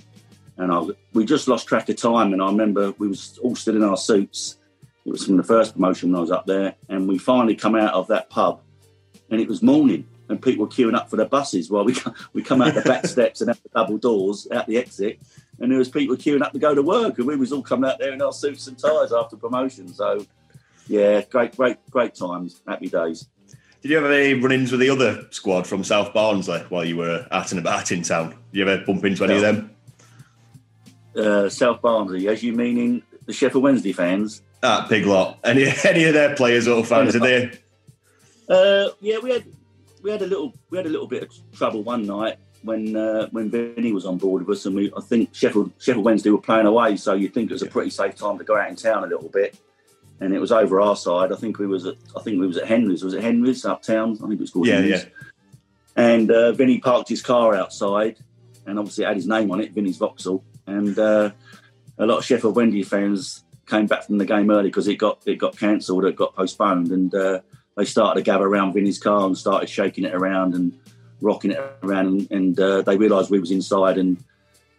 and 0.58 0.72
I, 0.72 0.82
we 1.13 1.26
just 1.26 1.48
lost 1.48 1.68
track 1.68 1.89
of 1.89 1.96
time. 1.98 2.34
And 2.34 2.41
I 2.41 2.48
remember 2.48 2.91
we 2.98 3.08
was 3.08 3.38
all 3.41 3.56
still 3.56 3.76
in 3.76 3.84
our 3.84 3.98
suits. 3.98 4.58
It 5.06 5.12
was 5.12 5.26
from 5.26 5.38
the 5.38 5.44
first 5.44 5.74
promotion 5.74 6.12
when 6.12 6.18
I 6.18 6.22
was 6.22 6.32
up 6.32 6.46
there, 6.46 6.76
and 6.89 7.08
we 7.08 7.18
finally 7.18 7.56
come 7.56 7.76
out 7.76 7.94
of 7.94 8.08
that 8.08 8.30
pub, 8.32 8.62
and 9.30 9.39
it 9.39 9.48
was 9.48 9.62
morning, 9.62 10.08
and 10.30 10.41
people 10.41 10.65
were 10.65 10.72
queuing 10.72 10.96
up 10.96 11.12
for 11.12 11.15
the 11.15 11.26
buses. 11.26 11.70
While 11.70 11.86
we 11.86 11.96
we 12.34 12.41
come 12.41 12.62
out 12.62 12.74
the 12.74 12.82
back 12.82 13.06
steps 13.06 13.41
and 13.41 13.52
out 13.52 13.62
the 13.62 13.70
double 13.70 13.98
doors, 13.98 14.48
out 14.52 14.65
the 14.65 14.78
exit, 14.78 15.20
and 15.60 15.72
there 15.72 15.78
was 15.78 15.89
people 15.89 16.15
queuing 16.15 16.41
up 16.41 16.54
to 16.54 16.60
go 16.60 16.74
to 16.74 16.82
work, 16.82 17.20
and 17.20 17.28
we 17.28 17.36
was 17.36 17.52
all 17.52 17.62
coming 17.62 17.89
out 17.89 18.00
there 18.00 18.13
in 18.13 18.22
our 18.22 18.34
suits 18.34 18.65
and 18.65 18.80
ties 18.80 19.13
after 19.13 19.38
promotion. 19.38 19.94
So, 19.94 20.26
yeah, 20.88 21.22
great, 21.22 21.56
great, 21.56 21.78
great 21.91 22.15
times, 22.15 22.63
happy 22.68 22.88
days. 22.88 23.28
Did 23.86 23.91
you 23.91 23.98
have 23.98 24.12
any 24.12 24.34
run-ins 24.34 24.71
with 24.71 24.80
the 24.80 24.89
other 24.89 25.28
squad 25.30 25.67
from 25.67 25.84
South 25.84 26.12
Barnsley 26.12 26.58
while 26.69 26.84
you 26.84 26.98
were 26.98 27.28
out 27.30 27.52
and 27.52 27.60
about 27.60 27.91
in 27.91 28.02
town? 28.02 28.30
Did 28.30 28.38
you 28.52 28.67
ever 28.67 28.84
bump 28.84 29.06
into 29.06 29.24
any 29.24 29.36
of 29.36 29.41
them? 29.41 29.76
Uh, 31.15 31.50
South 31.50 31.84
Barnsley, 31.84 32.28
as 32.28 32.41
you 32.41 32.54
meaning 32.54 33.04
the 33.28 33.32
Sheffield 33.32 33.63
Wednesday 33.63 33.91
fans? 33.91 34.41
At 34.63 34.88
Piglot. 34.88 35.38
Any 35.43 35.67
any 35.84 36.06
of 36.06 36.15
their 36.15 36.36
players 36.36 36.67
or 36.67 36.84
fans? 36.84 37.13
Did 37.13 37.21
they? 37.21 37.52
Uh, 38.50 38.89
yeah, 39.02 39.19
we 39.19 39.30
had 39.30 39.45
we 40.02 40.10
had 40.10 40.24
a 40.24 40.26
little 40.26 40.56
we 40.71 40.80
had 40.80 40.88
a 40.88 40.89
little 40.89 41.06
bit 41.06 41.21
of 41.21 41.30
trouble 41.54 41.84
one 41.84 42.08
night 42.08 42.39
when 42.63 42.95
uh, 42.95 43.28
when 43.30 43.52
Vinny 43.52 43.91
was 43.91 44.08
on 44.08 44.17
board 44.17 44.48
with 44.48 44.58
us, 44.58 44.65
and 44.65 44.76
we 44.76 44.91
I 44.98 45.02
think 45.02 45.30
Sheffield 45.32 45.71
Sheffield 45.78 46.06
Wednesday 46.06 46.32
were 46.32 46.41
playing 46.41 46.65
away, 46.65 46.98
so 46.98 47.13
you'd 47.13 47.36
think 47.36 47.52
it 47.52 47.54
was 47.54 47.62
a 47.62 47.67
pretty 47.67 47.91
safe 47.91 48.15
time 48.15 48.39
to 48.39 48.43
go 48.43 48.58
out 48.58 48.67
in 48.67 48.78
town 48.78 49.04
a 49.04 49.08
little 49.08 49.30
bit. 49.30 49.56
And 50.19 50.34
it 50.34 50.39
was 50.39 50.51
over 50.51 50.80
our 50.82 50.95
side. 50.95 51.32
I 51.32 51.36
think 51.36 51.60
we 51.60 51.67
was 51.67 51.86
at 51.86 51.95
I 52.15 52.21
think 52.21 52.39
we 52.39 52.47
was 52.47 52.58
at 52.58 52.67
Henry's. 52.67 53.04
Was 53.04 53.13
it 53.13 53.21
Henry's 53.23 53.65
uptown? 53.65 54.13
I 54.13 54.28
think 54.28 54.34
it 54.34 54.39
was 54.41 54.51
called 54.51 54.67
Yeah, 54.67 54.75
Henry's. 54.75 55.04
yeah. 55.04 55.10
And 55.97 56.30
uh, 56.32 56.51
Vinny 56.51 56.80
parked 56.80 57.10
his 57.10 57.21
car 57.21 57.56
outside, 57.56 58.17
and 58.65 58.78
obviously 58.78 59.06
it 59.06 59.08
had 59.08 59.15
his 59.15 59.28
name 59.28 59.49
on 59.51 59.62
it, 59.62 59.71
Vinny's 59.71 59.97
Vauxhall. 59.97 60.43
And 60.67 60.97
uh, 60.99 61.32
a 61.97 62.06
lot 62.06 62.17
of 62.17 62.25
Sheffield 62.25 62.56
Wendy 62.56 62.84
fans 62.84 63.43
came 63.67 63.88
back 63.88 64.04
from 64.04 64.17
the 64.17 64.25
game 64.25 64.51
early 64.51 64.69
because 64.69 64.88
it 64.88 64.95
got 64.97 65.21
it 65.25 65.38
got 65.38 65.58
cancelled, 65.58 66.06
it 66.06 66.15
got 66.15 66.36
postponed, 66.36 66.91
and 66.91 67.13
uh, 67.15 67.39
they 67.78 67.86
started 67.86 68.19
to 68.19 68.23
gather 68.25 68.45
around 68.45 68.73
Vinny's 68.73 68.99
car 68.99 69.25
and 69.25 69.38
started 69.38 69.69
shaking 69.69 70.04
it 70.04 70.13
around 70.13 70.54
and 70.54 70.78
rocking 71.21 71.51
it 71.51 71.60
around, 71.82 72.08
and, 72.08 72.32
and 72.32 72.60
uh, 72.60 72.82
they 72.82 72.97
realised 72.97 73.32
we 73.32 73.39
was 73.39 73.51
inside, 73.51 73.97
and 73.97 74.17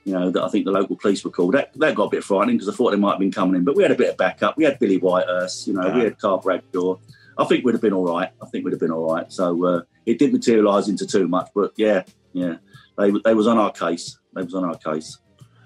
you 0.06 0.12
know 0.12 0.30
that 0.30 0.42
I 0.42 0.48
think 0.48 0.64
the 0.64 0.70
local 0.70 0.94
police 0.94 1.24
were 1.24 1.32
called. 1.32 1.54
That 1.54 1.72
that 1.74 1.96
got 1.96 2.04
a 2.04 2.10
bit 2.10 2.22
frightening 2.22 2.56
because 2.56 2.72
I 2.72 2.76
thought 2.76 2.92
they 2.92 2.96
might 2.96 3.10
have 3.10 3.18
been 3.18 3.32
coming 3.32 3.56
in, 3.56 3.64
but 3.64 3.74
we 3.74 3.82
had 3.82 3.90
a 3.90 3.96
bit 3.96 4.10
of 4.10 4.16
backup. 4.16 4.56
We 4.56 4.62
had 4.62 4.78
Billy 4.78 5.00
Whitehurst, 5.00 5.66
you 5.66 5.74
know, 5.74 5.90
we 5.90 6.04
had 6.04 6.18
Carl 6.18 6.38
Bradshaw. 6.38 6.96
I 7.36 7.44
think 7.44 7.64
we'd 7.64 7.74
have 7.74 7.82
been 7.82 7.92
all 7.92 8.06
right. 8.06 8.30
I 8.40 8.46
think 8.46 8.64
we'd 8.64 8.70
have 8.70 8.80
been 8.80 8.92
all 8.92 9.12
right. 9.12 9.30
So 9.30 9.64
uh, 9.64 9.82
it 10.06 10.20
didn't 10.20 10.34
materialise 10.34 10.88
into 10.88 11.08
too 11.08 11.26
much, 11.26 11.50
but 11.54 11.72
yeah, 11.76 12.04
yeah, 12.32 12.58
they 12.96 13.10
they 13.24 13.34
was 13.34 13.48
on 13.48 13.58
our 13.58 13.72
case. 13.72 14.16
They 14.32 14.42
was 14.42 14.54
on 14.54 14.64
our 14.64 14.76
case. 14.76 15.18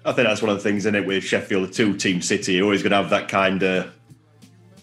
I 0.03 0.11
think 0.11 0.27
that's 0.27 0.41
one 0.41 0.49
of 0.49 0.57
the 0.57 0.63
things 0.63 0.87
in 0.87 0.95
it 0.95 1.05
with 1.05 1.23
Sheffield, 1.23 1.69
a 1.69 1.71
two-team 1.71 2.23
city. 2.23 2.53
You're 2.53 2.63
always 2.63 2.81
going 2.81 2.89
to 2.91 2.97
have 2.97 3.11
that 3.11 3.29
kind 3.29 3.61
of 3.61 3.93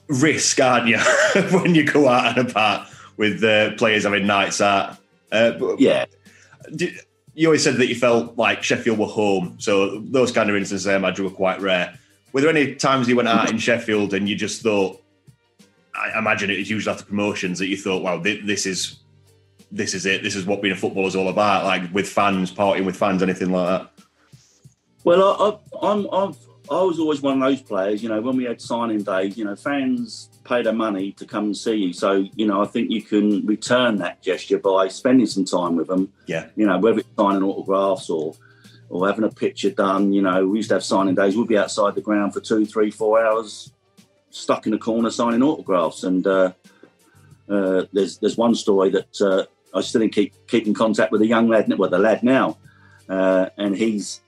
risk, 0.06 0.60
aren't 0.60 0.86
you, 0.86 0.98
when 1.50 1.74
you 1.74 1.82
go 1.82 2.06
out 2.06 2.38
and 2.38 2.48
about 2.48 2.86
with 3.16 3.42
uh, 3.42 3.72
players 3.72 4.04
having 4.04 4.28
nights 4.28 4.60
out. 4.60 4.98
Uh, 5.32 5.50
but 5.50 5.80
Yeah, 5.80 6.04
you 7.38 7.46
always 7.46 7.62
said 7.62 7.76
that 7.76 7.86
you 7.86 7.94
felt 7.94 8.36
like 8.36 8.64
Sheffield 8.64 8.98
were 8.98 9.06
home, 9.06 9.54
so 9.60 10.00
those 10.00 10.32
kind 10.32 10.50
of 10.50 10.56
instances 10.56 10.88
I 10.88 10.96
imagine 10.96 11.24
were 11.24 11.30
quite 11.30 11.60
rare. 11.60 11.96
Were 12.32 12.40
there 12.40 12.50
any 12.50 12.74
times 12.74 13.08
you 13.08 13.14
went 13.14 13.28
out 13.28 13.48
in 13.48 13.58
Sheffield 13.58 14.12
and 14.12 14.28
you 14.28 14.34
just 14.34 14.60
thought? 14.60 15.00
I 15.94 16.18
imagine 16.18 16.50
it 16.50 16.58
was 16.58 16.68
usually 16.68 16.92
after 16.92 17.06
promotions 17.06 17.60
that 17.60 17.68
you 17.68 17.76
thought, 17.76 18.02
"Wow, 18.02 18.18
this 18.18 18.66
is 18.66 18.98
this 19.70 19.94
is 19.94 20.04
it. 20.04 20.24
This 20.24 20.34
is 20.34 20.46
what 20.46 20.62
being 20.62 20.72
a 20.74 20.76
footballer 20.76 21.06
is 21.06 21.14
all 21.14 21.28
about." 21.28 21.62
Like 21.64 21.94
with 21.94 22.08
fans, 22.08 22.50
partying 22.50 22.84
with 22.84 22.96
fans, 22.96 23.22
anything 23.22 23.52
like 23.52 23.68
that. 23.68 23.90
Well, 25.04 25.60
I, 25.80 25.86
I've, 25.86 26.36
I 26.70 26.82
was 26.82 26.98
always 26.98 27.20
one 27.22 27.42
of 27.42 27.48
those 27.48 27.62
players. 27.62 28.02
You 28.02 28.08
know, 28.08 28.20
when 28.20 28.36
we 28.36 28.44
had 28.44 28.60
signing 28.60 29.02
days, 29.02 29.36
you 29.36 29.44
know, 29.44 29.56
fans 29.56 30.30
pay 30.44 30.62
their 30.62 30.72
money 30.72 31.12
to 31.12 31.26
come 31.26 31.44
and 31.44 31.56
see 31.56 31.74
you. 31.74 31.92
So, 31.92 32.26
you 32.36 32.46
know, 32.46 32.62
I 32.62 32.66
think 32.66 32.90
you 32.90 33.02
can 33.02 33.46
return 33.46 33.96
that 33.98 34.22
gesture 34.22 34.58
by 34.58 34.88
spending 34.88 35.26
some 35.26 35.44
time 35.44 35.76
with 35.76 35.88
them. 35.88 36.12
Yeah. 36.26 36.46
You 36.56 36.66
know, 36.66 36.78
whether 36.78 37.00
it's 37.00 37.08
signing 37.16 37.42
autographs 37.42 38.10
or 38.10 38.34
or 38.90 39.06
having 39.06 39.24
a 39.24 39.30
picture 39.30 39.70
done. 39.70 40.12
You 40.12 40.22
know, 40.22 40.46
we 40.46 40.58
used 40.58 40.70
to 40.70 40.76
have 40.76 40.84
signing 40.84 41.14
days. 41.14 41.36
We'd 41.36 41.48
be 41.48 41.58
outside 41.58 41.94
the 41.94 42.00
ground 42.00 42.34
for 42.34 42.40
two, 42.40 42.64
three, 42.64 42.90
four 42.90 43.24
hours, 43.24 43.72
stuck 44.30 44.66
in 44.66 44.74
a 44.74 44.78
corner 44.78 45.10
signing 45.10 45.42
autographs. 45.42 46.04
And 46.04 46.26
uh, 46.26 46.52
uh, 47.48 47.84
there's 47.92 48.18
there's 48.18 48.36
one 48.36 48.54
story 48.54 48.90
that 48.90 49.20
uh, 49.20 49.44
I 49.76 49.80
still 49.82 50.02
in 50.02 50.10
keep 50.10 50.34
keep 50.46 50.66
in 50.66 50.74
contact 50.74 51.12
with 51.12 51.22
a 51.22 51.26
young 51.26 51.48
lad, 51.48 51.72
well, 51.78 51.90
the 51.90 51.98
lad 51.98 52.22
now, 52.22 52.58
uh, 53.08 53.50
and 53.56 53.76
he's 53.76 54.20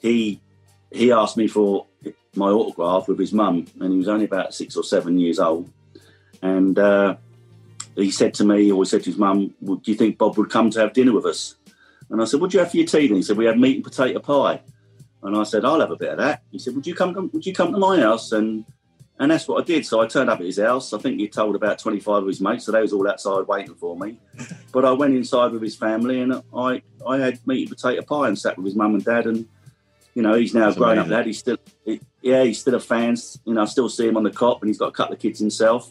he 0.00 0.40
he 0.90 1.12
asked 1.12 1.36
me 1.36 1.46
for 1.46 1.86
my 2.34 2.48
autograph 2.48 3.08
with 3.08 3.18
his 3.18 3.32
mum, 3.32 3.66
and 3.80 3.92
he 3.92 3.98
was 3.98 4.08
only 4.08 4.24
about 4.24 4.54
six 4.54 4.76
or 4.76 4.84
seven 4.84 5.18
years 5.18 5.38
old. 5.38 5.70
And 6.42 6.78
uh, 6.78 7.16
he 7.96 8.10
said 8.10 8.34
to 8.34 8.44
me, 8.44 8.70
or 8.70 8.82
he 8.82 8.88
said 8.88 9.02
to 9.04 9.10
his 9.10 9.18
mum, 9.18 9.54
"Well, 9.60 9.76
"Do 9.76 9.90
you 9.90 9.96
think 9.96 10.18
Bob 10.18 10.36
would 10.38 10.50
come 10.50 10.70
to 10.70 10.80
have 10.80 10.92
dinner 10.92 11.12
with 11.12 11.26
us?" 11.26 11.56
And 12.08 12.20
I 12.20 12.24
said, 12.24 12.40
"What 12.40 12.50
do 12.50 12.56
you 12.56 12.60
have 12.60 12.70
for 12.70 12.76
your 12.76 12.86
tea?" 12.86 13.06
And 13.06 13.16
he 13.16 13.22
said, 13.22 13.36
"We 13.36 13.46
had 13.46 13.58
meat 13.58 13.76
and 13.76 13.84
potato 13.84 14.20
pie." 14.20 14.62
And 15.22 15.36
I 15.36 15.42
said, 15.42 15.64
"I'll 15.64 15.80
have 15.80 15.90
a 15.90 15.96
bit 15.96 16.12
of 16.12 16.18
that." 16.18 16.42
He 16.50 16.58
said, 16.58 16.74
"Would 16.74 16.86
you 16.86 16.94
come? 16.94 17.30
Would 17.32 17.46
you 17.46 17.52
come 17.52 17.72
to 17.72 17.78
my 17.78 18.00
house?" 18.00 18.32
And 18.32 18.64
and 19.20 19.30
that's 19.30 19.46
what 19.46 19.62
I 19.62 19.64
did. 19.66 19.84
So 19.84 20.00
I 20.00 20.06
turned 20.06 20.30
up 20.30 20.40
at 20.40 20.46
his 20.46 20.58
house. 20.58 20.94
I 20.94 20.98
think 20.98 21.20
he 21.20 21.28
told 21.28 21.54
about 21.54 21.78
25 21.78 22.22
of 22.22 22.26
his 22.26 22.40
mates, 22.40 22.64
so 22.64 22.72
they 22.72 22.80
was 22.80 22.94
all 22.94 23.06
outside 23.06 23.46
waiting 23.46 23.74
for 23.74 23.96
me. 23.96 24.18
But 24.72 24.86
I 24.86 24.92
went 24.92 25.14
inside 25.14 25.52
with 25.52 25.62
his 25.62 25.76
family 25.76 26.22
and 26.22 26.42
I, 26.56 26.80
I 27.06 27.18
had 27.18 27.44
meat 27.46 27.68
and 27.68 27.76
potato 27.76 28.02
pie 28.02 28.28
and 28.28 28.38
sat 28.38 28.56
with 28.56 28.64
his 28.64 28.76
mum 28.76 28.94
and 28.94 29.04
dad. 29.04 29.26
And, 29.26 29.46
you 30.14 30.22
know, 30.22 30.34
he's 30.34 30.54
now 30.54 30.66
That's 30.66 30.76
grown 30.76 30.98
up 30.98 31.08
That. 31.08 31.26
He's 31.26 31.38
still, 31.38 31.58
he- 31.84 32.00
yeah, 32.22 32.42
he's 32.44 32.60
still 32.60 32.74
a 32.74 32.80
fan. 32.80 33.16
You 33.44 33.54
know, 33.54 33.62
I 33.62 33.64
still 33.66 33.88
see 33.88 34.08
him 34.08 34.16
on 34.16 34.24
the 34.24 34.30
Kop 34.30 34.60
and 34.60 34.68
he's 34.68 34.78
got 34.78 34.88
a 34.88 34.92
couple 34.92 35.14
of 35.14 35.20
kids 35.20 35.38
himself. 35.38 35.90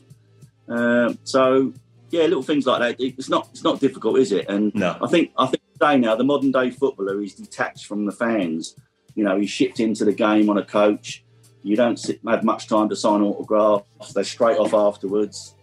Um, 0.67 1.17
so, 1.23 1.73
yeah, 2.11 2.23
little 2.23 2.43
things 2.43 2.65
like 2.65 2.79
that. 2.79 3.03
It's 3.03 3.29
not, 3.29 3.49
it's 3.51 3.63
not 3.63 3.79
difficult, 3.79 4.19
is 4.19 4.31
it? 4.31 4.47
And 4.49 4.73
No. 4.75 4.97
I 5.01 5.07
think, 5.07 5.31
I 5.37 5.47
think 5.47 5.63
today 5.73 5.97
now, 5.97 6.15
the 6.15 6.23
modern 6.23 6.51
day 6.51 6.69
footballer 6.69 7.21
is 7.21 7.33
detached 7.33 7.85
from 7.85 8.05
the 8.05 8.11
fans. 8.11 8.75
You 9.15 9.23
know, 9.23 9.39
he's 9.39 9.49
shipped 9.49 9.79
into 9.79 10.05
the 10.05 10.13
game 10.13 10.49
on 10.49 10.57
a 10.57 10.63
coach. 10.65 11.23
You 11.63 11.75
don't 11.75 11.97
sit, 11.99 12.19
have 12.27 12.43
much 12.43 12.67
time 12.67 12.89
to 12.89 12.95
sign 12.95 13.21
autographs. 13.21 14.13
They're 14.13 14.23
straight 14.23 14.57
off 14.57 14.73
afterwards. 14.73 15.55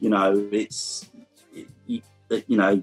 You 0.00 0.08
know, 0.10 0.48
it's 0.50 1.08
you, 1.86 2.00
you 2.46 2.56
know 2.56 2.82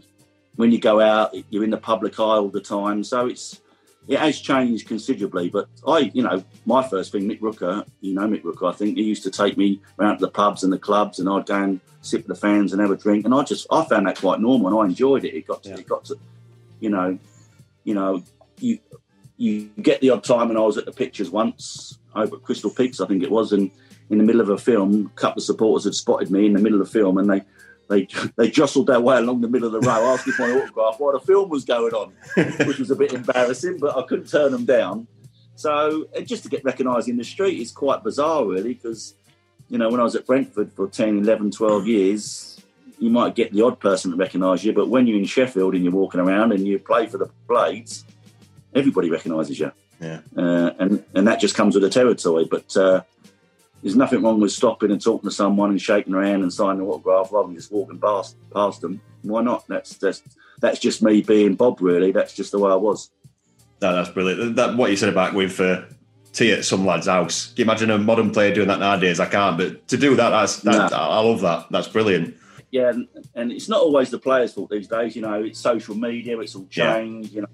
when 0.56 0.72
you 0.72 0.80
go 0.80 1.00
out, 1.00 1.34
you're 1.50 1.63
in 1.63 1.70
the 1.70 1.78
public 1.78 2.20
eye 2.20 2.24
all 2.24 2.50
the 2.50 2.62
time. 2.62 3.04
So 3.04 3.28
it's 3.28 3.60
it 4.10 4.17
has 4.19 4.41
changed 4.41 4.88
considerably. 4.88 5.50
But 5.50 5.69
I, 5.88 6.12
you 6.13 6.24
know, 6.24 6.43
my 6.65 6.86
first 6.86 7.12
thing, 7.12 7.30
Mick 7.30 7.39
Rooker, 7.39 7.86
you 8.02 8.15
know 8.15 8.28
Mick 8.28 8.41
Rooker, 8.41 8.67
I 8.67 8.76
think 8.76 8.98
he 8.98 9.04
used 9.04 9.22
to 9.24 9.32
take 9.32 9.56
me 9.56 9.80
around 10.00 10.17
to 10.17 10.26
the 10.26 10.32
pubs 10.32 10.63
and 10.63 10.74
the 10.74 10.80
clubs, 10.80 11.19
and 11.19 11.30
I'd 11.30 11.45
go 11.45 11.63
and 11.63 11.80
sit 12.02 12.28
with 12.28 12.36
the 12.36 12.41
fans 12.48 12.74
and 12.74 12.82
have 12.82 12.89
a 12.89 12.98
drink. 12.98 13.24
And 13.26 13.34
I 13.36 13.43
just 13.43 13.67
I 13.72 13.86
found 13.86 14.08
that 14.08 14.17
quite 14.17 14.41
normal, 14.41 14.67
and 14.69 14.78
I 14.80 14.86
enjoyed 14.86 15.24
it. 15.26 15.36
It 15.36 15.48
got 15.48 15.62
to, 15.63 15.69
Yeah. 15.69 15.78
it 15.78 15.88
got 15.88 16.06
to, 16.06 16.15
you 16.80 16.89
know, 16.89 17.19
you 17.84 17.93
know, 17.93 18.24
you 18.60 18.80
you 19.38 19.69
get 19.82 20.02
the 20.02 20.10
odd 20.10 20.24
time, 20.24 20.50
and 20.50 20.58
I 20.58 20.62
was 20.62 20.78
at 20.78 20.86
the 20.86 20.91
pictures 20.91 21.30
once 21.30 22.00
over 22.15 22.36
at 22.38 22.41
Crystal 22.41 22.72
Peaks, 22.72 23.00
I 23.00 23.06
think 23.06 23.22
it 23.22 23.30
was, 23.32 23.54
and 23.54 23.69
in 24.10 24.17
the 24.17 24.24
middle 24.24 24.41
of 24.41 24.50
a 24.50 24.58
film, 24.58 25.12
a 25.15 25.19
couple 25.19 25.39
of 25.39 25.43
supporters 25.45 25.84
had 25.84 25.93
spotted 25.93 26.32
me 26.32 26.48
in 26.48 26.54
the 26.54 26.60
middle 26.60 26.82
of 26.82 26.88
the 26.88 26.91
film, 27.00 27.19
and 27.19 27.30
they 27.30 27.43
they 27.89 28.08
they 28.38 28.49
jostled 28.49 28.88
their 28.88 28.99
way 28.99 29.17
along 29.17 29.41
the 29.41 29.49
middle 29.49 29.67
of 29.67 29.73
the 29.73 29.88
row, 29.88 30.13
asking 30.13 30.34
for 30.34 30.43
an 30.49 30.58
autograph 30.62 30.99
while 30.99 31.13
the 31.13 31.19
film 31.19 31.49
was 31.49 31.65
going 31.65 31.93
on, 31.93 32.13
which 32.67 32.78
was 32.80 32.91
a 32.91 32.95
bit 32.95 33.12
embarrassing, 33.13 33.78
but 33.80 33.97
I 33.97 34.04
couldn't 34.04 34.28
turn 34.30 34.52
them 34.52 34.65
down. 34.65 35.08
So 35.56 36.06
uh, 36.15 36.21
just 36.21 36.43
to 36.43 36.49
get 36.49 36.63
recognised 36.63 37.10
in 37.10 37.17
the 37.17 37.23
street 37.23 37.60
is 37.60 37.71
quite 37.71 38.04
bizarre, 38.04 38.45
really, 38.45 38.73
because 38.75 39.15
you 39.69 39.78
know 39.78 39.89
when 39.89 39.99
I 39.99 40.04
was 40.04 40.15
at 40.15 40.25
Brentford 40.25 40.71
for 40.73 40.88
10, 40.88 41.19
11, 41.19 41.52
12 41.52 41.88
years, 41.88 42.62
you 42.99 43.10
might 43.10 43.36
get 43.36 43.52
the 43.52 43.62
odd 43.63 43.80
person 43.80 44.12
to 44.12 44.17
recognise 44.17 44.63
you, 44.63 44.71
but 44.73 44.88
when 44.88 45.08
you're 45.08 45.17
in 45.17 45.25
Sheffield 45.25 45.73
and 45.75 45.84
you're 45.84 45.91
walking 45.93 46.19
around 46.21 46.52
and 46.54 46.65
you 46.67 46.80
play 46.80 47.08
for 47.08 47.17
the 47.17 47.30
Blades, 47.47 48.06
everybody 48.73 49.10
recognises 49.10 49.60
you 49.60 49.71
Yeah. 49.99 50.19
uh, 50.38 50.71
and 50.80 51.04
and 51.15 51.28
that 51.28 51.39
just 51.41 51.56
comes 51.56 51.75
with 51.75 51.84
the 51.84 51.89
territory. 51.89 52.45
But 52.49 52.78
uh, 52.78 53.02
there's 53.82 53.96
nothing 53.96 54.22
wrong 54.22 54.39
with 54.39 54.52
stopping 54.52 54.92
and 54.92 55.02
talking 55.02 55.30
to 55.30 55.36
someone 55.36 55.70
and 55.72 55.82
shaking 55.82 56.13
their 56.13 56.24
hand 56.24 56.44
and 56.44 56.52
signing 56.54 56.82
an 56.82 56.88
autograph 56.88 57.32
rather 57.32 57.48
than 57.48 57.56
just 57.56 57.72
walking 57.72 58.00
past 58.00 58.36
past 58.54 58.82
them. 58.82 59.02
Why 59.22 59.42
not? 59.42 59.68
That's 59.68 59.98
that's 59.98 60.22
that's 60.60 60.80
just 60.80 61.02
me 61.02 61.22
being 61.22 61.56
Bob. 61.56 61.82
Really, 61.82 62.12
that's 62.12 62.34
just 62.34 62.52
the 62.52 62.60
way 62.60 62.72
I 62.72 62.76
was. 62.76 63.12
No, 63.82 63.96
that's 63.96 64.10
brilliant. 64.10 64.56
That 64.58 64.76
what 64.76 64.89
you 64.92 64.98
said 64.98 65.10
about 65.10 65.34
going 65.34 65.50
for 65.50 65.63
uh, 65.65 65.86
tea 66.34 66.52
at 66.52 66.65
some 66.65 66.86
lad's 66.86 67.08
house. 67.08 67.48
Can 67.54 67.58
you 67.58 67.63
imagine 67.63 67.89
a 67.92 67.98
modern 67.98 68.32
player 68.32 68.54
doing 68.54 68.68
that 68.68 68.80
nowadays? 68.80 69.20
I 69.20 69.26
can't, 69.26 69.58
but 69.58 69.88
to 69.88 69.98
do 69.98 70.15
that, 70.15 70.30
that's 70.32 70.58
that, 70.63 70.92
No. 70.92 70.98
I 70.98 71.20
love 71.22 71.42
that. 71.42 71.68
That's 71.72 71.88
brilliant. 71.88 72.36
Yeah, 72.72 72.89
and, 72.89 73.08
and 73.36 73.52
it's 73.52 73.68
not 73.70 73.82
always 73.82 74.10
the 74.12 74.20
players' 74.20 74.54
fault 74.54 74.70
these 74.70 74.88
days. 74.88 75.15
You 75.15 75.22
know, 75.24 75.42
it's 75.42 75.60
social 75.60 75.96
media. 75.96 76.38
It's 76.39 76.56
all 76.56 76.68
Yeah. 76.72 76.96
changed. 76.98 77.34
You 77.34 77.42
know, 77.42 77.48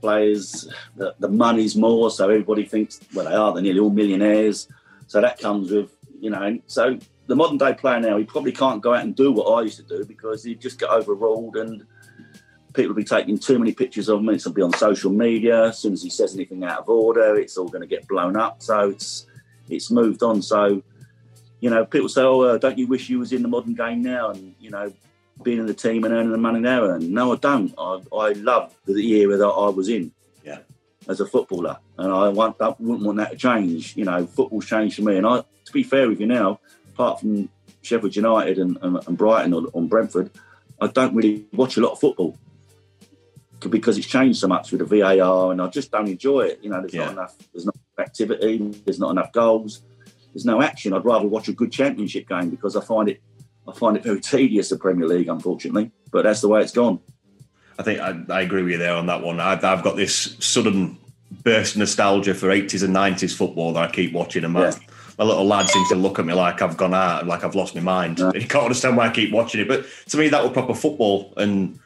players 0.00 0.68
the, 0.96 1.14
the 1.18 1.28
money's 1.28 1.74
more, 1.74 2.10
so 2.10 2.24
everybody 2.28 2.64
thinks 2.64 3.00
well 3.14 3.24
they 3.24 3.34
are. 3.34 3.52
They're 3.54 3.62
nearly 3.62 3.80
all 3.80 3.90
millionaires. 3.90 4.68
So 5.06 5.20
that 5.20 5.38
comes 5.38 5.70
with 5.70 5.90
you 6.20 6.30
know. 6.30 6.58
So 6.66 6.98
the 7.26 7.36
modern 7.36 7.58
day 7.58 7.74
player 7.74 8.00
now, 8.00 8.16
he 8.18 8.24
probably 8.24 8.52
can't 8.52 8.80
go 8.80 8.94
out 8.94 9.04
and 9.04 9.14
do 9.14 9.32
what 9.32 9.46
I 9.46 9.62
used 9.62 9.76
to 9.78 9.82
do 9.82 10.04
because 10.04 10.44
he'd 10.44 10.60
just 10.60 10.78
get 10.78 10.90
overruled 10.90 11.56
and 11.56 11.84
people 12.72 12.90
will 12.90 12.96
be 12.96 13.04
taking 13.04 13.38
too 13.38 13.58
many 13.58 13.72
pictures 13.72 14.08
of 14.08 14.20
him. 14.20 14.28
It's 14.28 14.44
going 14.44 14.54
to 14.54 14.56
be 14.56 14.62
on 14.62 14.72
social 14.74 15.10
media. 15.10 15.68
As 15.68 15.78
soon 15.78 15.94
as 15.94 16.02
he 16.02 16.10
says 16.10 16.34
anything 16.34 16.62
out 16.62 16.80
of 16.80 16.88
order, 16.88 17.36
it's 17.36 17.56
all 17.56 17.68
going 17.68 17.80
to 17.80 17.86
get 17.86 18.06
blown 18.06 18.36
up. 18.36 18.62
So 18.62 18.90
it's 18.90 19.26
it's 19.68 19.90
moved 19.90 20.22
on. 20.22 20.42
So 20.42 20.82
you 21.60 21.70
know, 21.70 21.84
people 21.84 22.08
say, 22.08 22.22
"Oh, 22.22 22.42
uh, 22.42 22.58
don't 22.58 22.78
you 22.78 22.86
wish 22.86 23.08
you 23.08 23.18
was 23.18 23.32
in 23.32 23.42
the 23.42 23.48
modern 23.48 23.74
game 23.74 24.02
now?" 24.02 24.30
And 24.30 24.54
you 24.60 24.70
know, 24.70 24.92
being 25.42 25.58
in 25.58 25.66
the 25.66 25.74
team 25.74 26.04
and 26.04 26.14
earning 26.14 26.32
the 26.32 26.38
money 26.38 26.60
there. 26.60 26.94
And 26.94 27.10
no, 27.10 27.32
I 27.32 27.36
don't. 27.36 27.74
I, 27.78 28.00
I 28.14 28.32
love 28.32 28.74
the 28.84 29.12
era 29.14 29.36
that 29.36 29.46
I 29.46 29.68
was 29.70 29.88
in. 29.88 30.12
As 31.08 31.20
a 31.20 31.26
footballer, 31.26 31.78
and 31.98 32.12
I 32.12 32.28
want 32.30 32.56
I 32.60 32.74
wouldn't 32.80 33.06
want 33.06 33.18
that 33.18 33.30
to 33.30 33.36
change. 33.36 33.96
You 33.96 34.04
know, 34.04 34.26
football's 34.26 34.66
changed 34.66 34.96
for 34.96 35.02
me. 35.02 35.16
And 35.16 35.26
I, 35.26 35.38
to 35.66 35.72
be 35.72 35.84
fair 35.84 36.08
with 36.08 36.20
you 36.20 36.26
now, 36.26 36.58
apart 36.94 37.20
from 37.20 37.48
Sheffield 37.82 38.16
United 38.16 38.58
and, 38.58 38.76
and, 38.82 38.96
and 39.06 39.16
Brighton 39.16 39.54
or, 39.54 39.68
or 39.72 39.82
Brentford, 39.82 40.30
I 40.80 40.88
don't 40.88 41.14
really 41.14 41.44
watch 41.52 41.76
a 41.76 41.80
lot 41.80 41.92
of 41.92 42.00
football 42.00 42.36
because 43.70 43.96
it's 43.98 44.06
changed 44.06 44.38
so 44.40 44.48
much 44.48 44.72
with 44.72 44.80
the 44.80 45.00
VAR, 45.00 45.52
and 45.52 45.62
I 45.62 45.68
just 45.68 45.90
don't 45.90 46.08
enjoy 46.08 46.40
it. 46.42 46.58
You 46.62 46.70
know, 46.70 46.80
there's 46.80 46.94
Yeah. 46.94 47.04
not 47.04 47.12
enough. 47.12 47.36
There's 47.52 47.66
not 47.66 47.74
enough 47.76 48.06
activity. 48.08 48.58
There's 48.84 48.98
not 48.98 49.10
enough 49.10 49.32
goals. 49.32 49.82
There's 50.34 50.44
no 50.44 50.60
action. 50.60 50.92
I'd 50.92 51.04
rather 51.04 51.26
watch 51.26 51.48
a 51.48 51.52
good 51.52 51.72
Championship 51.72 52.28
game 52.28 52.50
because 52.50 52.76
I 52.76 52.80
find 52.80 53.08
it. 53.08 53.20
I 53.68 53.72
find 53.72 53.96
it 53.96 54.02
very 54.02 54.20
tedious, 54.20 54.68
the 54.68 54.76
Premier 54.76 55.08
League, 55.08 55.28
unfortunately. 55.28 55.90
But 56.10 56.22
that's 56.24 56.40
the 56.40 56.48
way 56.48 56.62
it's 56.62 56.72
gone. 56.72 57.00
I 57.78 57.82
think 57.82 58.00
I, 58.00 58.18
I 58.34 58.40
agree 58.42 58.62
with 58.62 58.72
you 58.72 58.78
there 58.78 58.94
on 58.94 59.06
that 59.06 59.22
one. 59.22 59.38
I've, 59.40 59.62
I've 59.64 59.82
got 59.82 59.96
this 59.96 60.36
sudden 60.40 60.98
burst 61.42 61.74
of 61.74 61.80
nostalgia 61.80 62.34
for 62.34 62.48
80s 62.48 62.82
and 62.84 62.94
90s 62.94 63.36
football 63.36 63.72
that 63.74 63.88
I 63.90 63.92
keep 63.92 64.12
watching, 64.12 64.44
and 64.44 64.54
Yeah. 64.54 64.72
my 65.18 65.24
little 65.24 65.44
lad 65.44 65.68
seems 65.68 65.88
to 65.90 65.94
look 65.94 66.18
at 66.18 66.24
me 66.26 66.32
like 66.34 66.62
I've 66.62 66.76
gone 66.76 66.94
out, 66.94 67.26
like 67.26 67.44
I've 67.44 67.54
lost 67.54 67.74
my 67.74 67.80
mind. 67.82 68.18
He 68.34 68.44
can't 68.46 68.64
understand 68.64 68.96
why 68.96 69.08
I 69.08 69.12
keep 69.12 69.32
watching 69.32 69.60
it. 69.60 69.68
But 69.68 69.84
to 70.08 70.16
me, 70.16 70.28
that 70.28 70.42
was 70.42 70.52
proper 70.52 70.74
football, 70.74 71.34
and 71.36 71.78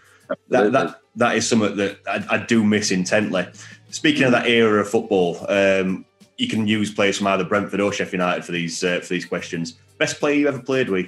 that 0.49 0.72
that, 0.72 1.01
that 1.16 1.36
is 1.36 1.49
something 1.49 1.76
that 1.76 1.99
I, 2.07 2.24
I 2.36 2.38
do 2.38 2.62
miss 2.64 2.91
intently. 2.91 3.47
Speaking 3.91 4.22
of 4.24 4.32
that 4.32 4.47
era 4.47 4.80
of 4.80 4.88
football, 4.88 5.45
um, 5.49 6.05
you 6.38 6.47
can 6.49 6.66
use 6.68 6.95
players 6.95 7.18
from 7.18 7.26
either 7.26 7.45
Brentford 7.45 7.80
or 7.80 7.93
Sheffield 7.93 8.12
United 8.20 8.45
for 8.45 8.53
these 8.53 8.84
uh, 8.84 9.01
for 9.01 9.09
these 9.09 9.24
questions. 9.24 9.72
Best 9.99 10.20
player 10.20 10.34
you 10.36 10.49
ever 10.49 10.61
played 10.62 10.88
with? 10.88 11.07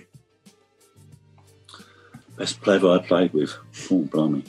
Best 2.37 2.61
player 2.63 2.85
I 2.91 2.99
played 2.99 3.33
with. 3.33 3.55
Oh, 3.91 4.01
blimey. 4.05 4.45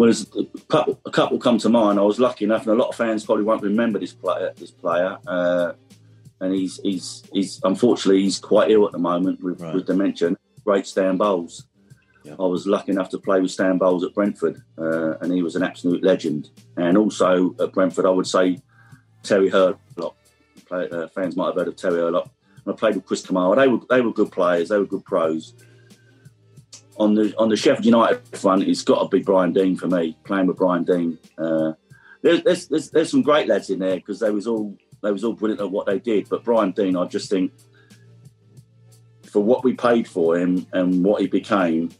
Well, 0.00 0.06
there's 0.06 0.26
a 0.34 0.44
couple, 0.68 0.98
a 1.04 1.10
couple 1.10 1.38
come 1.38 1.58
to 1.58 1.68
mind. 1.68 1.98
I 1.98 2.02
was 2.02 2.18
lucky 2.18 2.46
enough, 2.46 2.62
and 2.62 2.70
a 2.70 2.74
lot 2.74 2.88
of 2.88 2.94
fans 2.94 3.26
probably 3.26 3.44
won't 3.44 3.62
remember 3.62 3.98
this 3.98 4.14
player. 4.14 4.50
This 4.56 4.70
player, 4.70 5.18
uh, 5.26 5.74
and 6.40 6.54
he's 6.54 6.80
he's 6.82 7.22
he's 7.34 7.60
unfortunately 7.64 8.22
he's 8.22 8.38
quite 8.38 8.70
ill 8.70 8.86
at 8.86 8.92
the 8.92 8.98
moment 8.98 9.42
with, 9.42 9.60
Right. 9.60 9.74
with 9.74 9.84
dementia. 9.84 10.34
Great 10.64 10.86
Stan 10.86 11.18
Bowles. 11.18 11.66
Yeah. 12.24 12.36
I 12.40 12.46
was 12.46 12.66
lucky 12.66 12.92
enough 12.92 13.10
to 13.10 13.18
play 13.18 13.42
with 13.42 13.50
Stan 13.50 13.76
Bowles 13.76 14.02
at 14.02 14.14
Brentford, 14.14 14.62
uh, 14.78 15.18
and 15.18 15.34
he 15.34 15.42
was 15.42 15.54
an 15.54 15.62
absolute 15.62 16.02
legend. 16.02 16.48
And 16.78 16.96
also 16.96 17.54
at 17.60 17.74
Brentford, 17.74 18.06
I 18.06 18.10
would 18.10 18.26
say 18.26 18.58
Terry 19.22 19.50
Hurlock. 19.50 19.76
Play, 20.64 20.88
uh, 20.88 21.08
fans 21.08 21.36
might 21.36 21.48
have 21.48 21.56
heard 21.56 21.68
of 21.68 21.76
Terry 21.76 21.98
Hurlock. 21.98 22.30
And 22.64 22.72
I 22.72 22.74
played 22.74 22.94
with 22.94 23.04
Chris 23.04 23.20
Kamara. 23.20 23.54
They 23.54 23.68
were 23.68 23.80
they 23.90 24.00
were 24.00 24.14
good 24.14 24.32
players. 24.32 24.70
They 24.70 24.78
were 24.78 24.86
good 24.86 25.04
pros. 25.04 25.52
On 26.96 27.14
the 27.14 27.34
on 27.38 27.48
the 27.48 27.56
Sheffield 27.56 27.86
United 27.86 28.20
front, 28.36 28.64
it's 28.64 28.82
got 28.82 29.02
to 29.02 29.08
be 29.08 29.22
Brian 29.22 29.52
Deane 29.52 29.76
for 29.76 29.86
me. 29.86 30.16
Playing 30.24 30.46
with 30.48 30.58
Brian 30.58 30.84
Deane, 30.84 31.18
uh, 31.38 31.72
there's, 32.22 32.42
there's 32.42 32.66
there's 32.68 32.90
there's 32.90 33.10
some 33.10 33.22
great 33.22 33.48
lads 33.48 33.70
in 33.70 33.78
there 33.78 33.96
because 33.96 34.20
they 34.20 34.30
was 34.30 34.46
all 34.46 34.76
they 35.02 35.10
was 35.10 35.24
all 35.24 35.32
brilliant 35.32 35.62
at 35.62 35.70
what 35.70 35.86
they 35.86 35.98
did. 35.98 36.28
But 36.28 36.44
Brian 36.44 36.72
Deane, 36.72 36.96
I 36.96 37.06
just 37.06 37.30
think 37.30 37.52
for 39.30 39.42
what 39.42 39.64
we 39.64 39.72
paid 39.74 40.08
for 40.08 40.36
him 40.36 40.66
and 40.72 41.04
what 41.04 41.22
he 41.22 41.26
became, 41.26 41.90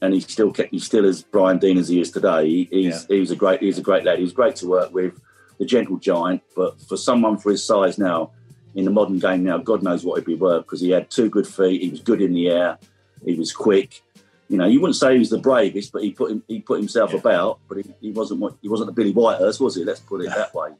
and 0.00 0.14
he 0.14 0.20
still 0.20 0.50
kept 0.50 0.70
he 0.70 0.78
still 0.78 1.04
is 1.04 1.22
Brian 1.22 1.58
Deane 1.58 1.78
as 1.78 1.88
he 1.88 2.00
is 2.00 2.10
today. 2.10 2.48
He, 2.48 2.68
he's 2.70 3.06
he 3.06 3.20
was 3.20 3.30
a 3.30 3.36
great 3.36 3.60
he 3.60 3.66
was 3.66 3.78
a 3.78 3.82
great 3.82 4.04
lad. 4.04 4.18
He 4.18 4.24
was 4.24 4.32
great 4.32 4.56
to 4.56 4.66
work 4.66 4.92
with, 4.92 5.20
the 5.58 5.66
gentle 5.66 5.98
giant. 5.98 6.42
But 6.56 6.80
for 6.80 6.96
someone 6.96 7.38
for 7.38 7.50
his 7.50 7.64
size 7.64 7.98
now, 7.98 8.32
in 8.74 8.84
the 8.84 8.90
modern 8.90 9.18
game 9.18 9.44
now, 9.44 9.58
God 9.58 9.82
knows 9.82 10.04
what 10.04 10.18
he'd 10.18 10.26
be 10.26 10.34
worth 10.34 10.64
because 10.64 10.80
he 10.80 10.90
had 10.90 11.10
two 11.10 11.28
good 11.28 11.46
feet. 11.46 11.82
He 11.82 11.90
was 11.90 12.00
good 12.00 12.22
in 12.22 12.32
the 12.32 12.48
air. 12.48 12.78
He 13.24 13.34
was 13.34 13.52
quick. 13.52 14.02
You 14.48 14.56
know, 14.56 14.66
you 14.66 14.80
wouldn't 14.80 14.96
say 14.96 15.12
he 15.12 15.18
was 15.18 15.30
the 15.30 15.38
bravest, 15.38 15.92
but 15.92 16.02
he 16.02 16.12
put 16.12 16.30
him, 16.30 16.42
he 16.48 16.60
put 16.60 16.78
himself 16.78 17.12
about. 17.12 17.60
But 17.68 17.78
he, 17.78 17.94
he 18.00 18.10
wasn't 18.12 18.40
what 18.40 18.56
he 18.62 18.68
wasn't 18.68 18.90
a 18.90 18.92
Billy 18.92 19.12
Whitehurst, 19.12 19.60
was 19.60 19.76
he? 19.76 19.84
Let's 19.84 20.00
put 20.00 20.22
it 20.22 20.30
that 20.34 20.54
way. 20.54 20.70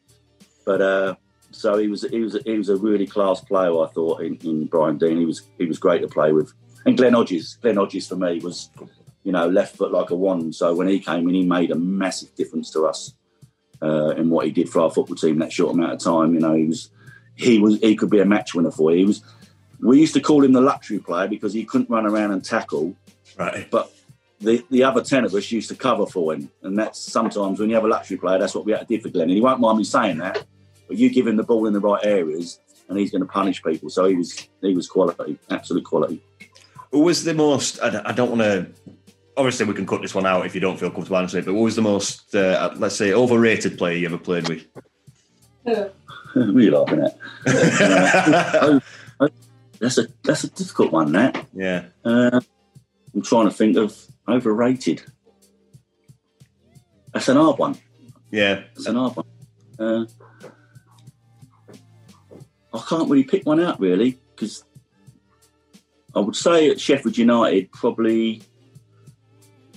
But 0.64 0.80
uh, 0.80 1.14
so 1.50 1.78
he 1.78 1.88
was 1.88 2.02
he 2.02 2.20
was 2.20 2.36
he 2.44 2.56
was 2.56 2.68
a 2.68 2.76
really 2.76 3.06
class 3.06 3.40
player. 3.40 3.70
I 3.82 3.86
thought 3.88 4.22
in, 4.22 4.36
in 4.36 4.66
Brian 4.66 4.98
Deane, 4.98 5.18
he 5.18 5.26
was 5.26 5.42
he 5.58 5.66
was 5.66 5.78
great 5.78 6.02
to 6.02 6.08
play 6.08 6.32
with. 6.32 6.52
And 6.86 6.96
Glyn 6.96 7.14
Hodges, 7.14 7.58
Glyn 7.60 7.76
Hodges 7.76 8.06
for 8.06 8.16
me 8.16 8.38
was, 8.38 8.70
you 9.24 9.32
know, 9.32 9.48
left 9.48 9.76
foot 9.76 9.92
like 9.92 10.10
a 10.10 10.14
wand. 10.14 10.54
So 10.54 10.74
when 10.74 10.88
he 10.88 11.00
came 11.00 11.28
in, 11.28 11.34
he 11.34 11.44
made 11.44 11.70
a 11.70 11.74
massive 11.74 12.34
difference 12.36 12.70
to 12.70 12.86
us 12.86 13.12
uh, 13.82 14.10
in 14.10 14.30
what 14.30 14.46
he 14.46 14.52
did 14.52 14.68
for 14.68 14.80
our 14.80 14.90
football 14.90 15.16
team 15.16 15.34
in 15.34 15.38
that 15.40 15.52
short 15.52 15.74
amount 15.74 15.92
of 15.92 16.00
time. 16.00 16.34
You 16.34 16.40
know, 16.40 16.54
he 16.54 16.64
was 16.64 16.90
he 17.34 17.58
was 17.58 17.78
he 17.80 17.96
could 17.96 18.10
be 18.10 18.20
a 18.20 18.24
match 18.24 18.54
winner 18.54 18.70
for 18.70 18.92
you. 18.92 18.98
He 18.98 19.04
was. 19.04 19.22
We 19.80 20.00
used 20.00 20.14
to 20.14 20.20
call 20.20 20.42
him 20.44 20.52
the 20.52 20.60
luxury 20.60 20.98
player 20.98 21.28
because 21.28 21.52
he 21.52 21.64
couldn't 21.64 21.88
run 21.88 22.04
around 22.04 22.32
and 22.32 22.44
tackle, 22.44 22.96
Right. 23.39 23.70
but 23.70 23.93
the, 24.41 24.64
the 24.70 24.84
other 24.84 25.03
10 25.03 25.24
of 25.24 25.34
us 25.34 25.51
used 25.51 25.68
to 25.68 25.76
cover 25.76 26.07
for 26.07 26.34
him. 26.34 26.51
And 26.62 26.78
that's 26.78 26.99
sometimes 26.99 27.59
when 27.59 27.68
you 27.68 27.74
have 27.74 27.84
a 27.84 27.89
luxury 27.89 28.16
player, 28.16 28.39
that's 28.39 28.55
what 28.55 28.64
we 28.64 28.72
had 28.72 28.86
to 28.86 28.97
do 28.97 29.01
for 29.01 29.09
Glyn. 29.09 29.24
And 29.24 29.32
he 29.32 29.41
won't 29.41 29.61
mind 29.61 29.78
me 29.78 29.84
saying 29.84 30.18
that, 30.18 30.45
but 30.86 30.97
you 30.97 31.11
give 31.11 31.26
him 31.26 31.36
the 31.36 31.43
ball 31.43 31.66
in 31.66 31.72
the 31.72 31.80
right 31.80 32.05
areas 32.05 32.61
and 32.89 32.99
he's 32.99 33.11
going 33.11 33.22
to 33.22 33.26
punish 33.26 33.62
people. 33.62 33.91
So 33.91 34.07
he 34.07 34.14
was 34.14 34.49
he 34.61 34.74
was 34.74 34.89
quality, 34.89 35.39
absolute 35.51 35.84
quality. 35.84 36.22
Who 36.93 37.01
was 37.01 37.24
the 37.24 37.34
most? 37.34 37.80
I, 37.82 38.12
don't 38.12 38.30
want 38.30 38.43
to. 38.43 38.95
Obviously, 39.36 39.66
we 39.66 39.74
can 39.74 39.86
cut 39.86 40.01
this 40.03 40.14
one 40.14 40.26
out 40.26 40.47
if 40.47 40.55
you 40.55 40.61
don't 40.61 40.80
feel 40.80 40.91
comfortable 40.91 41.18
answering 41.18 41.43
it. 41.43 41.47
But 41.47 41.53
who 41.53 41.62
was 41.62 41.76
the 41.76 41.82
most, 41.82 42.34
uh, 42.34 42.72
let's 42.76 42.97
say, 42.97 43.12
overrated 43.12 43.76
player 43.76 43.97
you 43.97 44.07
ever 44.07 44.18
played 44.18 44.49
with? 44.49 44.66
what 45.62 45.93
are 46.34 46.61
you 46.61 46.70
laughing 46.70 47.01
at? 47.01 47.18
Uh, 47.47 48.80
oh, 49.20 49.28
that's 49.78 49.99
a 49.99 50.07
that's 50.24 50.45
a 50.45 50.51
difficult 50.51 50.93
one. 50.93 51.12
That 51.12 51.47
Yeah. 51.53 51.84
uh, 52.05 52.41
I'm 53.18 53.24
trying 53.24 53.46
to 53.46 53.50
think 53.50 53.76
of 53.76 54.00
overrated. 54.28 55.02
That's 57.12 57.28
an 57.28 57.36
hard 57.36 57.58
one. 57.58 57.76
Yeah. 58.30 58.62
It's 58.76 58.86
an 58.86 58.94
hard 58.94 59.16
one. 59.16 59.26
Uh, 59.76 60.06
I 62.72 62.84
can't 62.88 63.10
really 63.10 63.24
pick 63.24 63.44
one 63.44 63.58
out 63.58 63.80
really 63.80 64.20
because 64.36 64.62
I 66.14 66.20
would 66.20 66.36
say 66.36 66.70
at 66.70 66.80
Sheffield 66.80 67.18
United 67.18 67.72
probably. 67.72 68.40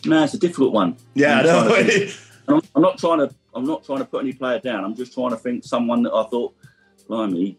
No, 0.06 0.24
it's 0.24 0.36
a 0.36 0.38
difficult 0.38 0.72
one. 0.72 0.98
Yeah, 1.16 1.38
I 1.38 1.40
I'm 1.40 1.46
trying 1.46 1.68
know. 1.68 1.76
to 1.76 1.84
think. 1.84 2.18
I'm, 2.48 2.62
I'm 2.76 2.82
not 2.84 3.00
trying 3.00 3.28
to. 3.28 3.36
I'm 3.56 3.66
not 3.66 3.84
trying 3.84 4.00
to 4.00 4.06
put 4.06 4.22
any 4.22 4.34
player 4.34 4.60
down. 4.60 4.84
I'm 4.84 4.94
just 4.94 5.16
trying 5.16 5.32
to 5.32 5.38
think 5.38 5.64
someone 5.64 6.04
that 6.04 6.14
I 6.14 6.26
thought, 6.26 6.54
blimey, 7.08 7.58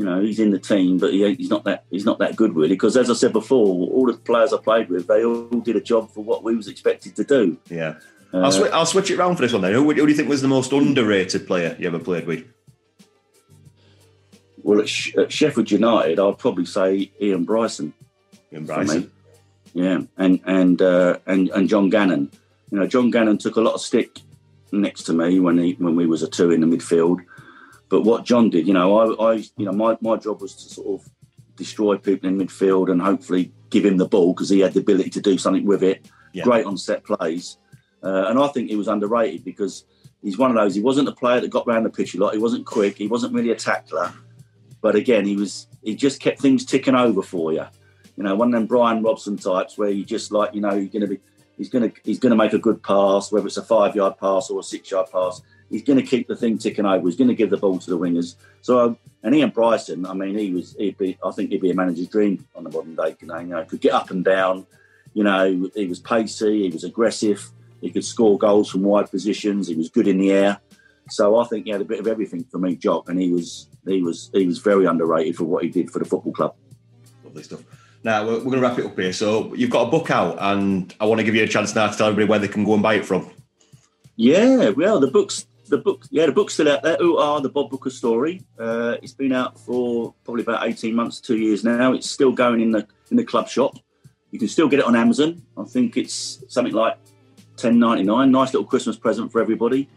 you 0.00 0.06
know, 0.06 0.18
he's 0.18 0.40
in 0.40 0.50
the 0.50 0.58
team, 0.58 0.96
but 0.96 1.12
he, 1.12 1.34
he's 1.34 1.50
not 1.50 1.64
that. 1.64 1.84
He's 1.90 2.06
not 2.06 2.20
that 2.20 2.34
good 2.34 2.56
really. 2.56 2.74
Because 2.74 2.96
as 2.96 3.10
I 3.10 3.12
said 3.12 3.34
before, 3.34 3.66
all 3.66 4.06
the 4.06 4.14
players 4.14 4.50
I 4.50 4.56
played 4.56 4.88
with, 4.88 5.06
they 5.06 5.22
all 5.26 5.44
did 5.60 5.76
a 5.76 5.80
job 5.82 6.10
for 6.10 6.24
what 6.24 6.42
we 6.42 6.56
was 6.56 6.68
expected 6.68 7.14
to 7.16 7.24
do. 7.24 7.58
yeah. 7.68 7.96
Uh, 8.32 8.38
I'll, 8.38 8.50
swi- 8.50 8.70
I'll 8.70 8.86
switch 8.86 9.10
it 9.10 9.18
around 9.18 9.36
for 9.36 9.42
this 9.42 9.52
one 9.52 9.60
then. 9.60 9.74
Who, 9.74 9.84
who 9.84 9.94
do 9.94 10.06
you 10.06 10.14
think 10.14 10.30
was 10.30 10.40
the 10.40 10.48
most 10.48 10.72
underrated 10.72 11.46
player 11.46 11.76
you 11.78 11.86
ever 11.86 11.98
played 11.98 12.26
with? 12.26 12.46
well, 14.62 14.80
at, 14.80 14.88
Sh- 14.88 15.14
at 15.16 15.30
Sheffield 15.30 15.70
United, 15.70 16.18
I'd 16.18 16.38
probably 16.38 16.64
say 16.64 17.10
Ian 17.20 17.44
Bryson. 17.44 17.92
Ian 18.54 18.64
Bryson. 18.64 19.10
Yeah, 19.74 20.00
and 20.16 20.40
and 20.46 20.80
uh, 20.80 21.18
and 21.26 21.50
and 21.50 21.68
John 21.68 21.90
Gannon. 21.90 22.30
You 22.70 22.78
know, 22.78 22.86
John 22.86 23.10
Gannon 23.10 23.36
took 23.36 23.56
a 23.56 23.60
lot 23.60 23.74
of 23.74 23.82
stick 23.82 24.20
next 24.72 25.02
to 25.04 25.12
me 25.12 25.40
when 25.40 25.58
he 25.58 25.72
when 25.74 25.94
we 25.94 26.06
was 26.06 26.22
a 26.22 26.28
two 26.28 26.52
in 26.52 26.62
the 26.62 26.66
midfield. 26.66 27.18
But 27.90 28.02
what 28.02 28.24
John 28.24 28.48
did, 28.48 28.66
you 28.66 28.72
know, 28.72 28.98
I, 28.98 29.32
I 29.32 29.34
you 29.58 29.66
know 29.66 29.72
my, 29.72 29.98
my 30.00 30.16
job 30.16 30.40
was 30.40 30.54
to 30.54 30.74
sort 30.74 31.00
of 31.00 31.10
destroy 31.56 31.98
people 31.98 32.30
in 32.30 32.38
midfield 32.38 32.90
and 32.90 33.02
hopefully 33.02 33.52
give 33.68 33.84
him 33.84 33.98
the 33.98 34.08
ball 34.08 34.32
because 34.32 34.48
he 34.48 34.60
had 34.60 34.72
the 34.72 34.80
ability 34.80 35.10
to 35.10 35.20
do 35.20 35.36
something 35.36 35.66
with 35.66 35.82
it. 35.82 36.08
Yeah. 36.32 36.44
Great 36.44 36.64
on 36.64 36.78
set 36.78 37.04
plays, 37.04 37.58
uh, 38.02 38.26
and 38.28 38.38
I 38.38 38.46
think 38.48 38.70
he 38.70 38.76
was 38.76 38.88
underrated 38.88 39.44
because 39.44 39.84
he's 40.22 40.38
one 40.38 40.50
of 40.50 40.56
those. 40.56 40.74
He 40.74 40.80
wasn't 40.80 41.08
a 41.08 41.12
player 41.12 41.40
that 41.40 41.50
got 41.50 41.66
round 41.66 41.84
the 41.84 41.90
pitch 41.90 42.14
a 42.14 42.18
lot. 42.18 42.32
He 42.32 42.38
wasn't 42.38 42.64
quick. 42.64 42.96
He 42.96 43.08
wasn't 43.08 43.34
really 43.34 43.50
a 43.50 43.56
tackler. 43.56 44.12
But 44.80 44.94
again, 44.94 45.26
he 45.26 45.36
was. 45.36 45.66
He 45.82 45.94
just 45.96 46.20
kept 46.20 46.40
things 46.40 46.64
ticking 46.64 46.94
over 46.94 47.22
for 47.22 47.52
you. 47.52 47.66
You 48.16 48.24
know, 48.24 48.34
one 48.34 48.48
of 48.48 48.52
them 48.52 48.66
Brian 48.66 49.02
Robson 49.02 49.38
types 49.38 49.78
where 49.78 49.88
you 49.88 50.04
just 50.04 50.30
like, 50.30 50.54
you 50.54 50.60
know, 50.60 50.74
you're 50.74 50.88
going 50.88 51.00
to 51.00 51.06
be, 51.06 51.20
he's 51.56 51.70
going 51.70 51.90
to, 51.90 52.00
he's 52.04 52.18
going 52.18 52.30
to 52.30 52.36
make 52.36 52.52
a 52.52 52.58
good 52.58 52.82
pass, 52.82 53.32
whether 53.32 53.46
it's 53.46 53.56
a 53.56 53.62
five 53.62 53.96
yard 53.96 54.18
pass 54.18 54.50
or 54.50 54.60
a 54.60 54.62
six 54.62 54.90
yard 54.90 55.06
pass. 55.10 55.40
He's 55.70 55.84
going 55.84 55.98
to 55.98 56.04
keep 56.04 56.26
the 56.26 56.36
thing 56.36 56.58
ticking 56.58 56.84
over. 56.84 57.06
He's 57.06 57.16
going 57.16 57.28
to 57.28 57.34
give 57.34 57.50
the 57.50 57.56
ball 57.56 57.78
to 57.78 57.90
the 57.90 57.98
wingers. 57.98 58.34
So, 58.60 58.80
um, 58.80 58.98
and 59.22 59.34
Ian 59.34 59.50
Bryson, 59.50 60.04
I 60.04 60.14
mean, 60.14 60.36
he 60.36 60.52
was, 60.52 60.74
he'd 60.76 60.98
be, 60.98 61.16
I 61.24 61.30
think 61.30 61.50
he'd 61.50 61.60
be 61.60 61.70
a 61.70 61.74
manager's 61.74 62.08
dream 62.08 62.44
on 62.56 62.64
the 62.64 62.70
modern 62.70 62.96
day. 62.96 63.16
You 63.20 63.28
know, 63.28 63.38
you 63.38 63.46
know, 63.46 63.64
could 63.64 63.80
get 63.80 63.92
up 63.92 64.10
and 64.10 64.24
down. 64.24 64.66
You 65.14 65.24
know, 65.24 65.70
he 65.74 65.86
was 65.86 66.00
pacey. 66.00 66.64
He 66.64 66.70
was 66.70 66.84
aggressive. 66.84 67.50
He 67.80 67.90
could 67.90 68.04
score 68.04 68.36
goals 68.36 68.70
from 68.70 68.82
wide 68.82 69.10
positions. 69.10 69.68
He 69.68 69.74
was 69.74 69.88
good 69.88 70.08
in 70.08 70.18
the 70.18 70.32
air. 70.32 70.60
So 71.08 71.38
I 71.38 71.44
think 71.44 71.66
he 71.66 71.72
had 71.72 71.80
a 71.80 71.84
bit 71.84 72.00
of 72.00 72.06
everything 72.06 72.44
for 72.44 72.58
me, 72.58 72.76
Jock, 72.76 73.08
and 73.08 73.20
he 73.20 73.30
was, 73.30 73.68
he 73.86 74.02
was, 74.02 74.30
he 74.32 74.46
was 74.46 74.58
very 74.58 74.86
underrated 74.86 75.36
for 75.36 75.44
what 75.44 75.64
he 75.64 75.70
did 75.70 75.90
for 75.90 75.98
the 75.98 76.04
football 76.04 76.32
club. 76.32 76.54
Lovely 77.24 77.42
stuff. 77.42 77.62
Now, 78.04 78.24
we're, 78.24 78.38
we're 78.38 78.44
going 78.44 78.60
to 78.60 78.60
wrap 78.60 78.78
it 78.78 78.86
up 78.86 78.98
here. 78.98 79.12
So, 79.12 79.52
you've 79.54 79.70
got 79.70 79.88
a 79.88 79.90
book 79.90 80.10
out, 80.10 80.36
and 80.40 80.94
I 81.00 81.06
want 81.06 81.18
to 81.18 81.24
give 81.24 81.34
you 81.34 81.42
a 81.42 81.48
chance 81.48 81.74
now 81.74 81.88
to 81.88 81.96
tell 81.96 82.08
everybody 82.08 82.28
where 82.28 82.38
they 82.38 82.48
can 82.48 82.64
go 82.64 82.74
and 82.74 82.82
buy 82.82 82.94
it 82.94 83.04
from. 83.04 83.28
Yeah, 84.16 84.68
well, 84.68 85.00
the 85.00 85.08
book's 85.08 85.46
the 85.70 85.78
book. 85.78 86.04
Yeah, 86.10 86.26
the 86.26 86.32
book's 86.32 86.54
still 86.54 86.68
out 86.68 86.82
there. 86.82 86.98
Ooh 87.00 87.18
Aah 87.18 87.40
the 87.40 87.48
Bob 87.48 87.70
Booker 87.70 87.90
story? 87.90 88.44
Uh, 88.58 88.96
it's 89.02 89.14
been 89.14 89.32
out 89.32 89.58
for 89.58 90.14
probably 90.24 90.42
about 90.42 90.66
eighteen 90.66 90.94
months, 90.94 91.20
two 91.20 91.38
years 91.38 91.64
now. 91.64 91.92
It's 91.92 92.10
still 92.10 92.32
going 92.32 92.60
in 92.60 92.70
the 92.70 92.86
in 93.10 93.16
the 93.16 93.24
club 93.24 93.48
shop. 93.48 93.78
You 94.30 94.38
can 94.38 94.48
still 94.48 94.68
get 94.68 94.80
it 94.80 94.84
on 94.84 94.94
Amazon. 94.94 95.42
I 95.56 95.64
think 95.64 95.96
it's 95.96 96.44
something 96.48 96.74
like 96.74 96.98
ten 97.56 97.78
ninety 97.78 98.02
nine. 98.02 98.30
Nice 98.30 98.52
little 98.52 98.66
Christmas 98.66 98.96
present 98.96 99.32
for 99.32 99.40
everybody. 99.40 99.88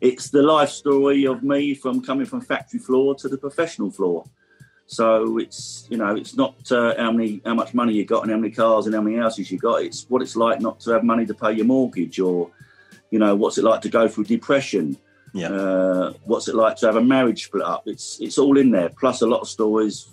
It's 0.00 0.30
the 0.30 0.42
life 0.42 0.70
story 0.70 1.26
of 1.26 1.42
me 1.42 1.74
from 1.74 2.02
coming 2.02 2.26
from 2.26 2.40
factory 2.40 2.78
floor 2.78 3.14
to 3.16 3.28
the 3.28 3.38
professional 3.38 3.90
floor. 3.90 4.24
So 4.86 5.38
it's 5.38 5.86
you 5.90 5.96
know 5.96 6.14
it's 6.14 6.36
not 6.36 6.70
uh, 6.70 6.94
how 6.96 7.10
many 7.10 7.40
how 7.44 7.54
much 7.54 7.74
money 7.74 7.94
you 7.94 8.04
got 8.04 8.22
and 8.22 8.30
how 8.30 8.38
many 8.38 8.52
cars 8.52 8.86
and 8.86 8.94
how 8.94 9.00
many 9.00 9.16
houses 9.16 9.50
you 9.50 9.58
got. 9.58 9.82
It's 9.82 10.08
what 10.10 10.22
it's 10.22 10.36
like 10.36 10.60
not 10.60 10.80
to 10.80 10.90
have 10.90 11.04
money 11.04 11.26
to 11.26 11.34
pay 11.34 11.52
your 11.52 11.64
mortgage 11.64 12.20
or 12.20 12.50
you 13.10 13.18
know 13.18 13.34
what's 13.34 13.58
it 13.58 13.64
like 13.64 13.80
to 13.82 13.88
go 13.88 14.08
through 14.08 14.24
depression 14.24 14.98
Yeah. 15.36 15.48
uh, 15.48 16.12
what's 16.24 16.46
it 16.46 16.54
like 16.54 16.76
to 16.76 16.86
have 16.86 16.94
a 16.94 17.02
marriage 17.02 17.46
split 17.46 17.64
up 17.64 17.82
it's 17.86 18.20
it's 18.20 18.38
all 18.38 18.56
in 18.56 18.70
there 18.70 18.88
plus 18.88 19.20
a 19.20 19.26
lot 19.26 19.40
of 19.40 19.48
stories 19.48 20.08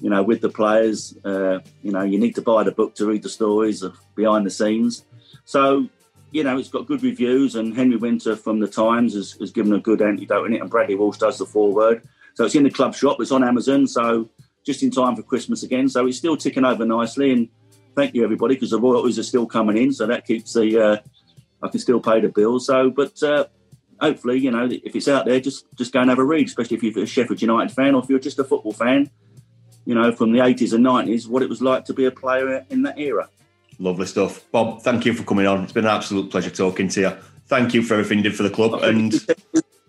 you 0.00 0.10
know 0.10 0.22
with 0.22 0.40
the 0.40 0.48
players 0.48 1.16
uh, 1.24 1.60
you 1.82 1.92
know 1.92 2.02
you 2.02 2.18
need 2.18 2.34
to 2.34 2.42
buy 2.42 2.64
the 2.64 2.72
book 2.72 2.94
to 2.96 3.06
read 3.06 3.22
the 3.22 3.28
stories 3.28 3.82
of 3.82 3.96
behind 4.16 4.44
the 4.44 4.50
scenes 4.50 5.04
so 5.44 5.88
you 6.32 6.42
know 6.42 6.58
it's 6.58 6.70
got 6.70 6.88
good 6.88 7.04
reviews 7.04 7.54
and 7.54 7.76
henry 7.76 7.96
winter 7.96 8.34
from 8.34 8.58
the 8.58 8.66
times 8.66 9.14
has, 9.14 9.36
has 9.38 9.52
given 9.52 9.72
a 9.72 9.78
good 9.78 10.02
antidote 10.02 10.46
in 10.48 10.54
it 10.54 10.60
and 10.60 10.70
bradley 10.70 10.96
walsh 10.96 11.18
does 11.18 11.38
the 11.38 11.46
foreword 11.46 12.02
so 12.34 12.44
it's 12.44 12.56
in 12.56 12.64
the 12.64 12.70
club 12.70 12.96
shop 12.96 13.20
it's 13.20 13.30
on 13.30 13.44
amazon 13.44 13.86
so 13.86 14.28
just 14.64 14.82
in 14.82 14.90
time 14.90 15.14
for 15.14 15.22
Christmas 15.22 15.62
again. 15.62 15.88
So 15.88 16.06
it's 16.06 16.18
still 16.18 16.36
ticking 16.36 16.64
over 16.64 16.84
nicely. 16.84 17.32
And 17.32 17.48
thank 17.94 18.14
you 18.14 18.24
everybody 18.24 18.54
because 18.54 18.70
the 18.70 18.80
royalties 18.80 19.18
are 19.18 19.24
still 19.24 19.46
coming 19.46 19.76
in, 19.76 19.92
so 19.92 20.06
that 20.06 20.26
keeps 20.26 20.54
the 20.54 20.82
uh, 20.82 20.96
I 21.62 21.68
can 21.68 21.80
still 21.80 22.00
pay 22.00 22.20
the 22.20 22.28
bills. 22.28 22.66
So, 22.66 22.90
but 22.90 23.22
uh, 23.22 23.44
hopefully, 24.00 24.38
you 24.38 24.50
know, 24.50 24.68
if 24.70 24.94
it's 24.94 25.08
out 25.08 25.26
there, 25.26 25.40
just 25.40 25.66
just 25.74 25.92
go 25.92 26.00
and 26.00 26.10
have 26.10 26.18
a 26.18 26.24
read, 26.24 26.46
especially 26.46 26.76
if 26.76 26.82
you're 26.82 27.04
a 27.04 27.06
Sheffield 27.06 27.40
United 27.40 27.74
fan 27.74 27.94
or 27.94 28.02
if 28.02 28.08
you're 28.08 28.18
just 28.18 28.38
a 28.38 28.44
football 28.44 28.72
fan. 28.72 29.10
You 29.86 29.94
know, 29.94 30.12
from 30.12 30.32
the 30.32 30.38
80s 30.38 30.72
and 30.72 30.84
90s, 30.84 31.28
what 31.28 31.42
it 31.42 31.48
was 31.48 31.60
like 31.60 31.84
to 31.86 31.92
be 31.92 32.06
a 32.06 32.10
player 32.10 32.64
in 32.70 32.82
that 32.82 32.98
era. 32.98 33.28
Lovely 33.78 34.06
stuff. 34.06 34.50
Bob, 34.50 34.80
thank 34.80 35.04
you 35.04 35.12
for 35.12 35.24
coming 35.24 35.46
on. 35.46 35.62
It's 35.62 35.72
been 35.72 35.84
an 35.84 35.90
absolute 35.90 36.30
pleasure 36.30 36.48
talking 36.48 36.88
to 36.88 37.00
you. 37.00 37.12
Thank 37.46 37.74
you 37.74 37.82
for 37.82 37.94
everything 37.94 38.18
you 38.18 38.24
did 38.24 38.34
for 38.34 38.44
the 38.44 38.50
club. 38.50 38.82
And 38.82 39.12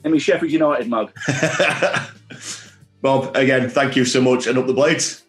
I 0.03 0.09
mean, 0.09 0.19
Sheffield 0.19 0.51
United 0.51 0.89
mug. 0.89 1.13
Bob, 3.01 3.35
again, 3.35 3.69
thank 3.69 3.95
you 3.95 4.03
so 4.03 4.21
much. 4.21 4.47
And 4.47 4.57
up 4.57 4.67
the 4.67 4.73
blades. 4.73 5.24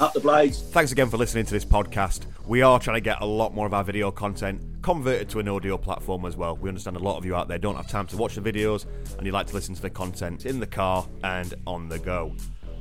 Up 0.00 0.14
the 0.14 0.20
blades. 0.20 0.62
Thanks 0.62 0.92
again 0.92 1.10
for 1.10 1.18
listening 1.18 1.44
to 1.44 1.52
this 1.52 1.66
podcast. 1.66 2.24
We 2.46 2.62
are 2.62 2.80
trying 2.80 2.96
to 2.96 3.02
get 3.02 3.20
a 3.20 3.26
lot 3.26 3.52
more 3.52 3.66
of 3.66 3.74
our 3.74 3.84
video 3.84 4.10
content 4.10 4.62
converted 4.80 5.28
to 5.28 5.40
an 5.40 5.48
audio 5.48 5.76
platform 5.76 6.24
as 6.24 6.38
well. 6.38 6.56
We 6.56 6.70
understand 6.70 6.96
a 6.96 7.00
lot 7.00 7.18
of 7.18 7.26
you 7.26 7.36
out 7.36 7.48
there 7.48 7.58
don't 7.58 7.74
have 7.76 7.86
time 7.86 8.06
to 8.06 8.16
watch 8.16 8.34
the 8.34 8.40
videos 8.40 8.86
and 9.18 9.26
you 9.26 9.32
like 9.32 9.46
to 9.48 9.54
listen 9.54 9.74
to 9.74 9.82
the 9.82 9.90
content 9.90 10.46
in 10.46 10.58
the 10.58 10.66
car 10.66 11.06
and 11.22 11.52
on 11.66 11.90
the 11.90 11.98
go. 11.98 12.34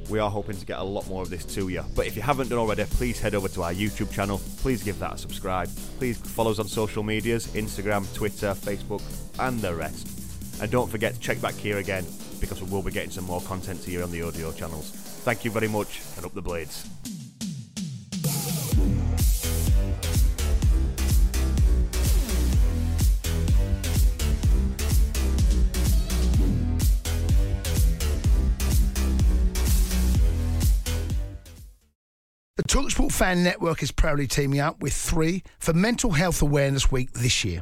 We 0.09 0.19
are 0.19 0.31
hoping 0.31 0.55
to 0.55 0.65
get 0.65 0.79
a 0.79 0.83
lot 0.83 1.09
more 1.09 1.21
of 1.21 1.29
this 1.29 1.43
to 1.55 1.67
you. 1.67 1.83
But 1.93 2.07
if 2.07 2.15
you 2.15 2.21
haven't 2.21 2.47
done 2.47 2.57
already, 2.57 2.85
please 2.85 3.19
head 3.19 3.35
over 3.35 3.49
to 3.49 3.63
our 3.63 3.73
YouTube 3.73 4.13
channel. 4.13 4.39
Please 4.59 4.81
give 4.81 4.97
that 4.99 5.15
a 5.15 5.17
subscribe. 5.17 5.69
Please 5.97 6.17
follow 6.17 6.51
us 6.51 6.59
on 6.59 6.69
social 6.69 7.03
medias 7.03 7.47
Instagram, 7.47 8.11
Twitter, 8.13 8.53
Facebook, 8.53 9.03
and 9.39 9.59
the 9.59 9.75
rest. 9.75 10.07
And 10.61 10.71
don't 10.71 10.89
forget 10.89 11.15
to 11.15 11.19
check 11.19 11.41
back 11.41 11.55
here 11.55 11.79
again 11.79 12.05
because 12.39 12.63
we 12.63 12.69
will 12.71 12.81
be 12.81 12.91
getting 12.91 13.11
some 13.11 13.25
more 13.25 13.41
content 13.41 13.81
to 13.83 13.91
you 13.91 14.03
on 14.03 14.11
the 14.11 14.21
audio 14.21 14.53
channels. 14.53 15.08
Thank 15.21 15.45
you 15.45 15.51
very 15.51 15.67
much 15.67 16.01
and 16.15 16.25
up 16.25 16.33
the 16.33 16.41
blades. 16.41 16.87
The 32.55 32.63
Talksport 32.63 33.11
Fan 33.11 33.43
Network 33.43 33.83
is 33.83 33.91
proudly 33.91 34.27
teaming 34.27 34.59
up 34.59 34.81
with 34.81 34.93
three 34.93 35.43
for 35.59 35.73
Mental 35.73 36.11
Health 36.11 36.41
Awareness 36.41 36.91
Week 36.91 37.11
this 37.13 37.45
year. 37.45 37.61